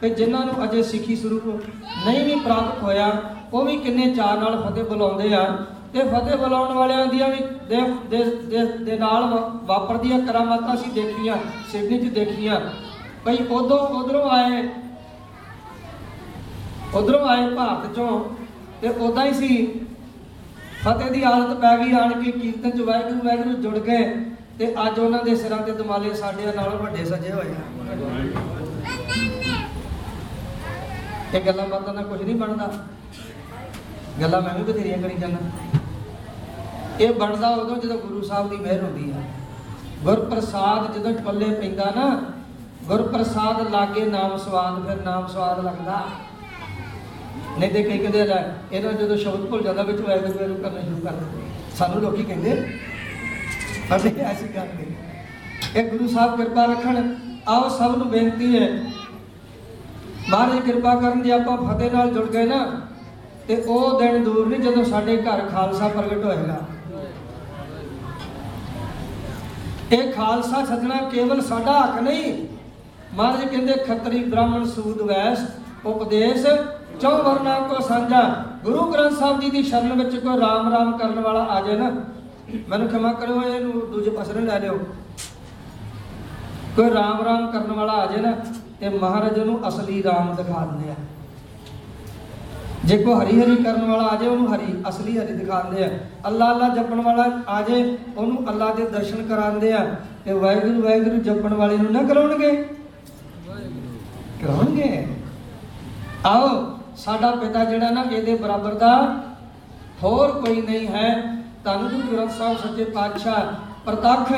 ਕਿ 0.00 0.08
ਜਿਨ੍ਹਾਂ 0.10 0.44
ਨੂੰ 0.46 0.64
ਅਜੇ 0.64 0.82
ਸਿੱਖੀ 0.82 1.16
ਸਰੂਪ 1.16 1.46
ਨਹੀਂ 2.06 2.24
ਵੀ 2.24 2.34
ਪ੍ਰਾਪਤ 2.40 2.82
ਹੋਇਆ 2.82 3.10
ਉਹ 3.52 3.64
ਵੀ 3.64 3.76
ਕਿੰਨੇ 3.76 4.06
ਚਾਅ 4.14 4.36
ਨਾਲ 4.36 4.62
ਫਤਿਹ 4.62 4.84
ਬੁਲਾਉਂਦੇ 4.84 5.34
ਆ। 5.34 5.42
ਤੇ 5.92 6.02
ਫਤਿਹ 6.02 6.36
ਬੁਲਾਉਣ 6.36 6.72
ਵਾਲਿਆਂ 6.72 7.06
ਦੀਆਂ 7.06 7.28
ਵੀ 7.28 7.36
ਦੇ 7.68 8.24
ਦੇ- 8.24 8.98
ਨਾਲ 8.98 9.24
ਵਾ- 9.24 9.50
ਵਾਪਰਦੀਆਂ 9.66 10.20
ਕਰਾਮਾਤਾਂ 10.20 10.76
ਸੀ 10.76 10.90
ਦੇਖੀਆਂ, 10.90 11.36
ਸਿਵਨੀ 11.72 11.98
'ਚ 11.98 12.12
ਦੇਖੀਆਂ। 12.14 12.60
ਕਈ 13.26 13.36
ਉਦੋਂ 13.36 13.78
ਉਧਰੋਂ 13.78 14.30
ਆਏ 14.30 14.68
ਉਧਰੋਂ 16.94 17.28
ਆਏ 17.28 17.54
ਭਾਰਤ 17.54 17.94
ਚੋਂ 17.96 18.24
ਤੇ 18.82 18.88
ਉਦਾਂ 18.88 19.26
ਹੀ 19.26 19.32
ਸੀ। 19.34 19.66
ਫਤਿਹ 20.84 21.10
ਦੀ 21.10 21.22
ਆਦਤ 21.22 21.56
ਪੈ 21.56 21.76
ਗਈ, 21.78 21.92
ਆਣ 21.92 22.22
ਕੇ 22.22 22.30
ਕੀਰਤਨ 22.32 22.70
ਚ 22.70 22.80
ਵਾਹਿਗੁਰੂ 22.80 23.20
ਵਾਹਿਗੁਰੂ 23.24 23.56
ਜੁੜ 23.56 23.78
ਗਏ 23.78 24.24
ਤੇ 24.58 24.74
ਅੱਜ 24.86 24.98
ਉਹਨਾਂ 24.98 25.22
ਦੇ 25.24 25.36
ਸਿਰਾਂ 25.36 25.58
ਤੇ 25.58 25.72
ਦਮਾਲੇ 25.72 26.14
ਸਾਡੇ 26.14 26.52
ਨਾਲੋਂ 26.56 26.78
ਵੱਡੇ 26.78 27.04
ਸਜੇ 27.04 27.32
ਹੋਏ 27.32 27.46
ਆ। 27.46 27.88
ਇਹ 31.34 31.40
ਗੱਲਾਂ 31.40 31.66
ਬਾਤਾਂ 31.66 31.94
ਦਾ 31.94 32.02
ਕੁਝ 32.02 32.22
ਨਹੀਂ 32.22 32.36
ਬਣਦਾ। 32.36 32.72
ਗੱਲਾਂ 34.20 34.42
ਮੈਂ 34.42 34.54
ਵੀ 34.54 34.72
ਬਥੇਰੀਆਂ 34.72 34.98
ਕਰੀ 34.98 35.14
ਜਾਂਦਾ 35.14 35.38
ਇਹ 37.00 37.12
ਬਣਦਾ 37.12 37.48
ਉਦੋਂ 37.48 37.76
ਜਦੋਂ 37.76 37.96
ਗੁਰੂ 37.98 38.22
ਸਾਹਿਬ 38.22 38.50
ਦੀ 38.50 38.56
ਮਿਹਰ 38.56 38.82
ਹੁੰਦੀ 38.82 39.10
ਆ। 39.10 39.22
ਗੁਰਪ੍ਰਸਾਦ 40.04 40.92
ਜਦੋਂ 40.94 41.12
ਪੱਲੇ 41.24 41.48
ਪੈਂਦਾ 41.50 41.92
ਨਾ, 41.96 42.08
ਗੁਰਪ੍ਰਸਾਦ 42.86 43.70
ਲਾਗੇ 43.70 44.04
ਨਾਮ 44.04 44.36
ਸਵਾਦ, 44.36 44.86
ਫਿਰ 44.86 45.04
ਨਾਮ 45.04 45.26
ਸਵਾਦ 45.26 45.64
ਲੱਗਦਾ। 45.64 46.02
ਨਹੀਂ 47.58 47.70
ਤੇ 47.70 47.82
ਕਈ 47.82 47.98
ਕਹਿੰਦੇ 47.98 48.24
ਲੈ 48.24 48.42
ਇਹਨਾਂ 48.72 48.92
ਜਦੋਂ 48.92 49.16
ਸ਼ਬਦ 49.16 49.46
ਭੁੱਲ 49.46 49.62
ਜਾਂਦਾ, 49.62 49.82
ਵਿੱਚ 49.82 50.00
ਵਾਹਿਗੁਰੂ 50.00 50.32
ਵਾਹਿਗੁਰੂ 50.32 50.62
ਕਰਨਾ 50.62 50.80
ਸ਼ੁਰੂ 50.80 51.00
ਕਰ 51.00 51.12
ਦਿੰਦੇ। 51.12 51.76
ਸਾਨੂੰ 51.76 52.02
ਲੋਕੀ 52.02 52.22
ਕਹਿੰਦੇ, 52.22 52.78
ਸਾਡੇ 53.88 54.10
ਐਸੀ 54.20 54.48
ਗੱਲ 54.56 54.66
ਨਹੀਂ। 54.76 54.94
ਇਹ 55.76 55.90
ਗੁਰੂ 55.90 56.08
ਸਾਹਿਬ 56.08 56.36
ਕਿਰਪਾ 56.36 56.64
ਰੱਖਣ। 56.64 57.14
ਆਓ 57.48 57.68
ਸਭ 57.68 57.96
ਨੂੰ 57.96 58.08
ਬੇਨਤੀ 58.10 58.58
ਹੈ, 58.58 58.68
ਮਹਾਰਾਜ 60.30 60.60
ਕਿਰਪਾ 60.60 60.94
ਕਰਨ 60.94 61.22
ਦੀ 61.22 61.30
ਆਪਾਂ 61.30 61.56
ਫਤਿਹ 61.56 61.90
ਨਾਲ 61.90 62.10
ਜੁੜ 62.10 62.26
ਗਏ 62.26 62.44
ਨਾ, 62.44 62.64
ਤੇ 63.48 63.56
ਉਹ 63.56 63.98
ਦਿਨ 64.00 64.24
ਦੂਰ 64.24 64.46
ਨਹੀਂ 64.46 64.60
ਜਦੋਂ 64.60 64.84
ਸਾਡੇ 64.84 65.16
ਘਰ 65.16 65.46
ਖਾਲਸਾ 65.48 65.88
ਪ੍ਰਗਟ 65.88 66.24
ਹੋਏਗਾ। 66.24 66.60
ਇਹ 69.92 70.12
ਖਾਲਸਾ 70.12 70.64
ਸੱਜਣਾ, 70.64 70.96
ਕੇਵਲ 71.12 71.40
ਸਾਡਾ 71.42 71.72
ਹੱਕ 71.80 72.00
ਨਹੀਂ। 72.02 72.32
ਮਹਾਰਾਜ 73.14 73.44
ਕਹਿੰਦੇ, 73.44 73.72
ਖੱਤਰੀ 73.86 74.22
ਬ੍ਰਾਹਮਣ 74.24 74.64
ਸੂਦ 74.66 75.00
ਵੈਸ, 75.02 75.38
ਉਪਦੇਸ਼, 75.86 76.46
ਚੌ 77.00 77.10
ਵਰਨਾ 77.18 77.58
ਕੋ 77.60 77.80
ਸਾਂਝਾ। 77.82 78.22
ਗੁਰੂ 78.64 78.84
ਗ੍ਰੰਥ 78.92 79.18
ਸਾਹਿਬ 79.18 79.40
ਜੀ 79.40 79.50
ਦੀ 79.50 79.62
ਸ਼ਰਨ 79.62 80.02
ਵਿੱਚ 80.02 80.16
ਕੋਈ 80.16 80.38
ਰਾਮ 80.40 80.72
ਰਾਮ 80.72 80.96
ਕਰਨ 80.98 81.20
ਵਾਲਾ 81.20 81.40
ਆ 81.50 81.60
ਜਾਏ 81.60 81.76
ਨਾ, 81.76 81.90
ਮੈਨੂੰ 82.68 82.88
ਖਿਮਾ 82.88 83.12
ਕਰਿਓ, 83.12 83.42
ਇਹਨੂੰ 83.42 83.72
ਦੂਜੇ 83.92 84.10
ਪਾਸੇ 84.10 84.32
ਨੂੰ 84.32 84.44
ਲੈ 84.46 84.58
ਲਿਓ 84.58 84.78
ਕੋਈ 86.76 86.90
ਰਾਮ 86.90 87.22
ਰਾਮ 87.24 87.50
ਕਰਨ 87.50 87.72
ਵਾਲਾ 87.72 87.92
ਆ 87.92 88.06
ਜਾਏ 88.06 88.20
ਨਾ, 88.20 88.32
ਤੇ 88.80 88.88
ਮਹਾਰਾਜ 88.88 89.38
ਨੂੰ 89.38 89.68
ਅਸਲੀ 89.68 90.02
ਰਾਮ 90.02 90.34
ਦਿਖਾ 90.36 90.64
ਦਿੰਦੇ 90.66 90.90
ਆ। 90.90 90.94
ਜੇ 92.84 92.96
ਕੋ 92.98 93.20
ਹਰੀ 93.20 93.40
ਹਰੀ 93.42 93.56
ਕਰਨ 93.56 93.90
ਵਾਲਾ 93.90 94.04
ਆ 94.04 94.16
ਜਾਏ, 94.16 94.28
ਉਹਨੂੰ 94.28 94.54
ਹਰੀ, 94.54 94.82
ਅਸਲੀ 94.88 95.18
ਹਰੀ 95.18 95.32
ਦਿਖਾਉਂਦੇ 95.32 95.84
ਆ। 95.84 95.88
ਅੱਲਾ 96.26 96.50
ਅੱਲਾ 96.50 96.68
ਜਪਣ 96.68 97.00
ਵਾਲਾ 97.00 97.24
ਆ 97.48 97.62
ਜਾਏ, 97.62 97.96
ਉਹਨੂੰ 98.16 98.50
ਅੱਲਾ 98.50 98.70
ਦੇ 98.74 98.86
ਦਰਸ਼ਨ 98.86 99.22
ਕਰਾਉਂਦੇ 99.22 99.72
ਆ। 99.72 99.84
ਤੇ 100.24 100.32
ਵਾਹਿਗੁਰੂ 100.32 100.82
ਵਾਹਿਗੁਰੂ 100.82 101.16
ਜਪਣ 101.16 101.54
ਵਾਲੇ 101.54 101.76
ਨੂੰ 101.76 101.92
ਨਾ 101.92 102.02
ਕਰਾਉਣਗੇ? 102.02 102.52
ਕਰਾਉਣਗੇ। 104.42 105.06
ਆਓ, 106.26 106.48
ਸਾਡਾ 106.96 107.30
ਪਿਤਾ 107.30 107.64
ਜਿਹੜਾ 107.64 107.90
ਨਾ, 107.90 108.04
ਇਹਦੇ 108.12 108.34
ਬਰਾਬਰ 108.34 108.74
ਦਾ 108.74 109.20
ਹੋਰ 110.02 110.30
ਕੋਈ 110.32 110.60
ਨਹੀਂ 110.60 110.88
ਹੈ। 110.88 111.36
ਧੰਨ 111.64 111.88
ਗੁਰੂ 111.88 112.16
ਗ੍ਰੰਥ 112.16 112.30
ਸਾਹਿਬ 112.30 112.58
ਸੱਚੇ 112.58 112.84
ਪਾਤਸ਼ਾਹ, 112.84 113.52
ਪ੍ਰਤੱਖ 113.84 114.32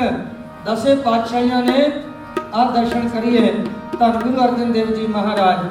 ਦਸੇ 0.65 0.95
ਪਾਤਸ਼ਾਹਾਂ 0.95 1.63
ਨੇ 1.63 1.91
ਆ 2.53 2.71
ਦਰਸ਼ਨ 2.71 3.09
ਕਰੀਏ। 3.09 3.53
ਧੰਨ 3.99 4.11
ਗੁਰੂ 4.11 4.43
ਅਰਜਨ 4.43 4.71
ਦੇਵ 4.71 4.93
ਜੀ 4.93 5.07
ਮਹਾਰਾਜ। 5.07 5.65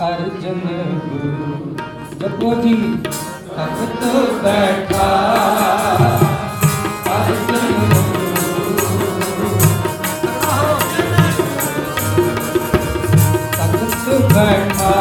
ਅਰਜਨ 0.07 0.61
ਗੁਰੂ। 1.05 1.77
ਜਪੋ 2.21 2.53
ਜੀ, 2.63 2.75
ਤਖਤ 3.47 4.05
ਬੈਠਾ, 4.43 5.09
ਅਰਜਨ 7.13 7.67
ਤਖਤ 13.57 14.07
ਬੈਠਾ, 14.35 14.95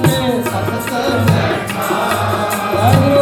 ਵਾਹਿਗੁਰੂ 2.79 3.18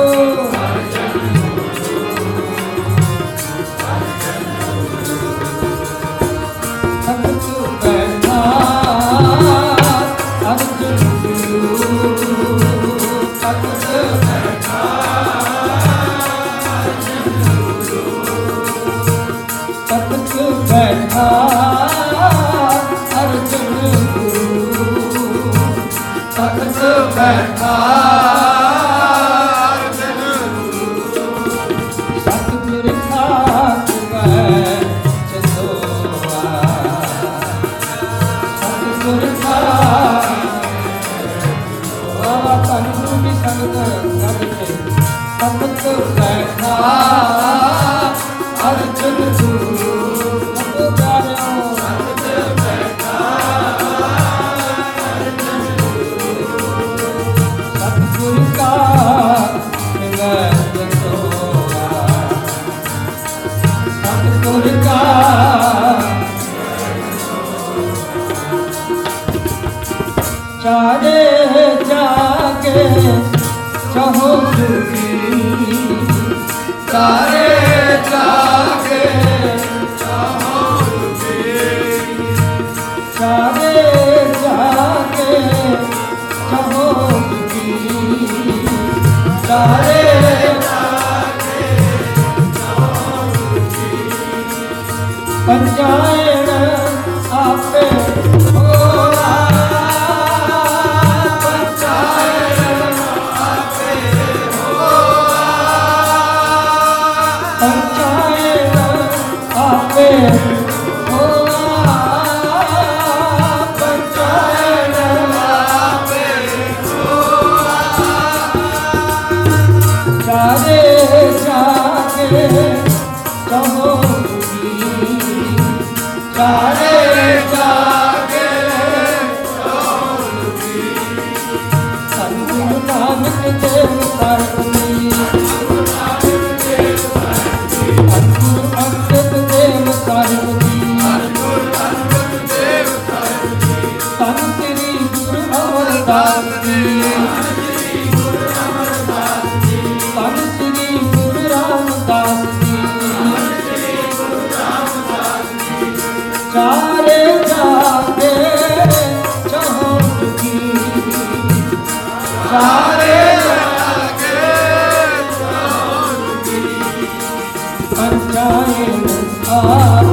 ਪੰਚਾਇਨ 168.48 169.08
ਆਪੇ 169.50 170.07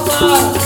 ਸੁਖ 0.07 0.59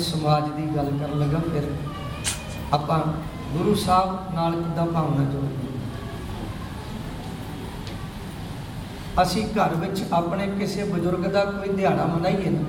ਸਮਾਜ 0.00 0.50
ਦੀ 0.52 0.66
ਗੱਲ 0.76 0.90
ਕਰਨ 0.98 1.18
ਲੱਗਾ, 1.18 1.38
ਫਿਰ 1.52 1.70
ਆਪਾਂ 2.72 2.98
ਗੁਰੂ 3.52 3.74
ਸਾਹਿਬ 3.76 4.34
ਨਾਲ 4.34 4.52
ਕਿੱਦਾਂ 4.54 4.86
ਭਾਵਨਾ 4.86 5.24
ਜੋੜੀਏ? 5.30 5.66
ਅਸੀਂ 9.22 9.46
ਘਰ 9.48 9.74
ਵਿੱਚ 9.74 10.02
ਆਪਣੇ 10.12 10.46
ਕਿਸੇ 10.58 10.84
ਬਜ਼ੁਰਗ 10.84 11.26
ਦਾ 11.26 11.44
ਕੋਈ 11.44 11.68
ਦਿਹਾੜਾ 11.68 12.04
ਮਨਾਈਏ 12.06 12.50
ਨਾ, 12.50 12.64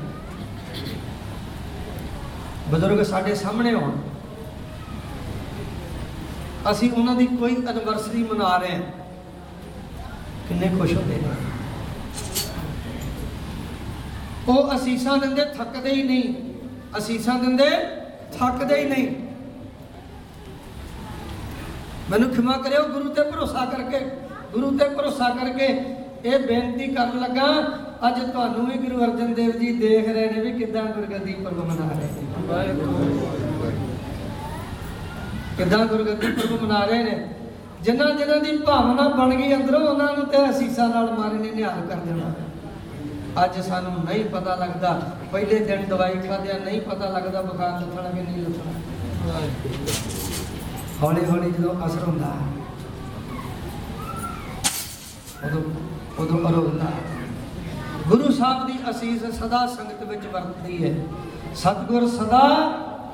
ਬਜ਼ੁਰਗ 2.70 3.02
ਸਾਡੇ 3.04 3.36
ਸਾਹਮਣੇ 3.36 3.74
ਆਉਣ, 3.74 3.92
ਅਸੀਂ 6.72 6.92
ਉਹਨਾਂ 6.92 7.16
ਦੀ 7.16 7.26
ਕੋਈ 7.28 7.56
ਐਨਵਰਸਰੀ 7.70 8.24
ਮਨਾ 8.24 8.56
ਰਹੇ 8.58 8.76
ਹਾਂ, 8.76 8.82
ਕਿੰਨੇ 10.48 10.70
ਖੁਸ਼ 10.78 10.94
ਹੁੰਦੇ 10.94 11.16
ਨੇ। 11.16 11.30
ਉਹ 14.48 14.76
ਅਸੀਸਾਂ 14.76 15.18
ਦਿੰਦੇ 15.18 15.46
ਥੱਕਦੇ 15.48 15.92
ਹੀ 15.92 16.04
ਨਹੀਂ। 16.04 16.49
ਅਸੀਸਾਂ 16.98 17.36
ਦਿੰਦੇ, 17.40 17.70
ਥੱਕਦੇ 18.40 18.76
ਹੀ 18.76 18.86
ਨਹੀਂ। 18.90 19.08
ਮੈਨੂੰ 22.12 22.30
ਖਿਮਾ 22.30 22.54
ਕਰਿਓ 22.54 22.84
ਗੁਰੂ 22.84 23.10
ਤੇ 23.10 23.24
ਭਰੋਸਾ 23.24 23.66
ਕਰਕੇ, 23.66 24.00
ਗੁਰੂ 24.54 24.78
ਤੇ 24.78 24.88
ਭਰੋਸਾ 24.90 25.30
ਕਰਕੇ 25.30 25.68
ਇਹ 26.26 26.40
ਬੇਨਤੀ 26.40 26.88
ਕਰਨ 26.88 27.20
ਲੱਗਾ, 27.20 27.46
ਅੱਜ 28.08 28.20
ਤੁਹਾਨੂੰ 28.32 28.66
ਵੀ 28.66 28.78
ਗੁਰੂ 28.78 29.04
ਅਰਜਨ 29.06 29.34
ਦੇਵ 29.34 29.52
ਜੀ 29.52 29.72
ਦੇਖ 29.74 30.08
ਰਹੇ 30.10 30.30
ਨੇ 30.32 30.42
ਵੀ 30.42 30.52
ਕਿਦਾਂ 30.60 30.84
ਗੁਰਗੱਦੀ 30.86 31.34
ਪਰਬ 31.34 31.66
ਮਨਾ 31.66 31.90
ਰਹੇ 31.90 32.74
ਨੇ। 32.74 32.82
ਕਿਦਾਂ 35.58 35.86
ਗੁਰਗੱਦੀ 35.86 36.32
ਪਰਬ 36.32 36.64
ਮਨਾ 36.64 36.86
ਰਹੇ 36.86 37.04
ਨੇ। 37.04 37.28
ਜਿਨ੍ਹਾਂ 37.82 38.12
ਜਿਨ੍ਹਾਂ 38.12 38.38
ਦੀ 38.38 38.58
ਭਾਵਨਾ 38.58 39.08
ਬਣ 39.10 39.36
ਗਈ, 39.36 39.54
ਅੰਦਰੋਂ 39.56 39.82
ਉਹਨਾਂ 39.82 40.14
ਨੂੰ 40.18 40.26
ਤੇ 40.26 40.50
ਅਸੀਸਾਂ 40.50 40.88
ਨਾਲ 40.90 41.12
ਮਾਰੇ 41.20 41.38
ਨੇ 41.38 41.52
ਨਿਹਾਲ 41.52 41.88
ਕਰ 41.90 41.96
ਦੇਣਾ। 41.96 42.34
ਅੱਜ 43.44 43.60
ਸਾਨੂੰ 43.62 43.92
ਨਹੀਂ 44.06 44.24
ਪਤਾ 44.30 44.56
ਲੱਗਦਾ। 44.56 44.90
ਪਹਿਲੇ 45.32 45.60
ਦਿਨ 45.66 45.86
ਦਵਾਈ 45.88 46.16
ਖਾਦਿਆਂ 46.20 46.60
ਨਹੀਂ 46.60 46.80
ਪਤਾ 46.82 47.10
ਲੱਗਦਾ 47.10 47.42
ਬੁਖਾਰ 47.42 47.80
ਲੱਥਣਾ 47.82 48.10
ਕਿ 48.10 48.22
ਨਹੀਂ 48.22 48.44
ਲੱਥਣਾ। 48.46 48.72
ਹੌਲੀ 51.02 51.26
ਹੌਲੀ 51.26 51.52
ਜਦੋਂ 51.52 51.74
ਅਸਰ 51.88 52.04
ਹੁੰਦਾ, 52.04 52.34
ਉਦੋਂ 55.46 55.62
ਉਦੋਂ 56.20 56.40
ਅਰੋਗਦਾ 56.50 56.92
ਗੁਰੂ 58.08 58.32
ਸਾਹਿਬ 58.34 58.66
ਦੀ 58.68 58.78
ਅਸੀਸ 58.90 59.24
ਸਦਾ 59.36 59.66
ਸੰਗਤ 59.68 60.04
ਵਿੱਚ 60.04 60.26
ਵਰਤਦੀ 60.26 60.84
ਹੈ। 60.84 60.94
ਸਤਿਗੁਰ 61.56 62.08
ਸਦਾ 62.10 62.46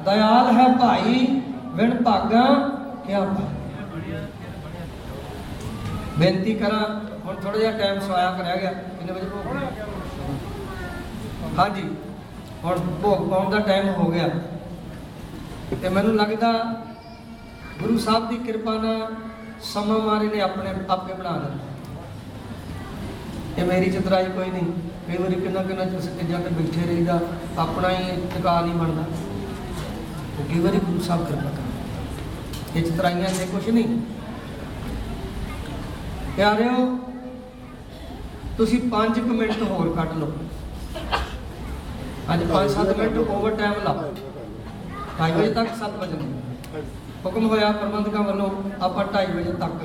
ਦਇਆਲ 0.06 0.52
ਹੈ 0.56 0.68
ਭਾਈ 0.78 1.28
ਵਿਣ 1.76 2.04
ਭਾਗਾ 2.04 2.46
ਕਿਆ 3.08 3.22
ਬੇਨਤੀ 6.20 6.54
ਕਰਾਂ, 6.56 6.84
ਹੁਣ 7.26 7.36
ਥੋੜਾ 7.36 7.58
ਜਿਹਾ 7.58 7.72
ਟਾਈਮ 7.72 8.00
ਸਵਾਇਆ 8.00 8.32
ਕਰਿਆ 8.32 8.56
ਗਿਆ, 8.56 8.72
ਕਿੰਨੇ 8.72 9.14
ਵਜੇ 9.14 9.26
ਭੋਗ 9.26 9.46
ਹਾਂਜੀ। 11.58 11.84
ਹੁਣ 12.64 12.80
ਭੋਗ 13.04 13.30
ਪਾਉਣ 13.30 13.50
ਦਾ 13.52 13.60
ਟਾਈਮ 13.60 13.90
ਹੋ 13.90 14.10
ਗਿਆ। 14.12 14.30
ਤੇ 15.82 15.90
ਮੈਨੂੰ 15.90 16.16
ਲੱਗਦਾ 16.16 16.52
ਗੁਰੂ 17.82 17.98
ਸਾਹਿਬ 17.98 18.30
ਦੀ 18.30 18.38
ਕਿਰਪਾ 18.38 18.74
ਨਾਲ 18.74 19.16
ਸਮਾਂ 19.64 20.00
ਮਾਰੇ 20.00 20.28
ਨੇ 20.28 20.42
ਆਪਣੇ 20.42 20.70
ਆਪੇ 20.90 21.14
ਬਣਾ 21.14 21.32
ਦਿੱਤਾ 21.32 21.74
ਇਹ 23.58 23.66
ਮੇਰੀ 23.66 23.92
ਚਤਰਾਈ 23.92 24.26
ਕੋਈ 24.26 24.50
ਨਹੀਂ। 24.52 24.74
ਕਈ 25.08 25.18
ਵਾਰੀ 25.18 25.36
ਕਿੰਨਾ 25.36 25.64
ਕਿੰਨਾ 25.64 25.86
ਚਿਰ 25.86 26.02
ਸੱਜਾ 26.02 26.38
ਤੇ 26.38 26.50
ਬੈਠੇ 26.50 26.88
ਰਹੀਦਾ, 26.88 27.20
ਆਪਣਾ 27.58 27.90
ਹੀ 27.90 28.16
ਟਿਕਾ 28.36 28.62
ਨਹੀਂ 28.62 28.74
ਬਣਦਾ। 28.74 29.04
ਕਈ 30.50 30.60
ਵਾਰੀ 30.60 30.78
ਗੁਰੂ 30.78 31.00
ਸਾਹਿਬ 31.00 31.26
ਕਿਰਪਾ 31.28 31.50
ਕਰ। 31.50 32.78
ਇਹ 32.78 32.84
ਚਤਰਾਈਆਂ 32.84 33.30
ਤੇ 33.30 33.46
ਕੁਝ 33.46 33.70
ਨਹੀਂ। 33.70 34.00
ਪਿਆਰਿਓ, 36.38 37.00
ਤੁਸੀਂ 38.58 38.82
5 38.90 39.20
ਮਿੰਟ 39.20 39.62
ਹੋਰ 39.62 39.96
ਕੱਢ 39.96 40.18
ਲਓ। 40.18 40.34
ਅੱਜ 42.34 42.44
5-7 42.50 42.92
ਮਿੰਟ 42.98 43.18
ਓਵਰ 43.30 43.56
ਟਾਈਮ 43.58 43.74
ਲਾਓ 43.84 44.04
2:30 45.18 45.34
ਵਜੇ 45.34 45.52
ਤੱਕ 45.54 45.68
7 45.82 45.98
ਵਜੇ 46.00 46.18
ਹੁਕਮ 47.26 47.46
ਹੋਇਆ 47.50 47.72
ਪ੍ਰਬੰਧਕਾਂ 47.74 48.24
ਵੱਲੋਂ 48.24 48.50
ਆਪਾਂ 48.88 49.06
2:30 49.14 49.36
ਵਜੇ 49.36 49.54
ਤੱਕ। 49.60 49.84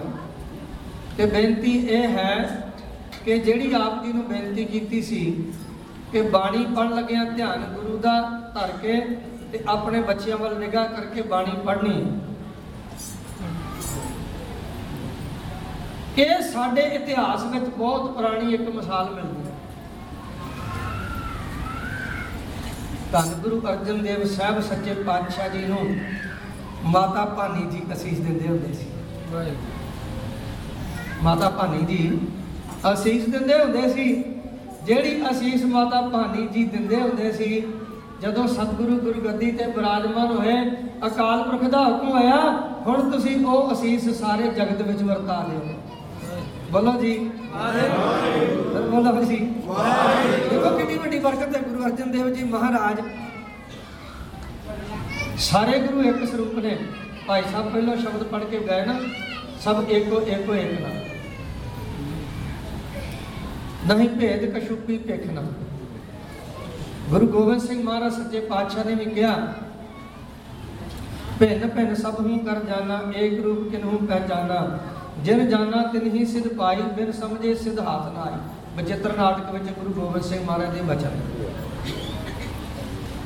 ਤੇ 1.17 1.27
ਬੇਨਤੀ 1.27 1.73
ਇਹ 1.89 2.17
ਹੈ 2.17 2.33
ਕਿ 3.25 3.39
ਜਿਹੜੀ 3.41 3.73
ਆਪ 3.75 4.05
ਜੀ 4.05 4.13
ਨੂੰ 4.13 4.25
ਬੇਨਤੀ 4.29 4.65
ਕੀਤੀ 4.67 5.03
ਸੀ 5.03 5.21
ਕਿ 6.13 6.23
ਬਾਣੀ 6.31 6.65
ਪੜ੍ਹਨ 6.67 6.95
ਲੱਗਿਆ 6.95 7.25
ਧਿਆਨ 7.27 7.65
ਗੁਰੂ 7.75 7.97
ਦਾ 7.99 8.15
ਧਰ 8.55 8.71
ਕੇ 8.83 8.95
ਤੇ 9.53 9.63
ਆਪਣੇ 9.69 10.01
ਬੱਚਿਆਂ 10.11 10.37
ਵੱਲ 10.37 10.59
ਨਿਗਾਹ 10.59 10.89
ਕਰਕੇ 10.89 11.23
ਬਾਣੀ 11.31 11.53
ਪੜ੍ਹਨੀ। 11.67 11.97
ਇਹ 16.19 16.41
ਸਾਡੇ 16.53 16.83
ਇਤਿਹਾਸ 16.95 17.45
ਵਿੱਚ 17.53 17.65
ਬਹੁਤ 17.77 18.11
ਪੁਰਾਣੀ 18.15 18.55
ਇੱਕ 18.55 18.69
ਮਿਸਾਲ 18.71 19.11
ਮਿਲਦੀ 19.15 19.49
ਹੈ। 19.49 19.50
ਧੰਨ 23.13 23.31
ਗੁਰੂ 23.43 23.61
ਅਰਜਨ 23.69 24.03
ਦੇਵ 24.03 24.25
ਸਾਹਿਬ 24.25 24.61
ਸੱਚੇ 24.61 24.93
ਪਾਤਸ਼ਾਹ 25.07 25.49
ਜੀ 25.49 25.65
ਨੂੰ 25.67 25.79
ਮਾਤਾ 26.85 27.25
ਭਾਨੀ 27.37 27.65
ਜੀ 27.71 27.81
ਅਸੀਸ 27.93 28.19
ਦਿੰਦੇ 28.19 28.49
ਹੁੰਦੇ 28.49 28.73
ਸੀ। 28.73 28.87
ਮਾਤਾ 31.23 31.49
ਭਾਨੀ 31.51 31.85
ਜੀ 31.87 32.19
ਅਸੀਸ 32.93 33.25
ਦਿੰਦੇ 33.29 33.59
ਹੁੰਦੇ 33.59 33.89
ਸੀ। 33.93 34.13
ਜਿਹੜੀ 34.85 35.21
ਅਸੀਸ 35.31 35.65
ਮਾਤਾ 35.65 36.01
ਭਾਨੀ 36.09 36.47
ਜੀ 36.47 36.65
ਦਿੰਦੇ 36.67 37.01
ਹੁੰਦੇ 37.01 37.33
ਸੀ 37.33 37.63
ਜਦੋਂ 38.23 38.47
ਸਤਿਗੁਰੂ 38.49 38.99
ਗੁਰਗੱਦੀ 39.01 39.51
ਤੇ 39.53 39.67
ਬਿਰਾਜਮਾਨ 39.67 40.33
ਹੋਏ 40.37 40.55
ਅਕਾਲ 41.07 41.43
ਪੁਰਖ 41.43 41.71
ਦਾ 41.71 41.85
ਹੁਕਮ 41.85 42.13
ਆਇਆ 42.13 42.41
ਹੁਣ 42.87 43.11
ਤੁਸੀਂ 43.11 43.45
ਉਹ 43.47 43.73
ਅਸੀਸ 43.73 44.09
ਸਾਰੇ 44.21 44.49
ਜਗਤ 44.51 44.83
ਵਿੱਚ 44.83 45.03
ਵਰਤਾ 45.03 45.45
ਲਿਓ। 45.49 45.80
ਬੋਲੋ 46.73 46.93
ਜੀ। 47.01 47.13
ਵਾਹਿਗੁਰੂ 47.53 48.83
ਬੋਲੋ 48.91 49.23
ਜੀ। 49.25 49.37
ਦੇਖੋ 50.51 50.77
ਕਿੰਨੀ 50.77 50.97
ਵੱਡੀ 50.99 51.19
ਬਰਕਤ 51.19 51.57
ਹੈ 51.57 51.61
ਗੁਰੂ 51.63 51.85
ਅਰਜਨ 51.87 52.11
ਦੇਵ 52.13 52.29
ਜੀ 52.35 52.45
ਮਹਾਰਾਜ। 52.45 53.01
ਸਾਰੇ 55.47 55.79
ਗੁਰੂ 55.79 56.03
ਇੱਕ 56.11 56.25
ਸਰੂਪ 56.31 56.59
ਨੇ। 56.59 56.77
ਭਾਈ 57.27 57.43
ਸਾਹਿਬ 57.43 57.73
ਪਹਿਲਾਂ 57.73 57.97
ਸ਼ਬਦ 57.97 58.23
ਪੜ੍ਹ 58.25 58.45
ਕੇ 58.45 58.59
ਗਏ 58.69 58.85
ਨਾ, 58.87 58.95
ਸਭ 59.65 59.91
ਏਕੋ 59.91 60.21
ਏਕੋ 60.29 60.55
ਏਕ 60.55 60.81
ਨਾ 60.81 60.89
ਨਹੀਂ 63.89 64.09
ਭੇਦ 64.11 64.45
ਕਛੁਪੀ 64.57 64.99
ਭੇਖਣਾ 64.99 65.43
ਗੁਰੂ 67.11 67.27
ਗੋਬਿੰਦ 67.27 67.61
ਸਿੰਘ 67.61 67.83
ਮਹਾਰਾਜ 67.85 68.13
ਸੱਚੇ 68.13 68.41
ਪਾਤਸ਼ਾਹ 68.51 68.85
ਨੇ 68.85 68.95
ਵੀ 68.95 69.11
ਕਿਹਾ 69.11 69.35
ਭਿੰਨ 71.41 71.69
ਭਿੰਨ 71.69 71.95
ਸਭ 71.95 72.21
ਹੂੰ 72.21 72.39
ਕਰ 72.39 72.65
ਜਾਣਾ, 72.65 73.01
ਏਕ 73.17 73.41
ਰੂਪ 73.45 73.69
ਕਿਨਹੂ 73.71 73.99
ਪਹਿਚਾਨਾ 74.07 74.59
ਜਿਨ 75.19 75.49
ਜਾਣਾ 75.49 75.83
ਤਿਨ 75.93 76.11
ਹੀ 76.11 76.25
ਸਿਧ 76.27 76.49
ਪਾਈ, 76.57 76.83
ਬਿਨ 76.97 77.13
ਸਮਝੇ 77.13 77.55
ਸਿਧ 77.55 77.79
ਹਾਥ 77.81 78.13
ਨਾ 78.15 78.23
ਆਈ 78.23 78.39
ਬਚਿੱਤਰ 78.77 79.17
ਨਾਟਕ 79.17 79.51
ਵਿੱਚ 79.53 79.71
ਗੁਰੂ 79.79 79.93
ਗੋਬਿੰਦ 79.93 80.25
ਸਿੰਘ 80.25 80.45
ਮਹਾਰਾਜ 80.45 80.75
ਦੇ 80.75 80.83
ਬਚਨ। 80.83 81.21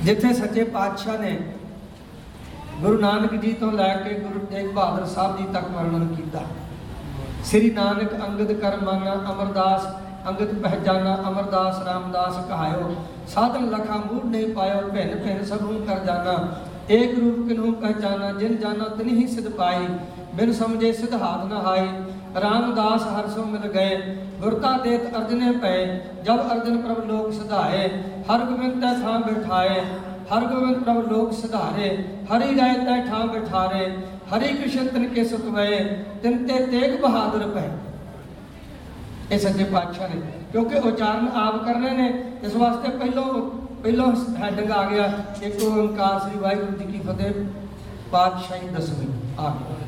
ਜਿੱਥੇ 0.05 0.33
ਸੱਚੇ 0.35 0.65
ਪਾਤਸ਼ਾਹ 0.75 1.19
ਨੇ 1.19 1.39
ਗੁਰੂ 2.81 2.99
ਨਾਨਕ 3.01 3.35
ਜੀ 3.35 3.53
ਤੋਂ 3.53 3.71
ਲੈ 3.73 3.95
ਕੇ 3.97 4.15
ਗੁਰੂ 4.15 4.47
ਤੇਗ 4.47 4.71
ਬਹਾਦਰ 4.71 5.05
ਸਾਹਿਬ 5.07 5.37
ਜੀ 5.39 5.45
ਤੱਕ 5.53 5.69
ਵਰਣਨ 5.71 6.07
ਕੀਤਾ। 6.15 6.41
ਸ੍ਰੀ 7.45 7.71
ਨਾਨਕ 7.71 8.15
ਅੰਗਦ 8.25 8.53
ਕਰਮਾਨਾ 8.53 9.15
ਅਮਰਦਾਸ, 9.33 9.87
ਅੰਗਦ 10.29 10.55
ਪਹਿਚਾਨਾ 10.63 11.15
ਅਮਰਦਾਸ 11.29 11.83
ਰਾਮਦਾਸ 11.87 12.37
ਕਹਾਇਓ, 12.49 12.95
ਸਾਧਨ 13.29 13.69
ਲਖਾ 13.71 13.97
ਮੂੜ 13.97 14.25
ਨਹੀਂ 14.25 14.49
ਪਾਇਓ, 14.55 14.89
ਭਿੰਨ 14.89 15.17
ਭਿੰਨ 15.17 15.45
ਸਭ 15.45 15.59
ਕਰ 15.87 16.05
ਜਾਣਾ 16.07 16.37
ਏਕ 16.91 17.19
ਰੂਪ 17.19 17.49
ਕਿਨਹੂ 17.49 17.73
ਪਹਿਚਾਨਾ, 17.73 18.33
ਜਿਨ 18.33 18.57
ਜਾਣਾ 18.57 18.89
ਤਿਨ 18.89 19.09
ਹੀ 19.09 19.27
ਸਿਧ 19.27 19.49
ਪਾਈ 19.51 19.87
ਬਿਨ 20.37 20.53
ਸਮਝੇ 20.53 20.93
ਸਿਧਾਰਥ 20.93 21.45
ਨ 21.45 21.61
ਹਾਈ 21.67 21.89
ਰਾਮਦਾਸ 22.43 23.03
ਹਰਸੋ 23.09 23.45
ਮਿਲ 23.45 23.71
ਗਏ 23.73 23.97
ਗੁਰਤਾ 24.41 24.71
ਦੇਤ 24.79 25.17
ਅਰਜਨੇ 25.17 25.51
ਪਏ। 25.59 25.85
ਜਬ 26.25 26.41
ਅਰਜਨ 26.53 26.77
ਪ੍ਰਭ 26.79 27.05
ਲੋਕ 27.07 27.33
ਸਿਧਾਏ, 27.33 27.89
ਹਰ 28.25 28.45
ਗੋਬਿੰਦ 28.45 28.81
ਤੈ 28.81 28.93
ਥਾਂ 29.03 29.19
ਬਿਠਾਏ। 29.21 29.81
ਹਰ 30.33 30.45
ਗੋਬਿੰਦ 30.45 30.83
ਪ੍ਰਭ 30.85 31.13
ਲੋਕ 31.13 31.33
ਸਿਧਾਰੇ, 31.33 31.89
ਹਰੀ 32.31 32.57
ਰਾਏ 32.57 32.75
ਤੈ 32.85 33.01
ਠਾਂ 33.07 33.27
ਬਿਠਾਰੇ। 33.27 33.87
ਹਰੀ 34.29 34.49
ਕ੍ਰਿਸ਼ਨ 34.55 34.87
ਤਿਨ 34.87 35.09
ਕੇ 35.09 35.25
ਸੁਤ 35.25 35.45
ਗਏ 35.57 35.79
ਤਿਨ 36.23 36.47
ਤੇ 36.47 36.65
ਤੇਗ 36.67 37.01
ਬਹਾਦਰ 37.03 37.47
ਪਏ। 37.49 37.71
ਇਹ 39.31 39.39
ਸੱਚੇ 39.39 39.65
ਪਾਤਸ਼ਾਹ 39.65 40.09
ਨੇ, 40.09 40.21
ਕਿਉਂਕਿ 40.53 40.79
ਉਚਾਰਨ 40.89 41.29
ਆਪ 41.37 41.65
ਕਰਨੇ 41.65 41.91
ਨੇ, 41.91 42.13
ਇਸ 42.43 42.57
ਵਾਸਤੇ 42.57 42.97
ਪਹਿਲੋਂ 42.99 43.25
ਪਹਿਲੋਂ 43.83 44.13
ਹੈਡਿੰਗ 44.39 44.71
ਆ 44.71 44.83
ਗਿਆ, 44.91 45.11
ਇੱਕ 45.43 45.63
ਓੰਕਾਰ 45.63 46.19
ਸ੍ਰੀ 46.21 46.39
ਵਾਹਿਗੁਰੂ 46.39 46.77
ਜੀ 46.79 46.93
ਕੀ 46.93 47.01
ਫਤਿਹ। 47.09 47.45
ਪਾਤਸ਼ਾਹੀ 48.13 48.69
ਦਸਵੀਂ 48.69 49.09
ਆ 49.39 49.49
ਗਿਆ 49.51 49.84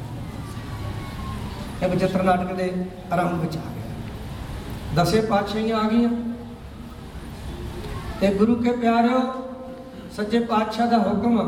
ਇਹ 1.83 1.89
ਬਚਿੱਤਰ 1.89 2.23
ਨਾਟਕ 2.23 2.53
ਦੇ 2.53 2.73
ਆਰੰਭ 3.13 3.41
ਵਿੱਚ 3.41 3.57
ਆ 3.57 3.61
ਗਿਆ। 3.75 5.03
ਦਸੇ 5.03 5.21
ਪਾਤਸ਼ਾਹੀਆਂ 5.21 5.77
ਆ 5.77 5.89
ਗਈਆਂ। 5.89 6.11
ਤੇ 8.21 8.29
ਗੁਰੂ 8.35 8.55
ਕੇ 8.55 8.73
ਪਿਆਰਿਓ 8.73 9.21
ਸੱਚੇ 10.17 10.39
ਪਾਤਸ਼ਾਹ 10.41 10.87
ਦਾ 10.87 10.99
ਹੁਕਮ 10.99 11.39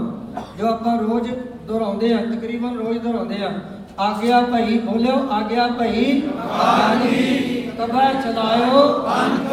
ਜੋ 0.59 0.67
ਆਪਾਂ 0.67 0.99
ਰੋਜ਼ 0.99 1.31
ਦੁਹਰਾਉਂਦੇ 1.67 2.13
ਆ 2.15 2.19
ਤਕਰੀਬਨ 2.25 2.77
ਰੋਜ਼ 2.79 2.99
ਦੁਹਰਾਉਂਦੇ 2.99 3.43
ਆ 3.45 3.53
ਆਗਿਆ 3.99 4.41
ਭਈ 4.43 4.79
ਬੋਲਿਓ 4.79 5.17
ਆਗਿਆ 5.31 5.67
ਭਈ 5.79 6.23
ਆਜੀ 6.63 7.71
ਤਬੈ 7.79 8.13
ਚਲਾਇਓ। 8.15 8.83
ਪੰਥ 9.03 9.51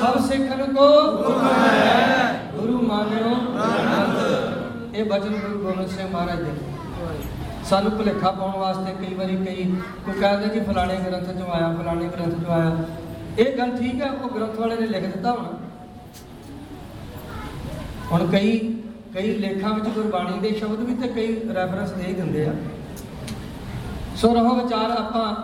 ਸਭ 0.00 0.18
ਸਿੱਖਨ 0.26 0.72
ਕੋ 0.74 0.88
ਹੁਕਮ 1.16 1.48
ਹੈ 1.54 2.50
ਗੁਰੂ 2.56 2.80
ਮਾਨਿਓ। 2.82 3.34
ਪੰਥ 3.58 4.94
ਇਹ 4.94 5.04
ਬਚਨ 5.04 5.34
ਗੁਰੂ 5.36 5.58
ਗੋਬਿੰਦ 5.58 5.88
ਸਿੰਘ 5.88 6.08
ਮਹਾਰਾਜ 6.10 6.42
ਦੇ। 6.42 6.52
ਸਾਨੂੰ 7.70 7.90
ਭੁਲੇਖਾ 7.90 8.30
ਪਾਉਣ 8.30 8.56
ਵਾਸਤੇ 8.56 9.06
ਕਈ 9.06 9.14
ਵਾਰੀ 9.14 9.36
ਕਈ 9.36 9.64
ਕੋਈ 10.04 10.14
ਕਹਿੰਦੇ 10.20 10.48
ਜੀ 10.48 10.60
ਫਲਾਣੇ 10.60 10.94
ਗ੍ਰੰਥ 10.96 11.28
ਚੋਂ 11.38 11.46
ਆਇਆ, 11.46 11.76
ਫਲਾਣੇ 11.80 12.08
ਗ੍ਰੰਥ 12.08 12.44
ਚੋਂ 12.44 12.54
ਆਇਆ। 12.54 12.76
ਇਹ 13.38 13.58
ਗੱਲ 13.58 13.76
ਠੀਕ 13.76 14.00
ਹੈ, 14.02 14.10
ਉਹ 14.10 14.30
ਗ੍ਰੰਥ 14.30 14.58
ਵਾਲੇ 14.58 14.76
ਨੇ 14.76 14.86
ਲਿਖ 14.86 15.02
ਦਿੱਤਾ 15.02 15.32
ਹੋਣਾ। 15.32 15.58
ਹੁਣ 18.12 18.26
ਕਈ 18.30 18.58
ਕਈ 19.14 19.34
ਲੇਖਾਂ 19.38 19.74
ਵਿੱਚ 19.74 19.86
ਗੁਰਬਾਣੀ 19.86 20.38
ਦੇ 20.38 20.52
ਸ਼ਬਦ 20.54 20.80
ਵੀ 20.80 20.94
ਤੇ 20.94 21.08
ਕਈ 21.08 21.54
ਰੈਫਰੈਂਸ 21.54 21.90
ਦੇ 21.90 22.06
ਹੀ 22.06 22.12
ਦਿੰਦੇ 22.12 22.46
ਆ। 22.46 22.54
ਸੋ 24.16 24.34
ਰਹੋ 24.34 24.54
ਵਿਚਾਰ 24.54 24.90
ਆਪਾਂ। 24.90 25.34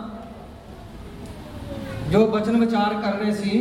ਜੋ 2.10 2.26
ਬਚਨ 2.26 2.60
ਵਿਚਾਰ 2.60 2.94
ਕਰ 2.94 3.18
ਰਹੇ 3.18 3.32
ਸੀ, 3.32 3.60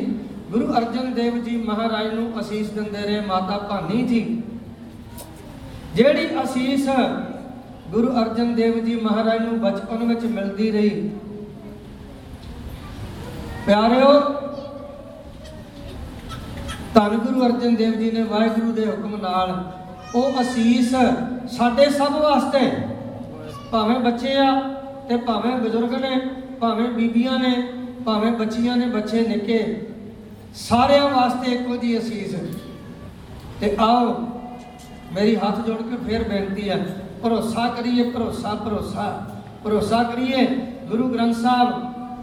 ਗੁਰੂ 0.51 0.73
ਅਰਜਨ 0.73 1.13
ਦੇਵ 1.13 1.37
ਜੀ 1.43 1.57
ਮਹਾਰਾਜ 1.57 2.13
ਨੂੰ 2.13 2.39
ਅਸੀਸ 2.39 2.69
ਦਿੰਦੇ 2.69 3.01
ਰਹੇ 3.01 3.21
ਮਾਤਾ 3.21 3.57
ਭਾਨੀ 3.57 4.03
ਜੀ। 4.03 4.41
ਜਿਹੜੀ 5.95 6.27
ਅਸੀਸ 6.43 6.89
ਗੁਰੂ 7.95 8.09
ਅਰਜਨ 8.21 8.53
ਦੇਵ 8.55 8.79
ਜੀ 8.85 8.95
ਮਹਾਰਾਜ 9.01 9.41
ਨੂੰ 9.41 9.59
ਬਚਪਨ 9.59 10.03
ਵਿੱਚ 10.07 10.23
ਮਿਲਦੀ 10.25 10.69
ਰਹੀ। 10.71 10.89
ਪਿਆਰਿਓ, 13.65 14.09
ਧੰਨ 16.95 17.15
ਗੁਰੂ 17.17 17.45
ਅਰਜਨ 17.45 17.75
ਦੇਵ 17.75 17.93
ਜੀ 17.99 18.09
ਨੇ 18.11 18.23
ਵਾਹਿਗੁਰੂ 18.23 18.71
ਦੇ 18.71 18.85
ਹੁਕਮ 18.85 19.15
ਨਾਲ 19.21 19.53
ਉਹ 20.15 20.41
ਅਸੀਸ 20.41 20.91
ਸਾਡੇ 21.51 21.89
ਸਭ 21.91 22.17
ਵਾਸਤੇ, 22.23 22.59
ਭਾਵੇਂ 23.71 23.99
ਬੱਚੇ 23.99 24.35
ਆ 24.37 24.51
ਤੇ 25.09 25.17
ਭਾਵੇਂ 25.27 25.55
ਬਜ਼ੁਰਗ 25.57 25.93
ਨੇ, 25.95 26.19
ਭਾਵੇਂ 26.59 26.89
ਬੀਬੀਆਂ 26.89 27.39
ਨੇ, 27.39 27.55
ਭਾਵੇਂ 28.05 28.31
ਬੱਚੀਆਂ 28.33 28.77
ਨੇ, 28.77 28.85
ਬੱਚੇ 28.89 29.25
ਨਿੱਕੇ, 29.27 29.61
ਸਾਰਿਆਂ 30.57 31.09
ਵਾਸਤੇ 31.09 31.51
ਇੱਕੋ 31.51 31.75
ਜੀ 31.77 31.97
ਅਸੀਸ। 31.97 32.35
ਤੇ 33.61 33.75
ਆਓ, 33.79 34.13
ਮੇਰੀ 35.13 35.35
ਹੱਥ 35.37 35.65
ਜੋੜ 35.67 35.81
ਕੇ 35.81 36.05
ਫੇਰ 36.07 36.29
ਬੇਨਤੀ 36.29 36.69
ਆ 36.69 36.77
ਭਰੋਸਾ 37.25 37.67
ਕਰੀਏ, 37.67 38.03
ਭਰੋਸਾ 38.03 38.53
ਭਰੋਸਾ। 38.55 39.03
ਭਰੋਸਾ 39.63 40.01
ਕਰੀਏ, 40.03 40.45
ਗੁਰੂ 40.89 41.07
ਗ੍ਰੰਥ 41.09 41.35
ਸਾਹਿਬ 41.35 41.69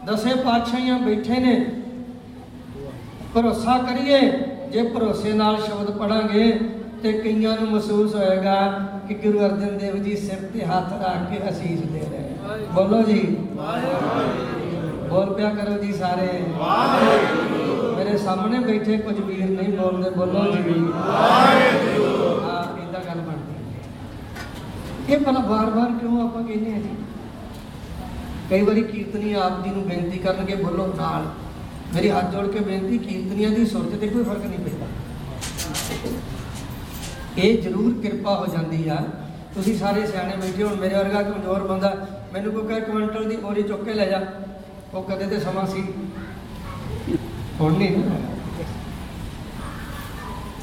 ਦਸੇ 0.07 0.35
ਪਾਤਸ਼ਾਹੀਆਂ 0.35 0.99
ਬੈਠੇ 0.99 1.39
ਨੇ। 1.39 1.55
ਭਰੋਸਾ 3.35 3.77
ਕਰੀਏ, 3.79 4.21
ਜੇ 4.73 4.83
ਭਰੋਸੇ 4.89 5.33
ਨਾਲ 5.33 5.57
ਸ਼ਬਦ 5.63 5.91
ਪੜਾਂਗੇ, 5.99 6.45
ਤੇ 7.03 7.13
ਕਈਆਂ 7.13 7.57
ਨੂੰ 7.61 7.71
ਮਹਿਸੂਸ 7.71 8.15
ਹੋਏਗਾ 8.15 8.55
ਕਿ 9.09 9.15
ਗੁਰੂ 9.15 9.41
ਅਰਜਨ 9.47 9.79
ਦੇਵ 9.79 9.97
ਜੀ 10.03 10.17
ਸਿਰ 10.17 10.45
ਤੇ 10.53 10.65
ਹੱਥ 10.65 10.93
ਰੱਖ 11.03 11.31
ਕੇ 11.31 11.39
ਅਸੀਸ 11.49 11.81
ਦੇ 11.81 12.03
ਰਹੇ 12.03 12.67
ਬੋਲੋ 12.75 13.03
ਜੀ। 13.03 13.21
ਬੋਲ 15.09 15.33
ਪਿਆ 15.35 15.51
ਕਰੋ 15.51 15.77
ਜੀ 15.79 15.93
ਸਾਰੇ। 15.93 16.29
ਮੇਰੇ 17.97 18.17
ਸਾਹਮਣੇ 18.19 18.59
ਬੈਠੇ 18.59 18.99
ਕੁਝ 18.99 19.19
ਵੀਰ 19.21 19.49
ਨਹੀਂ 19.51 19.73
ਬੋਲਦੇ, 19.79 20.11
ਬੋਲੋ 20.11 20.45
ਜੀ। 20.53 20.81
ਵਾਹਿਗੁਰੂ 20.91 22.41
ਆ 22.51 22.63
ਇਦਾਂ 22.83 23.01
ਗੱਲ 23.01 23.21
ਬਣਦੀ 23.21 23.53
ਹੈ। 23.53 23.61
ਇਹ 25.13 25.19
ਭਲਾ 25.19 25.41
ਵਾਰ-ਵਾਰ 25.41 25.93
ਕਿਉਂ 25.93 26.29
ਆਪਾਂ 26.29 26.43
ਕਹਿੰਦੇ 26.43 26.75
ਆ 26.75 26.79
ਜੀ? 26.79 26.89
ਕਈ 28.51 28.63
ਵਾਰੀ 28.63 28.83
ਕੀਰਤਨੀ 28.83 29.33
ਆਪ 29.33 29.65
ਜੀ 29.65 29.71
ਨੂੰ 29.71 29.83
ਬੇਨਤੀ 29.89 30.19
ਕਰਨਗੇ, 30.19 30.55
ਬੋਲੋ 30.55 30.95
ਨਾਲ। 30.97 31.27
ਮੇਰੀ 31.95 32.11
ਹੱਥ 32.11 32.31
ਜੋੜ 32.31 32.47
ਕੇ 32.47 32.61
ਬੇਨਤੀ, 32.61 32.99
ਕੀਰਤਨੀਆਂ 32.99 33.51
ਦੀ 33.51 33.67
ਸੁਰਤ 33.67 33.99
ਤੇ 33.99 34.09
ਕੋਈ 34.09 34.25
ਫ਼ਰਕ 34.25 34.47
ਨਹੀਂ 34.47 34.59
ਪੈਂਦਾ। 34.59 34.87
ਇਹ 37.39 37.63
ਜ਼ਰੂਰ 37.63 37.95
ਕਿਰਪਾ 38.03 38.37
ਹੋ 38.37 38.47
ਜਾਂਦੀ 38.47 38.89
ਆ। 38.89 38.97
ਤੁਸੀਂ 39.55 39.79
ਸਾਰੇ 39.79 40.07
ਸਿਆਣੇ 40.07 40.37
ਬੈਠੇ 40.37 40.63
ਹੁਣ 40.63 40.75
ਮੇਰੇ 40.75 40.95
ਵਰਗਾ 40.95 41.23
ਕਮਜ਼ੋਰ 41.23 41.67
ਬੰਦਾ 41.67 42.07
ਮੈਨੂੰ 42.33 42.53
ਕੋਈ 42.53 42.69
ਕਹੇ 42.69 42.81
ਕੁਇੰਟਲ 42.81 43.29
ਦੀ 43.29 43.37
ਬੋਰੀ 43.37 43.63
ਚੁੱਕ 43.63 43.85
ਕੇ 43.85 43.93
ਲੈ 43.93 44.07
ਜਾ। 44.07 44.23
ਉਹ 44.95 45.03
ਕਦੇ 45.03 45.27
ਤੇ 45.27 45.41
ਸਮਾਂ 45.41 45.67
ਸੀ। 45.67 45.85
ਹੁਣ 47.61 47.73
ਨਹੀਂ। 47.73 48.03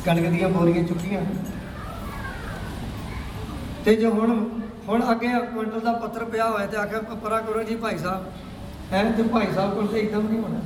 ਕਣਕ 0.05 0.27
ਦੀਆਂ 0.27 0.49
ਬੋਰੀਆਂ 0.49 0.83
ਚੁੱਕੀਆਂ। 0.83 1.21
ਤੇ 3.89 3.95
ਜੋ 3.95 4.09
ਹੁਣ 4.09 4.49
ਹੁਣ 4.87 5.11
ਅੱਗੇ 5.11 5.27
ਕੁਇੰਟਲ 5.27 5.79
ਦਾ 5.79 5.91
ਪੱਤਰ 5.91 6.25
ਪਿਆ 6.25 6.49
ਹੋਇਆ 6.49 6.65
ਤੇ 6.65 6.77
ਆਖਿਆ 6.77 6.99
ਪ- 6.99 7.17
ਪਰਾ 7.17 7.39
ਕਰੋ 7.39 7.63
ਜੀ 7.63 7.75
ਭਾਈ 7.75 7.97
ਸਾਹਿਬ। 7.97 8.25
ਹੈ, 8.93 9.11
ਤੇ 9.11 9.23
ਭਾਈ 9.23 9.47
ਸਾਹਿਬ 9.55 9.73
ਕੋਲ 9.73 9.87
ਤੇ 9.87 9.99
ਇੱਕਦਮ 9.99 10.29
ਨਹੀਂ 10.29 10.39
ਹੋਣਾ। 10.39 10.59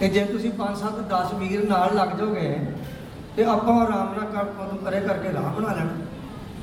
ਤੇ 0.00 0.08
ਜੇ 0.08 0.24
ਤੁਸੀਂ 0.24 0.50
5 0.50 0.78
7 0.78 1.00
10 1.10 1.34
ਵੀਰ 1.34 1.68
ਨਾਲ 1.68 1.94
ਲੱਗ 1.94 2.08
ਜਾਓਗੇ, 2.08 2.58
ਤੇ 3.36 3.44
ਆਪਾਂ 3.44 3.74
ਆਰਾਮ 3.74 4.14
ਨਾਲ 4.14 4.24
ਕਰ 4.32 4.44
ਕੋਲ 4.44 4.78
ਕਰੇ 4.84 5.00
ਕਰਕੇ 5.00 5.32
ਰਾਹ 5.32 5.42
ਬਣਾ 5.42 5.74
ਲੈਣਾ। 5.74 5.90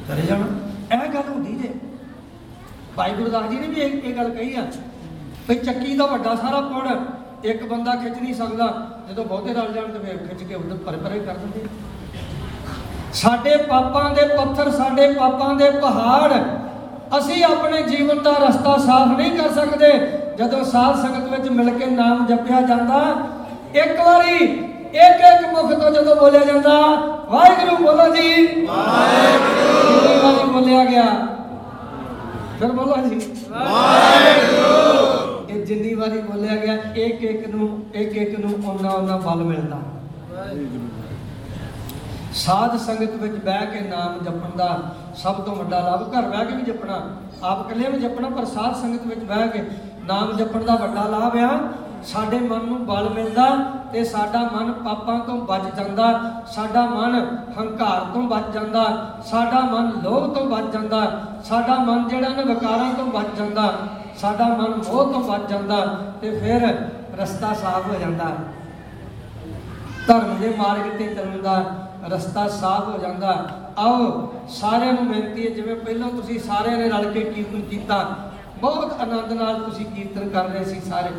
ਚਲੇ 0.07 0.21
ਜਾਣਾ। 0.21 0.45
ਇਹ 0.95 1.09
ਗੱਲ 1.09 1.23
ਹੁੰਦੀ 1.29 1.55
ਜੇ। 1.55 1.69
ਭਾਈ 2.95 3.13
ਗੁਰਦਾਸ 3.13 3.49
ਜੀ 3.49 3.59
ਨੇ 3.59 3.67
ਵੀ 3.67 3.81
ਇਹ 3.81 4.01
ਇਹ 4.01 4.15
ਗੱਲ 4.15 4.29
ਕਹੀ 4.29 4.55
ਆ। 4.55 4.67
ਵੀ 5.49 5.55
ਚੱਕੀ 5.55 5.97
ਦਾ 5.97 6.05
ਵੱਡਾ 6.05 6.35
ਸਾਰਾ 6.35 6.61
ਪੁੜ 6.61 6.87
ਇੱਕ 7.45 7.65
ਬੰਦਾ 7.65 7.95
ਖਿੱਚ 7.95 8.17
ਨਹੀਂ 8.17 8.33
ਸਕਦਾ। 8.33 8.99
ਜਦੋਂ 9.11 9.25
ਬਹੁਤੇ 9.25 9.53
ਰਲ 9.53 9.73
ਜਾਣ 9.73 9.83
ਤੇ 9.83 9.99
ਫਿਰ 9.99 10.17
ਖਿੱਚ 10.17 10.43
ਕੇ 10.43 10.55
ਉਧਰ 10.55 10.75
ਪਰੇ 10.75 10.97
ਪਰੇ 10.97 11.19
ਕਰ 11.19 11.33
ਦਿੰਦੇ। 11.33 11.65
ਸਾਡੇ 13.15 13.57
ਪਾਪਾਂ 13.57 14.09
ਦੇ 14.11 14.21
ਪੱਥਰ 14.27 14.71
ਸਾਡੇ 14.71 15.11
ਪਾਪਾਂ 15.13 15.55
ਦੇ 15.55 15.69
ਪਹਾੜ 15.69 16.33
ਅਸੀਂ 17.17 17.43
ਆਪਣੇ 17.43 17.81
ਜੀਵਨ 17.81 18.23
ਦਾ 18.23 18.31
ਰਸਤਾ 18.31 18.77
ਸਾਫ਼ 18.77 19.17
ਨਹੀਂ 19.17 19.31
ਕਰ 19.31 19.49
ਸਕਦੇ। 19.49 19.91
ਜਦੋਂ 20.37 20.63
ਸਾਧ 20.63 20.95
ਸੰਗਤ 20.95 21.39
ਵਿੱਚ 21.39 21.49
ਮਿਲ 21.49 21.69
ਕੇ 21.69 21.85
ਨਾਮ 21.85 22.25
ਜਪਿਆ 22.25 22.61
ਜਾਂਦਾ 22.61 23.01
ਇੱਕ 23.75 23.99
ਵਾਰੀ 23.99 24.35
ਇੱਕ 24.93 25.21
ਇੱਕ 25.21 25.45
ਮੁਖ 25.53 25.73
ਤੋਂ 25.73 25.91
ਜਦੋਂ 25.91 26.15
ਬੋਲਿਆ 26.15 26.43
ਜਾਂਦਾ 26.45 26.79
ਵਾਹਿਗੁਰੂ 27.29 27.75
ਬੋਲੋ 27.77 28.15
ਜੀ। 28.15 28.45
ਵਾਹਿਗੁਰੂ। 28.65 30.23
ਵਾਰੀ 30.23 30.49
ਬੋਲਿਆ 30.49 30.85
ਗਿਆ। 30.85 31.05
ਫਿਰ 32.59 32.71
ਬੋਲੋ 32.71 32.95
ਜੀ। 33.07 33.21
ਇਹ 35.49 35.65
ਜਿੰਨੀ 35.65 35.93
ਵਾਰੀ 35.93 36.19
ਬੋਲਿਆ 36.21 36.55
ਗਿਆ 36.55 36.73
ਇੱਕ 36.95 37.23
ਇੱਕ 37.23 37.47
ਨੂੰ 37.55 37.85
ਇੱਕ 37.93 38.17
ਇੱਕ 38.17 38.39
ਨੂੰ 38.39 38.53
ਉਹਨਾਂ 38.69 38.91
ਉਹਨਾਂ 38.91 39.17
ਬਲ 39.17 39.43
ਮਿਲਦਾ। 39.43 39.77
ਸਾਧ 42.35 42.75
ਸੰਗਤ 42.77 43.13
ਵਿੱਚ 43.15 43.35
ਬਹਿ 43.35 43.65
ਕੇ 43.65 43.79
ਨਾਮ 43.79 44.17
ਜਪਣ 44.23 44.57
ਦਾ 44.57 44.67
ਸਭ 45.17 45.39
ਤੋਂ 45.41 45.55
ਵੱਡਾ 45.55 45.79
ਲਾਭ, 45.79 46.01
ਘਰ 46.11 46.21
ਬਹਿ 46.21 46.45
ਕੇ 46.45 46.55
ਵੀ 46.55 46.63
ਜਪਣਾ, 46.63 47.01
ਆਪ 47.43 47.65
ਇਕੱਲੇ 47.65 47.89
ਵੀ 47.91 47.99
ਜਪਣਾ, 47.99 48.29
ਪਰ 48.29 48.45
ਸਾਧ 48.45 48.75
ਸੰਗਤ 48.75 49.05
ਵਿੱਚ 49.07 49.23
ਬਹਿ 49.23 49.47
ਕੇ 49.47 49.63
ਨਾਮ 50.05 50.35
ਜਪਣ 50.37 50.63
ਦਾ 50.63 50.75
ਵੱਡਾ 50.75 51.03
ਲਾਭ 51.09 51.37
ਆ। 51.37 51.57
ਸਾਡੇ 52.03 52.39
ਮਨ 52.39 52.65
ਨੂੰ 52.65 52.85
ਬਲ 52.85 53.09
ਮਿਲਦਾ 53.09 53.45
ਤੇ 53.93 54.03
ਸਾਡਾ 54.03 54.39
ਮਨ 54.53 54.71
ਪਾਪਾਂ 54.83 55.17
ਤੋਂ 55.19 55.37
ਬਚ 55.41 55.63
ਜਾਂਦਾ, 55.75 56.07
ਸਾਡਾ 56.45 56.85
ਮਨ 56.85 57.15
ਹੰਕਾਰ 57.59 58.03
ਤੋਂ 58.13 58.23
ਬਚ 58.23 58.51
ਜਾਂਦਾ, 58.53 58.83
ਸਾਡਾ 59.25 59.61
ਮਨ 59.61 59.91
ਲੋਭ 60.03 60.33
ਤੋਂ 60.35 60.45
ਬਚ 60.45 60.71
ਜਾਂਦਾ, 60.73 60.99
ਸਾਡਾ 61.45 61.77
ਮਨ 61.77 62.07
ਜਿਹੜਾ 62.07 62.29
ਨਾ 62.29 62.41
ਵਿਕਾਰਾਂ 62.41 62.93
ਤੋਂ 62.93 63.05
ਬਚ 63.05 63.37
ਜਾਂਦਾ, 63.37 63.71
ਸਾਡਾ 64.17 64.47
ਮਨ 64.49 64.75
ਮੋਹ 64.77 65.13
ਤੋਂ 65.13 65.21
ਬਚ 65.21 65.49
ਜਾਂਦਾ 65.49 65.79
ਤੇ 66.21 66.39
ਫਿਰ 66.39 66.67
ਰਸਤਾ 67.21 67.53
ਸਾਫ਼ 67.53 67.87
ਹੋ 67.87 67.99
ਜਾਂਦਾ। 67.99 68.31
ਧਰਮ 70.07 70.37
ਦੇ 70.39 70.53
ਮਾਰਗ 70.57 70.97
ਤੇ 70.97 71.13
ਚੱਲਣ 71.15 71.41
ਦਾ 71.41 71.63
ਰਸਤਾ 72.11 72.47
ਸਾਫ਼ 72.47 72.89
ਹੋ 72.89 72.97
ਜਾਂਦਾ। 72.97 73.31
ਆਓ, 73.77 74.33
ਸਾਰਿਆਂ 74.49 74.93
ਨੂੰ 74.93 75.07
ਬੇਨਤੀ 75.07 75.45
ਹੈ, 75.45 75.53
ਜਿਵੇਂ 75.55 75.75
ਪਹਿਲਾਂ 75.75 76.09
ਤੁਸੀਂ 76.09 76.39
ਸਾਰਿਆਂ 76.39 76.77
ਨੇ 76.77 76.89
ਰਲ 76.89 77.11
ਕੇ 77.11 77.21
ਕੀਰਤਨ 77.21 77.61
ਕੀਤਾ, 77.61 77.97
ਬਹੁਤ 78.61 79.01
ਆਨੰਦ 79.01 79.31
ਨਾਲ 79.33 79.59
ਤੁਸੀਂ 79.61 79.85
ਕੀਰਤਨ 79.85 80.29
ਕਰ 80.29 80.49
ਰਹੇ 80.49 80.63
ਸੀ 80.65 80.79
ਸਾਰੇ। 80.89 81.09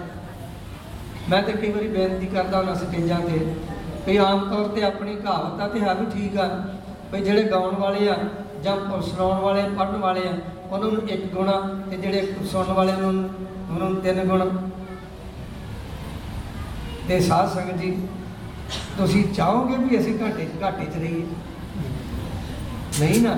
ਮੈਂ 1.30 1.42
ਤਾਂ 1.42 1.54
ਕਈ 1.54 1.70
ਵਾਰੀ 1.72 1.88
ਬੇਨਤੀ 1.88 2.26
ਕਰਦਾ 2.26 2.62
ਹਾਂ 2.62 2.74
ਸਟੇਜਾਂ 2.74 3.20
ਤੇ, 3.20 3.54
ਵੀ 4.06 4.16
ਆਮ 4.16 4.48
ਤੌਰ 4.50 4.68
ਤੇ 4.68 4.82
ਆਪਣੀ 4.84 5.14
ਕਹਾਵਤ 5.14 5.60
ਆ 5.60 5.68
ਤੇ 5.68 5.80
ਹੈ 5.80 5.94
ਵੀ 5.94 6.06
ਠੀਕ 6.10 6.36
ਆ, 6.38 6.48
ਵੀ 7.12 7.20
ਜਿਹੜੇ 7.20 7.42
ਗਾਉਣ 7.42 7.74
ਵਾਲੇ 7.74 8.08
ਆ, 8.08 8.16
ਜਾਂ 8.62 8.76
ਸੁਣਾਉਣ 9.02 9.40
ਵਾਲੇ, 9.40 9.62
ਪੜ੍ਹਨ 9.78 9.96
ਵਾਲੇ 9.96 10.28
ਆ, 10.28 10.32
ਉਹਨਾਂ 10.70 10.90
ਨੂੰ 10.90 11.08
ਇੱਕ 11.08 11.26
ਗੁਣਾ 11.34 11.60
ਤੇ 11.90 11.96
ਜਿਹੜੇ 11.96 12.34
ਸੁਣਨ 12.52 12.72
ਵਾਲੇ 12.72 12.92
ਨੂੰ, 12.92 13.10
ਉਹਨਾਂ 13.70 13.88
ਨੂੰ 13.90 14.00
ਤਿੰਨ 14.02 14.24
ਗੁਣ। 14.24 14.50
ਤੇ 17.08 17.18
ਸਾਧ 17.20 17.48
ਸੰਗਤ 17.48 17.76
ਜੀ 17.76 17.96
ਤੁਸੀਂ 18.98 19.24
ਚਾਹੋਗੇ 19.34 19.76
ਵੀ 19.76 19.98
ਅਸੀਂ 19.98 20.14
ਘਾਟੇ 20.22 20.46
ਘਾਟੇ 20.62 20.84
ਚ 20.84 20.96
ਰਹੀਏ? 20.96 21.26
ਨਹੀਂ 23.00 23.20
ਨਾ। 23.20 23.34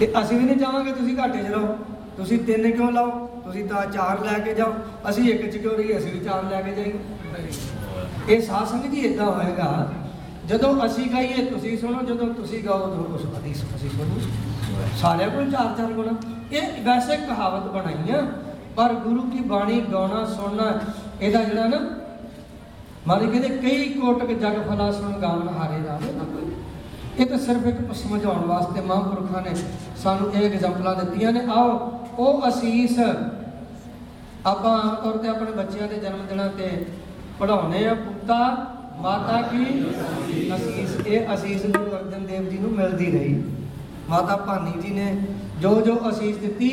ਤੇ 0.00 0.12
ਅਸੀਂ 0.22 0.38
ਵੀ 0.38 0.44
ਨਹੀਂ 0.44 0.56
ਚਾਹਾਂਗੇ 0.56 0.92
ਤੁਸੀਂ 0.92 1.16
ਘਾਟੇ 1.18 1.42
'ਚ 1.42 1.46
ਰਹੋ। 1.46 1.76
ਤੁਸੀਂ 2.16 2.38
ਤਿੰਨ 2.38 2.70
ਕਿਉਂ 2.70 2.92
ਲਾਓ? 2.92 3.10
ਤੁਸੀਂ 3.44 3.64
ਤਾਂ 3.64 3.86
ਚਾਰ 3.86 4.24
ਲੈ 4.24 4.38
ਕੇ 4.38 4.54
ਜਾਓ। 4.54 4.74
ਅਸੀਂ 5.10 5.24
ਇੱਕ 5.24 5.50
'ਚ 5.50 5.56
ਕਿਉਂ 5.56 5.76
ਰਹੀਏ? 5.76 5.98
ਅਸੀਂ 5.98 6.12
ਵੀ 6.12 6.20
ਚਾਰ 6.20 6.44
ਲੈ 6.44 6.62
ਕੇ 6.62 6.74
ਜਾਈਏ। 6.74 6.92
ਇਹ 8.28 8.40
ਸਾਧ 8.42 8.66
ਸੰਗਤ 8.66 8.86
ਜੀ 8.86 9.00
ਇਦਾਂ 9.00 9.26
ਹੋਏਗਾ 9.26 9.92
ਜਦੋਂ 10.46 10.86
ਅਸੀਂ 10.86 11.10
ਗਾਈਏ 11.10 11.44
ਤੁਸੀਂ 11.44 11.78
ਸੁਣੋ 11.78 12.02
ਜਦੋਂ 12.02 12.28
ਤੁਸੀਂ 12.34 12.62
ਗਾਓ 12.64 12.82
ਉਦੋਂ 12.82 13.14
ਉਸ 13.14 13.22
ਅਸੀਂ 13.22 13.52
ਅਸੀਂ 13.76 13.90
ਸੁਣੋ। 13.90 14.20
ਸਾਰਿਆਂ 14.96 15.30
ਕੋਲ 15.30 15.50
ਚਾਰ 15.50 15.74
ਚਾਰ 15.76 15.92
ਗੁਣ। 15.92 16.14
ਇਹ 16.52 16.82
ਵੈਸੇ 16.82 17.16
ਕਹਾਵਤ 17.16 17.70
ਬਣਾਈ 17.72 18.10
ਆ 18.10 18.26
ਪਰ 18.76 18.94
ਗੁਰੂ 18.94 19.22
ਕੀ 19.22 19.40
ਬਾਣੀ 19.40 19.80
ਗਾਉਣਾ 19.92 20.24
ਸੁਣਨਾ 20.24 20.80
ਇਹਦਾ 21.20 21.42
ਜਿਹੜਾ 21.44 21.68
ਨਾ 21.68 21.78
ਮਾਰੇ 23.06 23.26
ਕਹਿੰਦੇ 23.26 23.48
ਕਈ 23.48 23.88
ਕੋਟਕ 23.88 24.30
ਜਗ 24.30 24.56
ਫਲਾ 24.68 24.90
ਸੁਣ 24.92 25.12
ਗਾਵਨ 25.12 25.48
ਹਾਰੇ 25.48 25.86
ਰਾਵੇ 25.86 26.12
ਨਾ 26.12 26.24
ਕੋਈ 26.24 26.52
ਇਹ 27.18 27.26
ਤਾਂ 27.26 27.38
ਸਿਰਫ 27.38 27.66
ਇੱਕ 27.66 27.94
ਸਮਝਾਉਣ 27.94 28.44
ਵਾਸਤੇ 28.44 28.80
ਮਹਾਂਪੁਰਖਾਂ 28.80 29.42
ਨੇ 29.42 29.54
ਸਾਨੂੰ 29.96 30.32
ਇਹ 30.32 30.50
ਐਗਜ਼ਾਮਪਲਾਂ 30.50 30.94
ਦਿੱਤੀਆਂ 30.94 31.32
ਨੇ। 31.32 31.40
ਆਓ, 31.50 31.68
ਉਹ 32.18 32.48
ਅਸੀਸ 32.48 32.98
ਆਪਾਂ 34.46 34.72
ਆਮ 34.78 34.94
ਤੌਰ 34.94 35.16
ਤੇ 35.16 35.28
ਆਪਣੇ 35.28 35.52
ਬੱਚਿਆਂ 35.52 35.88
ਦੇ 35.88 35.98
ਜਨਮ 35.98 36.26
ਦਿਨਾਂ 36.28 36.48
ਤੇ 36.48 36.86
ਪੜਾਉਨੇ 37.38 37.86
ਆ। 37.88 37.94
ਪੁੱਤਾ, 37.94 38.38
ਮਾਤਾ 39.00 39.40
ਕੀ? 39.42 39.64
ਅਸੀਸ। 40.56 41.06
ਇਹ 41.06 41.34
ਅਸੀਸ 41.34 41.66
ਗੁਰੂ 41.66 41.90
ਅਰਜਨ 41.90 42.26
ਦੇਵ 42.26 42.48
ਜੀ 42.48 42.58
ਨੂੰ 42.58 42.70
ਮਿਲਦੀ 42.70 43.10
ਰਹੀ। 43.10 43.44
ਮਾਤਾ 44.08 44.36
ਭਾਨੀ 44.36 44.80
ਜੀ 44.80 44.94
ਨੇ 44.94 45.16
ਜੋ 45.60 45.80
ਜੋ 45.80 45.98
ਅਸੀਸ 46.10 46.36
ਦਿੱਤੀ, 46.36 46.70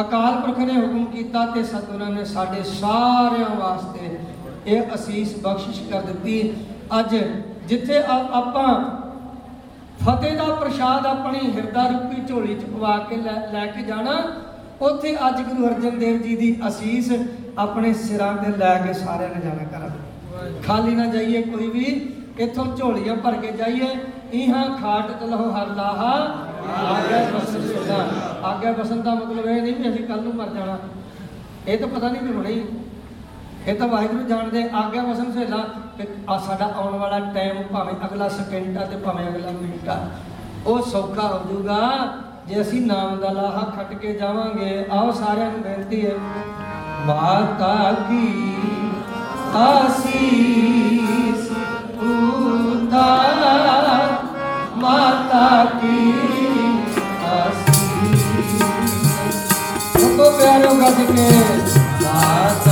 ਅਕਾਲ 0.00 0.40
ਪੁਰਖ 0.40 0.58
ਨੇ 0.58 0.76
ਹੁਕਮ 0.76 1.04
ਕੀਤਾ 1.04 1.46
ਤੇ 1.46 1.62
ਸਤਿਗੁਰਾਂ 1.64 2.10
ਨੇ 2.10 2.24
ਸਾਡੇ 2.24 2.62
ਸਾਰਿਆਂ 2.62 3.54
ਵਾਸਤੇ 3.56 4.18
ਇਹ 4.66 4.94
ਅਸੀਸ 4.94 5.34
ਬਖਸ਼ਿਸ਼ 5.42 5.80
ਕਰ 5.90 6.00
ਦਿੱਤੀ। 6.02 6.52
ਅੱਜ 6.98 7.16
ਜਿੱਥੇ 7.68 7.98
ਆਪਾਂ 8.08 8.68
ਫਤਿਹ 10.04 10.36
ਦਾ 10.36 10.44
ਪ੍ਰਸ਼ਾਦ 10.54 11.06
ਆਪਣੀ 11.06 11.40
ਹਿਰਦਾ 11.56 11.86
ਰੂਪੀ 11.88 12.22
ਝੋਲੀ 12.28 12.54
ਚ 12.54 12.64
ਪਵਾ 12.64 12.96
ਕੇ 13.08 13.16
ਲੈ 13.16 13.36
ਲੈ 13.52 13.66
ਕੇ 13.66 13.82
ਜਾਣਾ, 13.82 14.16
ਉੱਥੇ 14.80 15.14
ਅੱਜ 15.28 15.40
ਗੁਰੂ 15.42 15.66
ਅਰਜਨ 15.68 15.98
ਦੇਵ 15.98 16.22
ਜੀ 16.22 16.36
ਦੀ 16.36 16.56
ਅਸੀਸ 16.68 17.12
ਆਪਣੇ 17.58 17.92
ਸਿਰਾਂ 17.94 18.32
ਤੇ 18.36 18.56
ਲੈ 18.56 18.74
ਕੇ 18.78 18.92
ਸਾਰਿਆਂ 18.94 19.28
ਨੇ 19.28 19.40
ਜਾਣਾ 19.40 19.64
ਕਰਾਂ 19.70 19.90
ਖਾਲੀ 20.62 20.94
ਨਾ 20.94 21.04
ਜਾਈਏ 21.06 21.42
ਕੋਈ 21.42 21.68
ਵੀ, 21.70 21.84
ਇੱਥੋਂ 22.38 22.64
ਝੋਲੀਆਂ 22.76 23.14
ਭਰ 23.16 23.34
ਕੇ 23.34 23.52
ਜਾਈਏ। 23.58 23.88
ਇਹਾਂ 24.34 24.64
ਖਾਟ 24.78 25.10
ਤਲਹੁ 25.20 25.50
ਹਰ 25.50 25.74
ਲਾਹਾ। 25.76 26.12
ਆਗੇ 26.84 27.18
ਬਸਨ 27.32 27.66
ਸੁਦਾ 27.66 27.98
ਆਗੇ 28.48 28.72
ਬਸਨ 28.72 29.02
ਦਾ 29.02 29.14
ਮਤਲਬ 29.14 29.46
ਇਹ 29.46 29.62
ਨਹੀਂ 29.62 29.74
ਵੀ 29.74 29.88
ਅਸੀਂ 29.90 30.04
ਕੱਲ 30.06 30.22
ਨੂੰ 30.22 30.34
ਮਰ 30.34 30.48
ਜਾਣਾ। 30.54 30.78
ਇਹ 31.68 31.78
ਤਾਂ 31.78 31.88
ਪਤਾ 31.88 32.08
ਨਹੀਂ 32.08 32.22
ਵੀ 32.22 32.32
ਹੁਣੇ 32.32 32.52
ਹੀ। 32.52 32.62
ਇਹ 33.66 33.74
ਤਾਂ 33.74 33.86
ਵਾਹਿਗੁਰੂ 33.88 34.22
ਜਾਣਦੇ, 34.28 34.62
ਆਗਿਆ 34.74 35.02
ਵਸਨ 35.02 35.32
ਸੇਲਾ 35.32 35.56
ਕਿ 35.96 36.06
ਸਾਡਾ 36.46 36.66
ਆਉਣ 36.76 36.96
ਵਾਲਾ 36.98 37.18
ਟਾਈਮ 37.34 37.62
ਭਾਵੇਂ 37.72 37.94
ਅਗਲਾ 38.06 38.28
ਸਕਿੰਟ 38.28 38.76
ਆ 38.78 38.84
ਤੇ 38.86 38.96
ਭਾਵੇਂ 38.96 39.26
ਅਗਲਾ 39.28 39.50
ਮਿੰਟ 39.52 39.88
ਆ। 39.88 39.96
ਉਹ 40.66 40.82
ਸੌਖਾ 40.82 41.22
ਹੋ 41.22 41.38
ਜਾਊਗਾ। 41.48 41.78
ਜੇ 42.46 42.60
ਅਸੀਂ 42.60 42.80
ਨਾਮ 42.86 43.16
ਦਾ 43.20 43.30
ਲਾਹਾ 43.30 43.62
ਖੱਟ 43.76 43.94
ਕੇ 43.94 44.12
ਜਾਵਾਂਗੇ, 44.14 44.84
ਆਓ 44.92 45.12
ਸਾਰਿਆਂ 45.12 45.50
ਨੂੰ 45.50 45.60
ਬੇਨਤੀ 45.60 46.04
ਹੈ, 46.06 46.14
ਮਾਤਾ 47.06 47.92
ਕੀ 48.08 48.26
ਆਸੀਸ 49.56 51.50
ਉਤਾਰ 52.02 53.42
ਮਾਤਾ 54.76 55.64
ਕੀ 55.80 55.96
ਆਸੀਸ। 57.26 58.62
ਸਭੋ 59.92 60.26
ਪਿਆਰੋ 60.38 60.74
ਗੱਜ 60.80 61.00
ਕੇ 61.10 61.28
ਮਾਤਾ 62.02 62.63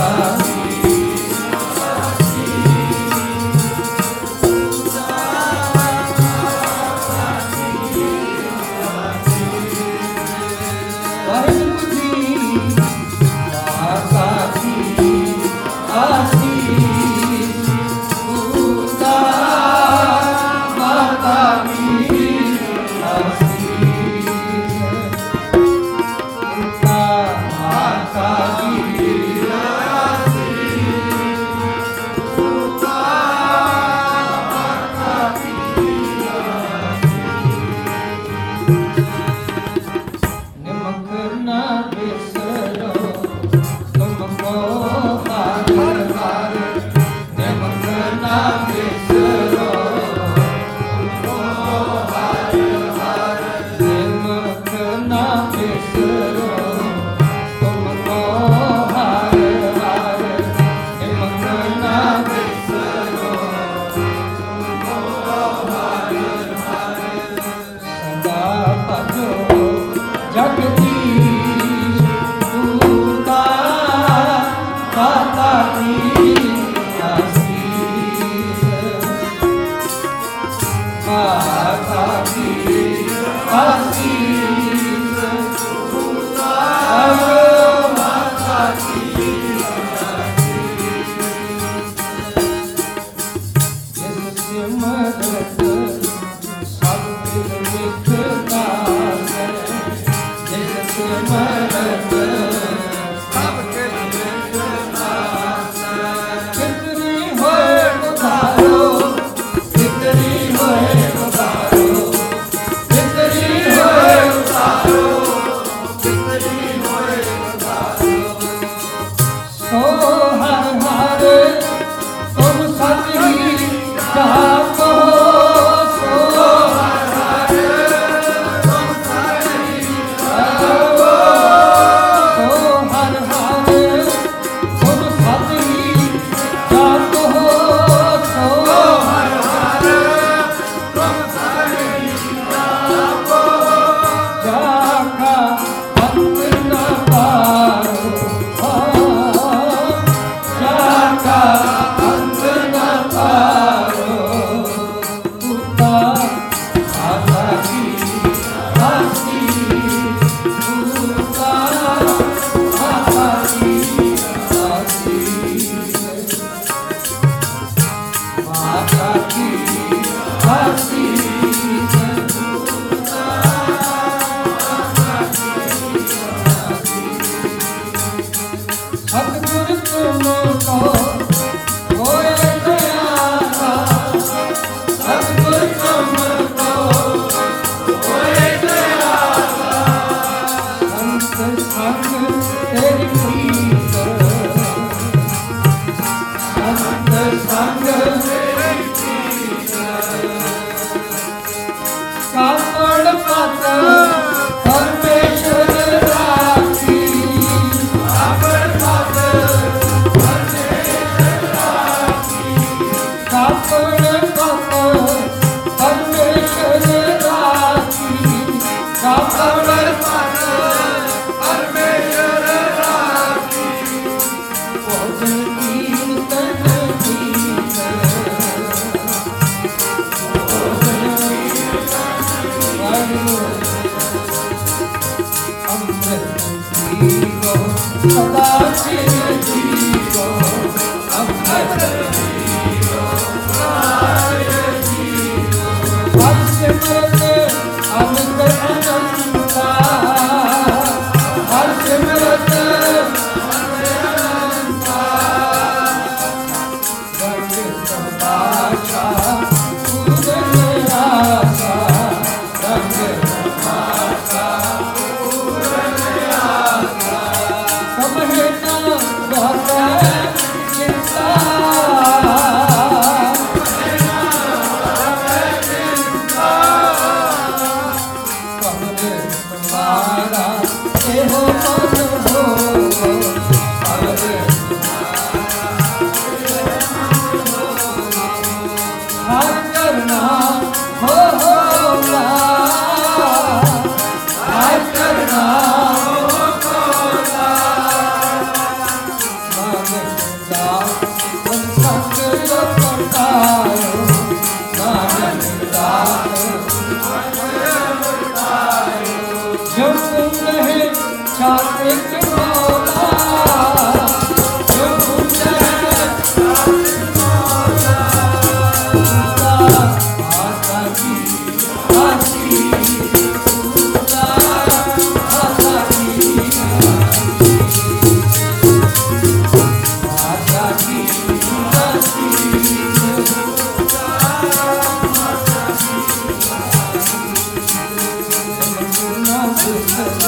ਗੁਰੂ 339.83 340.22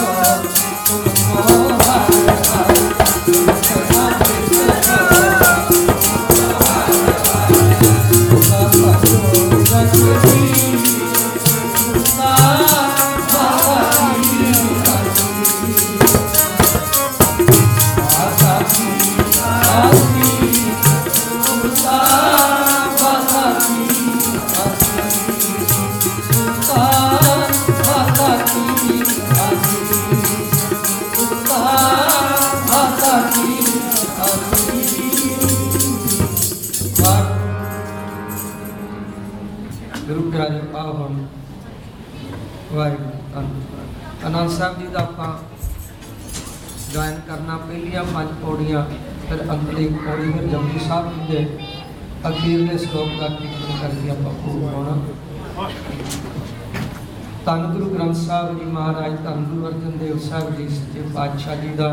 ਸੱਚੇ 60.94 61.08
ਪਾਤਸ਼ਾਹ 61.14 61.56
ਜੀ 61.56 61.68
ਦਾ 61.68 61.88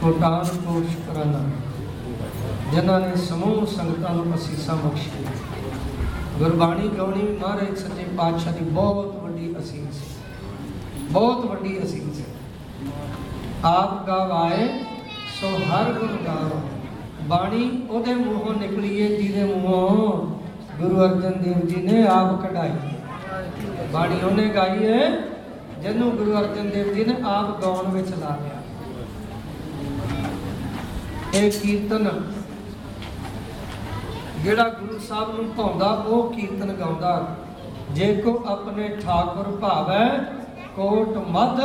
ਕੋਟਾਨ 0.00 0.44
ਕੋਟ 0.56 0.84
ਸ਼ੁਕਰਾਨਾ 0.90 1.40
ਜਿਨ੍ਹਾਂ 2.72 3.00
ਨੇ 3.00 3.16
ਸਮੂਹ 3.16 3.66
ਸੰਗਤਾਂ 3.66 4.12
ਨੂੰ 4.14 4.34
ਅਸੀਸਾਂ 4.34 4.76
ਬਖਸ਼ੀਆਂ। 4.76 5.32
ਗੁਰਬਾਣੀ 6.38 6.88
ਗਾਉਣੀ 6.88 7.22
ਵੀ 7.22 7.36
ਮਹਾਰਾਜ 7.36 7.76
ਸੱਚੇ 7.78 8.04
ਪਾਤਸ਼ਾਹ 8.16 8.52
ਦੀ 8.52 8.64
ਬਹੁਤ 8.70 9.16
ਵੱਡੀ 9.22 9.54
ਅਸੀਸ 9.58 10.00
ਹੈ। 10.00 11.08
ਬਹੁਤ 11.10 11.44
ਵੱਡੀ 11.44 11.78
ਅਸੀਸ 11.82 12.20
ਆਪ 13.64 14.06
ਗਵਾਏ, 14.06 14.68
ਸੋ 15.40 15.48
ਹਰ 15.70 15.92
ਗੁਣ 15.92 16.16
ਗਾਵੋ। 16.26 16.60
ਬਾਣੀ 17.28 17.70
ਉਹਦੇ 17.90 18.14
ਮੂੰਹੋਂ 18.14 18.54
ਨਿਕਲੀ 18.54 19.02
ਹੈ 19.02 19.08
ਜਿਹਦੇ 19.08 19.44
ਮੂੰਹੋਂ 19.54 20.12
ਗੁਰੂ 20.78 21.04
ਅਰਜਨ 21.04 21.42
ਦੇਵ 21.42 21.66
ਜੀ 21.66 21.82
ਨੇ 21.82 22.06
ਆਪ 22.06 22.40
ਕਢਾਈ 22.42 22.70
ਬਾਣੀ 23.92 24.20
ਉਹਨੇ 24.22 24.48
ਗਾਈ 24.48 24.86
ਹੈ 24.86 25.10
ਜਿਹਨੂੰ 25.82 26.10
ਗੁਰੂ 26.10 26.32
ਅਰਜਨ 26.38 26.70
ਦੇਵ 26.70 26.92
ਜੀ 26.94 27.04
ਨੇ 27.04 27.14
ਆਪ 27.26 27.60
ਗਾਉਣ 27.62 27.90
ਵਿੱਚ 27.90 28.08
ਲਾ 28.10 28.36
ਲਿਆ। 28.36 28.58
ਇਹ 31.34 31.50
ਕੀਰਤਨ 31.52 32.08
ਜਿਹੜਾ 34.42 34.68
ਗੁਰੂ 34.70 34.98
ਸਾਹਿਬ 34.98 35.34
ਨੂੰ 35.36 35.52
ਭਾਉਂਦਾ, 35.56 35.86
ਉਹ 35.86 36.32
ਕੀਰਤਨ 36.32 36.72
ਗਾਉਂਦਾ। 36.72 37.36
ਜੇ 37.90 38.14
ਕੋ 38.16 38.42
ਆਪਣੇ 38.46 38.88
ਠਾਕੁਰ 38.96 39.56
ਭਾਵੈ, 39.56 40.06
ਕੋਟ 40.76 41.16
ਮਦ 41.28 41.60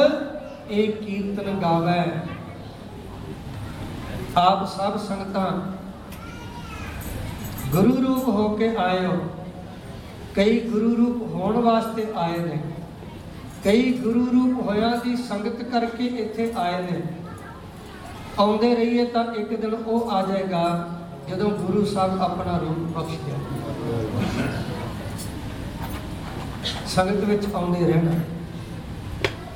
ਇਹ 0.70 0.92
ਕੀਰਤਨ 0.94 1.60
ਗਾਵੈ। 1.62 2.06
ਆਪ 4.38 4.66
ਸਭ 4.68 4.98
ਸੰਗਤਾਂ, 4.98 5.50
ਗੁਰੂ 7.72 7.96
ਰੂਪ 8.04 8.28
ਹੋ 8.28 8.48
ਕੇ 8.50 8.76
ਆਏ 8.78 9.06
ਹੋ 9.06 9.18
ਕਈ 10.36 10.60
ਗੁਰੂ 10.60 10.96
ਰੂਪ 10.96 11.22
ਹੋਣ 11.34 11.62
ਵਾਸਤੇ 11.62 12.06
ਆਏ 12.16 12.40
ਨੇ। 12.40 12.58
ਕਈ 13.66 13.92
ਗੁਰੂ 13.94 14.26
ਰੂਪ 14.26 14.60
ਹੋਇਆ 14.66 14.90
ਦੀ 15.04 15.16
ਸੰਗਤ 15.18 15.62
ਕਰਕੇ 15.64 16.06
ਇੱਥੇ 16.24 16.52
ਆਏ 16.58 16.82
ਨੇ। 16.82 17.02
ਆਉਂਦੇ 18.40 18.74
ਰਹੀਏ 18.76 19.06
ਤਾਂ 19.06 19.24
ਇੱਕ 19.34 19.54
ਦਿਨ 19.62 19.74
ਉਹ 19.76 20.12
ਆ 20.12 20.22
ਜਾਏਗਾ, 20.22 20.64
ਜਦੋਂ 21.30 21.50
ਗੁਰੂ 21.52 21.86
ਸਾਹਿਬ 21.86 22.22
ਆਪਣਾ 22.22 22.58
ਰੂਪ 22.58 22.78
ਬਖਸ਼ 22.98 23.18
ਦੇਣ। 23.26 23.40
ਸੰਗਤ 26.88 27.24
ਵਿੱਚ 27.24 27.46
ਆਉਂਦੇ 27.56 27.86
ਰਹਿਣਾ। 27.88 28.20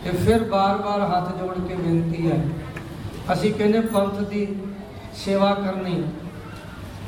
ਤੇ 0.03 0.17
ਫਿਰ 0.17 0.43
ਬਾਰ-ਬਾਰ 0.49 1.01
ਹੱਥ 1.11 1.37
ਜੋੜ 1.37 1.53
ਕੇ 1.67 1.75
ਬੇਨਤੀ 1.75 2.29
ਹੈ, 2.31 2.43
ਅਸੀਂ 3.33 3.53
ਕਹਿੰਦੇ 3.53 3.79
ਪੰਥ 3.93 4.19
ਦੀ 4.29 4.45
ਸੇਵਾ 5.25 5.53
ਕਰਨੀ। 5.55 6.03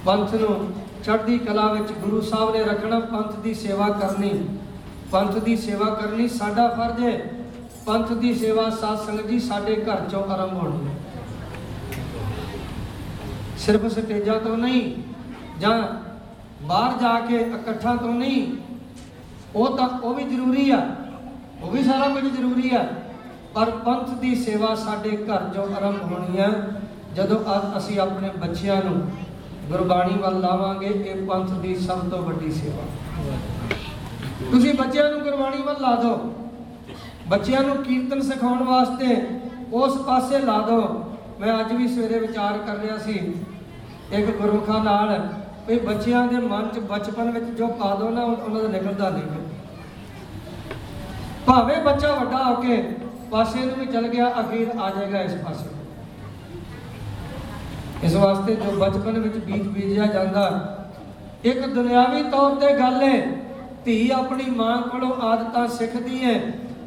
ਪੰਥ 0.06 0.34
ਨੂੰ 0.36 0.56
ਚੜ੍ਹਦੀ 1.06 1.38
ਕਲਾ 1.40 1.72
ਵਿੱਚ 1.74 1.92
ਗੁਰੂ 1.94 2.22
ਸਾਹਿਬ 2.22 2.56
ਨੇ 2.56 2.64
ਰੱਖਣਾ, 2.64 3.00
ਪੰਥ 3.00 3.40
ਦੀ 3.40 3.54
ਸੇਵਾ 3.54 3.90
ਕਰਨੀ। 3.92 4.32
ਪੰਥ 5.12 5.38
ਦੀ 5.38 5.58
ਸੇਵਾ 5.58 5.86
ਕਰਨੀ 5.86 6.28
ਸਾਡਾ 6.28 6.68
ਫਰਜ਼ 6.68 7.04
ਹੈ। 7.04 7.30
ਪੰਥ 7.86 8.14
ਦੀ 8.14 8.34
ਸੇਵਾ 8.34 8.70
ਸਾਧ 8.70 8.98
ਸੰਗਤ 8.98 9.28
ਜੀ 9.28 9.40
ਸਾਡੇ 9.40 9.76
ਘਰ 9.76 10.10
ਚੋਂ 10.10 10.24
ਆਰੰਭ 10.24 10.54
ਹੋਣੀ 10.54 10.88
ਹੈ। 10.88 10.94
ਸਿਰਫ 13.58 13.86
ਸਟੇਜਾਂ 13.86 14.40
ਤੋਂ 14.40 14.58
ਨਹੀਂ, 14.58 14.96
ਜਾਂ 15.60 15.84
ਬਾਹਰ 16.66 16.92
ਜਾ 17.02 17.20
ਕੇ 17.20 17.36
ਇਕੱਠਾਂ 17.36 17.96
ਤੋਂ 17.96 18.14
ਨਹੀਂ, 18.14 18.58
ਉਹ 19.56 19.78
ਤਾਂ 19.78 19.90
ਉਹ 19.90 20.14
ਵੀ 20.14 20.24
ਜ਼ਰੂਰੀ 20.24 20.72
ਆ। 20.72 20.96
ਉਹ 21.62 21.72
ਵੀ 21.72 21.84
ਸਾਰਾ 21.84 22.08
ਕੁਝ 22.08 22.24
ਜ਼ਰੂਰੀ 22.24 22.76
ਆ। 22.76 22.86
ਪਰ 23.54 23.70
ਪੰਥ 23.70 24.10
ਦੀ 24.10 24.36
ਸੇਵਾ 24.36 24.76
ਸਾਡੇ 24.76 25.10
ਘਰ 25.10 25.54
ਚੋਂ 25.54 25.76
ਆਰੰਭ 25.76 26.14
ਹੋਣੀ 26.14 26.38
ਹੈ 26.38 26.82
ਜਦੋਂ 27.16 27.38
ਅ- 27.38 27.78
ਅਸੀਂ 27.78 28.00
ਆਪਣੇ 28.00 28.30
ਬੱਚਿਆਂ 28.30 28.82
ਨੂੰ 28.84 29.12
ਗੁਰਬਾਣੀ 29.70 30.14
ਵੱਲ 30.14 30.40
ਲਾਵਾਂਗੇ, 30.40 30.88
ਇਹ 30.88 31.28
ਪੰਥ 31.28 31.52
ਦੀ 31.52 31.76
ਸਭ 31.76 32.10
ਤੋਂ 32.10 32.20
ਵੱਡੀ 32.20 32.52
ਸੇਵਾ। 32.52 32.84
ਤੁਸੀਂ 34.52 34.74
ਬੱਚਿਆਂ 34.74 35.10
ਨੂੰ 35.10 35.20
ਗੁਰਬਾਣੀ 35.20 35.62
ਵੱਲ 35.62 35.82
ਲਾ 35.82 35.96
ਦਿਓ। 35.96 36.16
ਬੱਚਿਆਂ 37.30 37.62
ਨੂੰ 37.64 37.76
ਕੀਰਤਨ 37.78 38.22
ਸਿਖਾਉਣ 38.22 38.64
ਵਾਸਤੇ 38.64 39.16
ਉਸ 39.74 39.98
ਪਾਸੇ 40.08 40.40
ਲਾ 40.40 40.58
ਦਿਓ। 40.62 40.82
ਮੈਂ 41.40 41.60
ਅੱਜ 41.60 41.74
ਵੀ 41.74 41.88
ਸਵੇਰੇ 41.88 42.20
ਵਿਚਾਰ 42.20 42.58
ਕਰ 42.58 42.78
ਰਿਹਾ 42.78 42.98
ਸੀ, 42.98 43.14
ਇੱਕ 44.12 44.30
ਗੁਰਮੁਖਾਂ 44.32 44.84
ਨਾਲ, 44.84 45.28
ਵੀ 45.68 45.78
ਬੱਚਿਆਂ 45.80 46.26
ਦੇ 46.28 46.38
ਮਨ 46.38 46.68
'ਚ 46.68 46.80
ਬਚਪਨ 46.90 47.32
ਵਿੱਚ 47.32 47.46
ਜੋ 47.58 47.68
ਪਾ 47.80 47.94
ਦੋ 47.96 48.10
ਨਾ 48.10 48.24
ਉਹਨਾਂ 48.24 48.62
ਦਾ 48.62 48.68
ਨਿਕਲਦਾ 48.70 49.10
ਨਹੀਂ 49.10 49.24
ਭਾਵੇਂ 51.48 51.78
ਬੱਚਾ 51.84 52.14
ਵੱਡਾ 52.16 52.44
ਹੋ 52.44 52.56
ਕੇ 52.56 52.76
ਪਾਸੇ 53.32 53.60
ਨੂੰ 53.60 53.76
ਵੀ 53.76 53.86
ਚਲ 53.86 54.08
ਗਿਆ, 54.08 54.28
ਅਖੀਰ 54.40 54.68
ਆ 54.78 54.90
ਜਾਏਗਾ 54.90 55.22
ਇਸ 55.22 55.34
ਪਾਸੇ। 55.46 55.70
ਇਸ 58.04 58.16
ਵਾਸਤੇ 58.16 58.56
ਜੋ 58.56 58.72
ਬਚਪਨ 58.80 59.20
ਵਿੱਚ 59.20 59.38
ਬੀਜ 59.38 59.68
ਬੀਜਿਆ 59.68 60.06
ਜਾਂਦਾ, 60.06 60.50
ਇੱਕ 61.44 61.66
ਦੁਨਿਆਵੀ 61.66 62.24
ਤੌਰ 62.32 62.56
ਤੇ 62.56 62.74
ਗੱਲ 62.80 63.02
ਹੈ 63.04 63.18
ਧੀ 63.86 64.10
ਆਪਣੀ 64.12 64.50
ਮਾਂ 64.52 64.78
ਕੋਲੋਂ 64.82 65.12
ਆਦਤਾਂ 65.24 65.68
ਸਿੱਖਦੀ 65.70 66.24
ਹੈ 66.24 66.40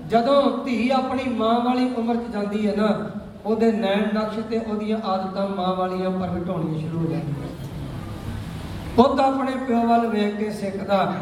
ਜਦੋਂ 0.08 0.40
ਧੀ 0.64 0.90
ਆਪਣੀ 0.90 1.28
ਮਾਂ 1.30 1.58
ਵਾਲੀ 1.60 1.88
ਉਮਰ 1.98 2.16
'ਚ 2.16 2.32
ਜਾਂਦੀ 2.32 2.66
ਹੈ 2.66 2.74
ਨਾ, 2.76 2.88
ਉਹਦੇ 3.46 3.70
ਨੈਣ 3.72 4.02
ਨਕਸ਼ 4.14 4.38
ਤੇ 4.40 4.58
ਉਹਦੀਆਂ 4.58 4.98
ਆਦਤਾਂ 5.04 5.48
ਮਾਂ 5.48 5.74
ਵਾਲੀਆਂ 5.74 6.10
ਪ੍ਰਗਟ 6.10 6.48
ਹੋਣੀਆਂ 6.50 6.78
ਸ਼ੁਰੂ 6.80 6.98
ਹੋ 6.98 7.10
ਜਾਂਦੀਆਂ। 7.10 7.48
ਪੁੱਤ 8.96 9.20
ਆਪਣੇ 9.20 9.52
ਪਿਓ 9.66 9.80
ਵੱਲ 9.86 10.06
ਵੇਖ 10.06 10.36
ਕੇ 10.36 10.50
ਸਿੱਖਦਾ, 10.50 11.12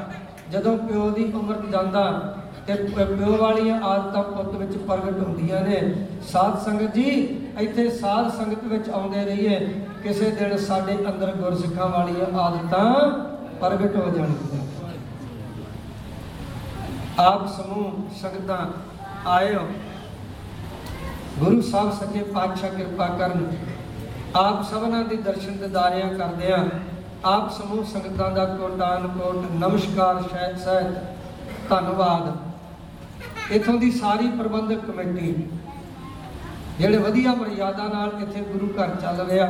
ਜਦੋਂ 0.52 0.76
ਪਿਓ 0.78 1.08
ਦੀ 1.10 1.32
ਉਮਰ 1.34 1.56
'ਚ 1.56 1.70
ਜਾਂਦਾ 1.72 2.04
ਤੇ 2.66 2.74
ਪਿਓ 2.96 3.36
ਵਾਲੀਆਂ 3.36 3.80
ਆਦਤਾਂ 3.82 4.22
ਪੁੱਤ 4.22 4.54
ਵਿੱਚ 4.56 4.76
ਪ੍ਰਗਟ 4.78 5.18
ਹੁੰਦੀਆਂ 5.18 5.60
ਨੇ। 5.60 5.80
ਸਾਧ 6.32 6.58
ਸੰਗਤ 6.64 6.94
ਜੀ, 6.94 7.10
ਇੱਥੇ 7.60 7.88
ਸਾਧ 7.90 8.30
ਸੰਗਤ 8.32 8.64
ਵਿੱਚ 8.64 8.90
ਆਉਂਦੇ 8.90 9.24
ਰਹੀਏ, 9.24 9.58
ਕਿਸੇ 10.02 10.30
ਦਿਨ 10.30 10.56
ਸਾਡੇ 10.58 10.96
ਅੰਦਰ 11.08 11.32
ਗੁਰਸਿੱਖਾਂ 11.36 11.88
ਵਾਲੀਆਂ 11.88 12.26
ਆਦਤਾਂ 12.40 12.84
ਪ੍ਰਗਟ 13.60 13.96
ਹੋ 13.96 14.10
ਜਾਣਗੀਆਂ। 14.10 14.60
ਆਪ 17.20 17.46
ਸਮੂਹ 17.48 17.92
ਸੰਗਤਾਂ 18.20 18.66
ਆਇਓ। 19.28 19.66
ਗੁਰੂ 21.38 21.60
ਸਾਹਿਬ 21.62 21.90
ਸੱਚੇ 21.92 22.22
ਪਾਤਸ਼ਾਹ 22.34 22.70
ਕਿਰਪਾ 22.70 23.06
ਕਰਨ। 23.18 23.46
ਆਪ 24.36 24.62
ਸਭਨਾਂ 24.64 25.02
ਦੇ 25.04 25.16
ਦਰਸ਼ਨ 25.16 25.56
ਦਿਦਾਰਿਆਂ 25.58 26.08
ਕਰਦੇ 26.14 26.52
ਆ 26.52 26.64
ਆਪ 27.24 27.50
ਸਮੂਹ 27.52 27.84
ਸੰਗਤਾਂ 27.84 28.30
ਦਾ 28.30 28.44
ਕੋਟਾਨ 28.46 29.06
ਕੋਟ 29.08 29.50
ਨਮਸਕਾਰ 29.54 30.22
ਸ਼ਾਇਦ 30.22 30.56
ਸਹਿਤ 30.58 31.68
ਧੰਨਵਾਦ। 31.68 33.52
ਇਥੋਂ 33.52 33.74
ਦੀ 33.74 33.90
ਸਾਰੀ 33.90 34.28
ਪ੍ਰਬੰਧਕ 34.30 34.80
ਕਮੇਟੀ, 34.86 35.34
ਜਿਹੜੇ 36.78 36.98
ਵਧੀਆ 36.98 37.34
ਮਰਿਆਦਾ 37.34 37.88
ਨਾਲ 37.88 38.22
ਇੱਥੇ 38.22 38.40
ਗੁਰੂ 38.42 38.68
ਘਰ 38.74 38.96
ਚੱਲ 38.96 39.26
ਰਿਹਾ, 39.26 39.46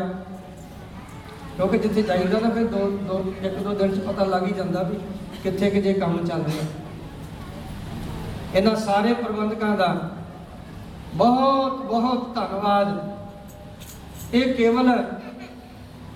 ਕਿਉਂਕਿ 1.57 1.79
ਜਿੱਥੇ 1.79 2.03
ਜਾਈਦਾ 2.03 2.39
ਨਾ 2.41 2.51
ਫਿਰ 2.51 2.67
ਦੋ 2.67 2.91
ਦੋ 3.09 3.25
ਇੱਕ 3.43 3.59
ਦੋ 3.59 3.75
ਦਿਨ 3.75 3.95
ਚ 3.95 4.01
ਪਤਾ 4.01 4.25
ਲੱਗ 4.27 4.47
ਹੀ 4.47 4.53
ਜਾਂਦਾ 4.53 4.83
ਵੀ 4.83 4.99
ਕਿੱਥੇ 5.43 5.71
ਕਿ 5.71 5.83
ਜੇ 5.83 5.93
ਕੰਮ 5.95 6.25
ਚੱਲ 6.27 6.45
ਰਿਹਾ। 6.45 6.65
ਇਹਨਾਂ 8.55 8.75
ਸਾਰੇ 8.77 9.13
ਪ੍ਰਬੰਧਕਾਂ 9.15 9.77
ਦਾ 9.77 9.87
ਬਹੁਤ 11.15 11.83
ਬਹੁਤ 11.85 12.35
ਧੰਨਵਾਦ। 12.35 12.89
ਇਹ 14.35 14.55
ਕੇਵਲ 14.55 14.91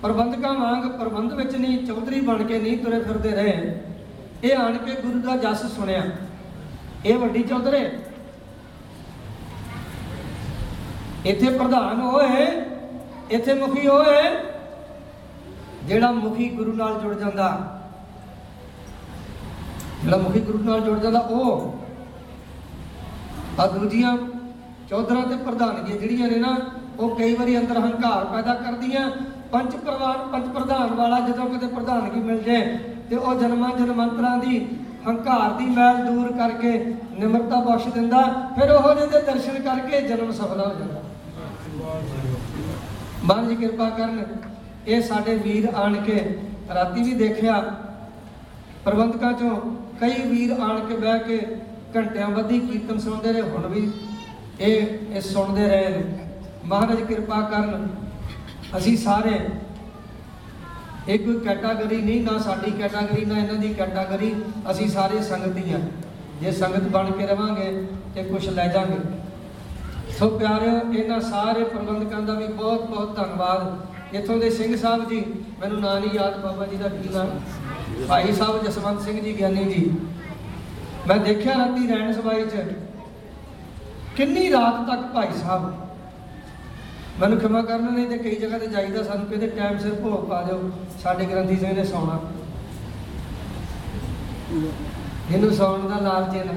ਪ੍ਰਬੰਧਕਾਂ 0.01 0.53
ਵਾਂਗ 0.53 0.83
ਪ੍ਰਬੰਧ 0.99 1.33
ਵਿੱਚ 1.33 1.55
ਨਹੀਂ, 1.55 1.77
ਚੌਧਰੀ 1.87 2.19
ਬਣ 2.21 2.43
ਕੇ 2.43 2.59
ਨਹੀਂ 2.59 2.77
ਤੁਰੇ 2.77 2.99
ਫਿਰਦੇ 2.99 3.31
ਰਹੇ। 3.31 3.81
ਇਹ 4.43 4.57
ਆਣ 4.57 4.77
ਕੇ 4.77 4.95
ਗੁਰੂ 4.95 5.21
ਦਾ 5.21 5.35
ਜਸ 5.37 5.65
ਸੁਣਿਆ। 5.75 6.03
ਇਹ 7.05 7.17
ਵੱਡੀ 7.17 7.43
ਚੌਧਰੇ, 7.43 7.79
ਇੱਥੇ 11.25 11.49
ਪ੍ਰਧਾਨ 11.49 12.01
ਉਹ 12.01 12.21
ਹੈ 12.27 12.45
ਇੱਥੇ 13.31 13.53
ਮੁਖੀ 13.53 13.87
ਉਹ 13.87 14.03
ਹੈ 14.03 14.21
ਜਿਹੜਾ 15.85 16.11
ਮੁਖੀ 16.11 16.49
ਗੁਰੂ 16.49 16.73
ਨਾਲ 16.73 16.99
ਜੁੜ 17.01 17.13
ਜਾਂਦਾ। 17.15 17.49
ਜਿਹੜਾ 20.03 20.17
ਮੁਖੀ 20.17 20.39
ਗੁਰੂ 20.41 20.63
ਨਾਲ 20.63 20.81
ਜੁੜ 20.81 20.97
ਜਾਂਦਾ 20.99 21.19
ਉਹ 21.19 21.86
ਆ 23.59 23.65
ਦੂਜੀਆਂ 23.67 24.17
ਚੌਧਰਾਂ 24.89 25.21
ਤੇ 25.27 25.35
ਪ੍ਰਧਾਨਗੀਆਂ 25.35 25.97
ਜਿਹੜੀਆਂ 25.97 26.27
ਨੇ 26.29 26.35
ਨਾ, 26.37 26.55
ਉਹ 26.99 27.15
ਕਈ 27.15 27.33
ਵਾਰੀ 27.35 27.57
ਅੰਦਰ 27.57 27.79
ਹੰਕਾਰ 27.79 28.25
ਪੈਦਾ 28.25 28.53
ਕਰਦੀਆਂ। 28.55 29.09
ਪੰਜ 29.51 29.75
ਪਰਿਵਾਰ 29.75 30.17
ਪੰਜ 30.31 30.47
ਪ੍ਰਧਾਨ 30.53 30.93
ਵਾਲਾ 30.95 31.19
ਜਦੋਂ 31.19 31.45
ਕਿਤੇ 31.49 31.67
ਪ੍ਰਧਾਨਗੀ 31.67 32.19
ਮਿਲ 32.21 32.41
ਜਾਏ 32.43 32.77
ਤੇ 33.09 33.15
ਉਹ 33.15 33.35
ਜਨਮਾਂ 33.39 33.69
ਜਨਮਾਂਤਰਾਂ 33.77 34.37
ਦੀ 34.37 34.59
ਹੰਕਾਰ 35.07 35.53
ਦੀ 35.53 35.65
ਮੈਲ 35.67 35.97
ਦੂਰ 36.05 36.31
ਕਰਕੇ 36.37 36.71
ਨਿਮਰਤਾ 37.11 37.59
ਬਖਸ਼ 37.61 37.87
ਦਿੰਦਾ, 37.87 38.21
ਫਿਰ 38.55 38.71
ਉਹ 38.71 38.93
ਜਿਹੇ 38.93 39.07
ਦੇ 39.07 39.21
ਦਰਸ਼ਨ 39.23 39.61
ਕਰਕੇ 39.61 40.01
ਜਨਮ 40.01 40.31
ਸਫਲਾ 40.31 40.63
ਹੋ 40.63 40.73
ਜਾਂਦਾ। 40.73 41.01
ਮਹਾਰਾਜ 43.23 43.47
ਜੀ 43.47 43.55
ਕਿਰਪਾ 43.55 43.89
ਕਰਨ, 43.89 44.23
ਇਹ 44.87 45.01
ਸਾਡੇ 45.01 45.35
ਵੀਰ 45.37 45.67
ਆਣ 45.75 45.95
ਕੇ 46.01 46.19
ਰਾਤੀ 46.75 47.03
ਵੀ 47.03 47.13
ਦੇਖਿਆ। 47.15 47.61
ਪ੍ਰਬੰਧਕਾਂ 48.85 49.31
ਚੋਂ 49.33 49.55
ਕਈ 49.99 50.21
ਵੀਰ 50.23 50.51
ਆਣ 50.59 50.79
ਕੇ 50.79 50.95
ਬਹਿ 50.95 51.19
ਕੇ 51.19 51.39
ਘੰਟਿਆਂ 51.97 52.29
ਬੱਧੀ 52.29 52.59
ਕੀਰਤਨ 52.61 52.99
ਸੁਣਦੇ 52.99 53.33
ਰਹੇ, 53.33 53.41
ਹੁਣ 53.41 53.67
ਵੀ 53.67 53.89
ਇਹ 54.59 55.15
ਇਹ 55.15 55.21
ਸੁਣਦੇ 55.21 55.67
ਰਹੇ 55.67 55.89
ਨੇ। 55.89 56.03
ਮਹਾਰਾਜ 56.65 57.01
ਕਿਰਪਾ 57.03 57.41
ਕਰਨ, 57.51 57.87
ਅਸੀਂ 58.77 58.97
ਸਾਰੇ 58.97 59.39
ਇਹ 61.07 61.19
ਕੋਈ 61.19 61.39
ਕੈਟਾਗਰੀ, 61.39 61.97
ਨਹੀਂ 61.97 62.21
ਨਾ 62.23 62.37
ਸਾਡੀ 62.37 62.71
ਕੈਟਾਗਰੀ, 62.71 63.25
ਨਾ 63.25 63.37
ਇਹਨਾਂ 63.37 63.55
ਦੀ 63.55 63.73
ਕੈਟਾਗਰੀ, 63.73 64.33
ਅਸੀਂ 64.71 64.87
ਸਾਰੇ 64.89 65.21
ਸੰਗਤ 65.23 65.57
ਹੀ 65.57 65.73
ਆ। 65.73 65.79
ਜੇ 66.41 66.51
ਸੰਗਤ 66.51 66.87
ਬਣ 66.91 67.11
ਕੇ 67.11 67.27
ਰਵਾਂਗੇ 67.27 67.71
ਤੇ 68.15 68.23
ਕੁਝ 68.23 68.47
ਲੈ 68.49 68.67
ਜਾਾਂਗੇ। 68.67 68.97
ਸੋ 70.17 70.29
ਪਿਆਰਿਓ, 70.29 70.79
ਇਹਨਾਂ 70.93 71.19
ਸਾਰੇ 71.21 71.63
ਪ੍ਰਬੰਧਕਾਂ 71.63 72.21
ਦਾ 72.21 72.33
ਵੀ 72.33 72.47
ਬਹੁਤ 72.47 72.89
ਬਹੁਤ 72.89 73.15
ਧੰਨਵਾਦ। 73.15 74.15
ਇੱਥੋਂ 74.15 74.37
ਦੇ 74.37 74.49
ਸਿੰਘ 74.49 74.75
ਸਾਹਿਬ 74.77 75.09
ਜੀ, 75.09 75.23
ਮੈਨੂੰ 75.59 75.79
ਨਾਂ 75.81 75.99
ਨਹੀਂ 75.99 76.11
ਯਾਦ, 76.13 76.37
ਬਾਬਾ 76.41 76.65
ਜੀ 76.65 76.77
ਦਾ 76.77 76.89
ਕੀ 76.89 77.09
ਨਾਮ 77.13 77.39
ਭਾਈ 78.07 78.33
ਸਾਹਿਬ 78.33 78.63
ਜਸਵੰਤ 78.65 79.01
ਸਿੰਘ 79.01 79.19
ਜੀ 79.21 79.37
ਗਿਆਨੀ 79.39 79.63
ਜੀ। 79.63 79.89
ਮੈਂ 81.07 81.17
ਦੇਖਿਆ 81.17 81.57
ਰਾਤੀ 81.57 81.87
ਰੈਣ 81.87 82.11
ਸਭਾਈ 82.13 82.45
'ਚ। 82.45 82.63
ਕਿੰਨੀ 84.15 84.49
ਰਾਤ 84.51 84.87
ਤੱਕ 84.87 85.01
ਭਾਈ 85.13 85.37
ਸਾਹਿਬ? 85.37 85.73
ਮੈਨੂੰ 87.19 87.39
ਖਿਮਾ 87.39 87.61
ਕਰਨ 87.61 87.93
ਨਹੀਂ 87.93 88.07
ਤੇ 88.07 88.17
ਕਈ 88.17 88.35
ਜਗ੍ਹਾ 88.35 88.57
ਤੇ 88.57 88.67
ਜਾਈਦਾ 88.67 89.03
ਸਾਨੂੰ 89.03 89.25
ਕਹਿੰਦੇ 89.25 89.47
ਟਾਈਮ 89.47 89.77
ਸਿਰ 89.77 89.93
ਭੋਗ 89.93 90.27
ਪਾ 90.29 90.41
ਦਿਓ, 90.41 90.71
ਸਾਡੇ 91.03 91.25
ਗ੍ਰੰਥੀ 91.25 91.55
ਸਿੰਘ 91.55 91.73
ਨੇ 91.73 91.83
ਸੌਣਾ। 91.83 92.19
ਇਹਨੂੰ 95.31 95.51
ਸੌਣ 95.53 95.87
ਦਾ 95.89 95.99
ਲਾਲਚ 95.99 96.35
ਨਾ। 96.45 96.53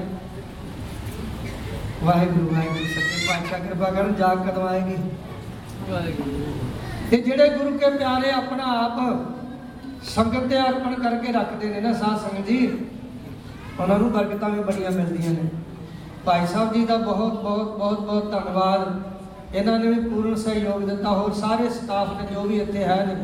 ਵਾਹਿਗੁਰੂ 2.03 2.49
ਵਾਹਿਗੁਰੂ, 2.49 2.85
ਸੱਚੇ 2.85 3.25
ਪਾਤਸ਼ਾਹ 3.27 3.59
ਕਿਰਪਾ 3.59 3.89
ਕਰਨ, 3.91 4.13
ਜਾਗ 4.15 4.47
ਕਦੋਂ 4.49 4.67
ਆਏਗੀ। 4.67 4.95
ਤੇ 7.09 7.17
ਜਿਹੜੇ 7.17 7.49
ਗੁਰੂ 7.49 7.77
ਕੇ 7.77 7.89
ਪਿਆਰੇ 7.89 8.31
ਆਪਣਾ 8.31 8.63
ਆਪ 8.77 8.99
ਸੰਗਤ 10.03 10.47
ਤੇ 10.47 10.59
ਅਰਪਣ 10.59 10.93
ਕਰਕੇ 10.93 11.31
ਰੱਖਦੇ 11.31 11.69
ਨੇ 11.69 11.81
ਨਾ 11.81 11.93
ਸਾਧ 11.93 12.17
ਸੰਗਤ 12.19 12.47
ਜੀ 12.47 12.67
ਉਹਨਾਂ 13.79 13.97
ਨੂੰ 13.99 14.11
ਬਰਕਤਾਂ 14.11 14.49
ਵੀ 14.49 14.63
ਬੜੀਆਂ 14.63 14.91
ਮਿਲਦੀਆਂ 14.91 15.31
ਨੇ। 15.31 15.49
ਭਾਈ 16.25 16.47
ਸਾਹਿਬ 16.47 16.73
ਜੀ 16.73 16.85
ਦਾ 16.85 16.97
ਬਹੁਤ 16.97 17.41
ਬਹੁਤ 17.41 17.77
ਬਹੁਤ 17.77 17.99
ਬਹੁਤ 17.99 18.31
ਧੰਨਵਾਦ। 18.31 19.55
ਇਹਨਾਂ 19.55 19.77
ਨੇ 19.79 19.87
ਵੀ 19.87 20.09
ਪੂਰਨ 20.09 20.35
ਸਹਿਯੋਗ 20.35 20.81
ਦਿੱਤਾ। 20.81 21.09
ਹੋਰ 21.09 21.33
ਸਾਰੇ 21.33 21.69
ਸਟਾਫ 21.69 22.09
ਨੇ 22.11 22.27
ਜੋ 22.33 22.41
ਵੀ 22.41 22.59
ਇੱਥੇ 22.59 22.83
ਹੈ 22.83 23.05
ਨੇ, 23.05 23.15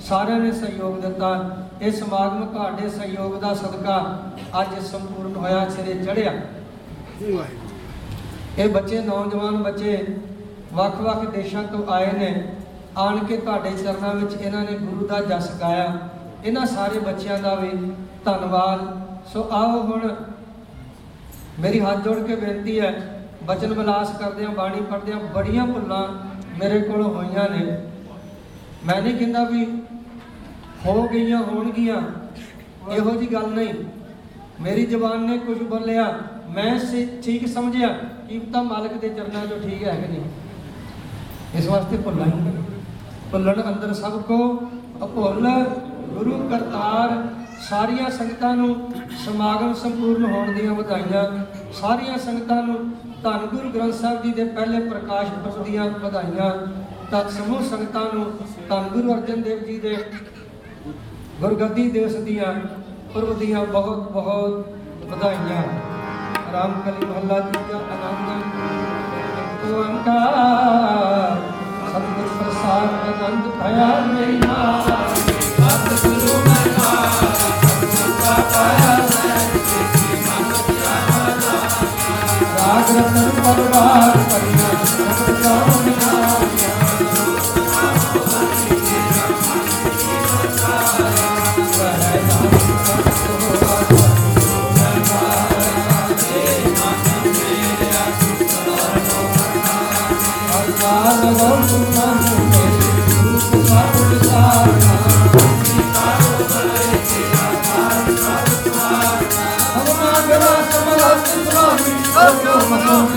ਸਾਰਿਆਂ 0.00 0.38
ਨੇ 0.38 0.50
ਸਹਿਯੋਗ 0.52 1.00
ਦਿੱਤਾ। 1.00 1.30
ਇਹ 1.82 1.92
ਸਮਾਗਮ 1.92 2.44
ਤੁਹਾਡੇ 2.46 2.88
ਸਹਿਯੋਗ 2.88 3.40
ਦਾ 3.40 3.52
ਸਦਕਾ 3.54 3.96
ਅੱਜ 4.60 4.78
ਸੰਪੂਰਨ 4.86 5.34
ਹੋਇਆ, 5.36 5.68
ਸਿਰੇ 5.68 5.94
ਚੜਿਆ 6.04 6.32
ਇਹ 8.58 8.68
ਬੱਚੇ, 8.68 9.00
ਨੌਜਵਾਨ 9.00 9.62
ਬੱਚੇ 9.62 10.04
ਵੱਖ-ਵੱਖ 10.72 11.24
ਦੇਸ਼ਾਂ 11.30 11.62
ਤੋਂ 11.62 11.86
ਆਏ 11.92 12.12
ਨੇ। 12.12 12.30
ਆਣ 12.98 13.18
ਕੇ 13.18 13.36
ਤੁਹਾਡੇ 13.36 13.70
ਚਰਨਾਂ 13.72 14.14
ਵਿੱਚ 14.14 14.34
ਇਹਨਾਂ 14.34 14.64
ਨੇ 14.64 14.72
ਗੁਰੂ 14.78 15.06
ਦਾ 15.06 15.20
ਜਸ 15.20 15.50
ਗਾਇਆ। 15.60 15.98
ਇਹਨਾਂ 16.44 16.66
ਸਾਰੇ 16.66 16.98
ਬੱਚਿਆਂ 16.98 17.38
ਦਾ 17.38 17.54
ਵੀ 17.54 17.70
ਧੰਨਵਾਦ। 18.24 18.80
ਸੋ 19.32 19.48
ਆਓ 19.52 19.80
ਹੁਣ 19.82 20.08
ਮੇਰੀ 21.60 21.78
ਹੱਥ 21.80 22.02
ਜੋੜ 22.04 22.18
ਕੇ 22.26 22.34
ਬੇਨਤੀ 22.36 22.78
ਹੈ, 22.80 22.90
ਬਚਨ 23.44 23.72
ਵਿਲਾਸ 23.74 24.10
ਕਰਦੇ 24.18 24.44
ਆ 24.44 24.48
ਬਾਣੀ 24.56 24.80
ਪੜ੍ਹਦੇ 24.90 25.12
ਆ 25.12 25.18
ਬੜੀਆਂ 25.34 25.66
ਭੁੱਲਾਂ 25.66 26.06
ਮੇਰੇ 26.58 26.80
ਕੋਲ 26.80 27.02
ਹੋਈਆਂ 27.04 27.48
ਨੇ। 27.50 27.78
ਮੈਂ 28.86 29.00
ਨਹੀਂ 29.02 29.14
ਕਹਿੰਦਾ 29.14 29.44
ਵੀ 29.44 29.64
ਹੋ 30.86 31.02
ਗਈਆਂ, 31.08 31.38
ਹੋਣਗੀਆਂ, 31.42 32.00
ਇਹੋ 32.90 33.14
ਜੀ 33.16 33.32
ਗੱਲ 33.32 33.48
ਨਹੀਂ। 33.50 33.74
ਮੇਰੀ 34.60 34.86
ਜ਼ੁਬਾਨ 34.86 35.20
ਨੇ 35.20 35.38
ਕੁਝ 35.38 35.58
ਬੋਲਿਆ, 35.62 36.06
ਮੈਂ 36.48 36.78
ਠੀਕ 37.24 37.46
ਸਮਝਿਆ 37.48 37.88
ਕਿ 38.28 38.38
ਤਾਂ 38.52 38.62
ਮਾਲਕ 38.64 39.00
ਦੇ 39.00 39.08
ਚਰਨਾਂ 39.08 39.44
'ਚੋਂ 39.46 39.58
ਠੀਕ 39.60 39.82
ਹੈ 39.82 39.94
ਕਿ 39.96 40.08
ਨਹੀਂ। 40.08 41.58
ਇਸ 41.58 41.66
ਵਾਸਤੇ 41.66 41.96
ਭੁੱਲਾਂ 41.98 42.26
ਹੀ 42.26 42.56
ਭੁੱਲਣ 43.32 43.62
ਅੰਦਰ 43.68 43.92
ਸਭ 43.94 44.20
ਕੋ 44.22 44.38
ਅਭੁੱਲ 45.04 45.48
ਗੁਰੂ 46.08 46.38
ਕਰਤਾਰ 46.48 47.22
ਸਾਰੀਆਂ 47.68 48.08
ਸੰਗਤਾਂ 48.10 48.54
ਨੂੰ 48.56 48.74
ਸਮਾਗਮ 49.24 49.72
ਸੰਪੂਰਨ 49.74 50.24
ਹੋਣ 50.24 50.52
ਦੀਆਂ 50.52 50.72
ਵਧਾਈਆਂ, 50.74 51.24
ਸਾਰੀਆਂ 51.80 52.16
ਸੰਗਤਾਂ 52.18 52.62
ਨੂੰ 52.62 52.76
ਧੰਨ 53.22 53.46
ਗੁਰੂ 53.46 53.70
ਗ੍ਰੰਥ 53.70 53.94
ਸਾਹਿਬ 53.94 54.22
ਜੀ 54.22 54.32
ਦੇ 54.32 54.44
ਪਹਿਲੇ 54.56 54.80
ਪ੍ਰਕਾਸ਼ 54.88 55.28
ਪੁਰਬ 55.34 55.64
ਦੀਆਂ 55.64 55.84
ਵਧਾਈਆਂ, 56.00 56.50
ਤਤ 57.12 57.30
ਸਮੂਹ 57.30 57.62
ਸੰਗਤਾਂ 57.70 58.04
ਨੂੰ 58.14 58.24
ਧੰਨ 58.68 58.88
ਗੁਰੂ 58.88 59.14
ਅਰਜਨ 59.14 59.42
ਦੇਵ 59.42 59.64
ਜੀ 59.66 59.78
ਦੇ 59.80 59.96
ਗੁਰਗੱਦੀ 61.40 61.90
ਦਿਵਸ 61.90 62.14
ਦੀਆਂ 62.24 62.52
ਪੁਰਬ 63.14 63.38
ਦੀਆਂ 63.38 63.64
ਬਹੁਤ 63.66 64.10
ਬਹੁਤ 64.12 64.52
ਵਧਾਈਆਂ। 65.10 65.62
ਰਾਮ 66.52 66.80
ਕਲੀ 66.84 67.06
ਮਹੱਲਾ 67.06 67.40
ਤੀਜਾ 67.40 67.78
ਆਨੰਦ 67.78 68.28
ਓੰਕਾਰ 69.72 70.32
ਸਤਿਗੁਰ 71.88 72.28
ਪ੍ਰਸਾਦ 72.38 72.88
ਆਨੰਦ 73.08 73.50
ਭਇਆ 73.58 73.88
ਮੇਰੀ 74.06 74.38
ਮਾਂ। 74.38 75.21
ਰਤਨ 82.92 83.30
ਪਰਵਾਰ 83.36 84.16
ਪਰਿਆ 84.30 85.81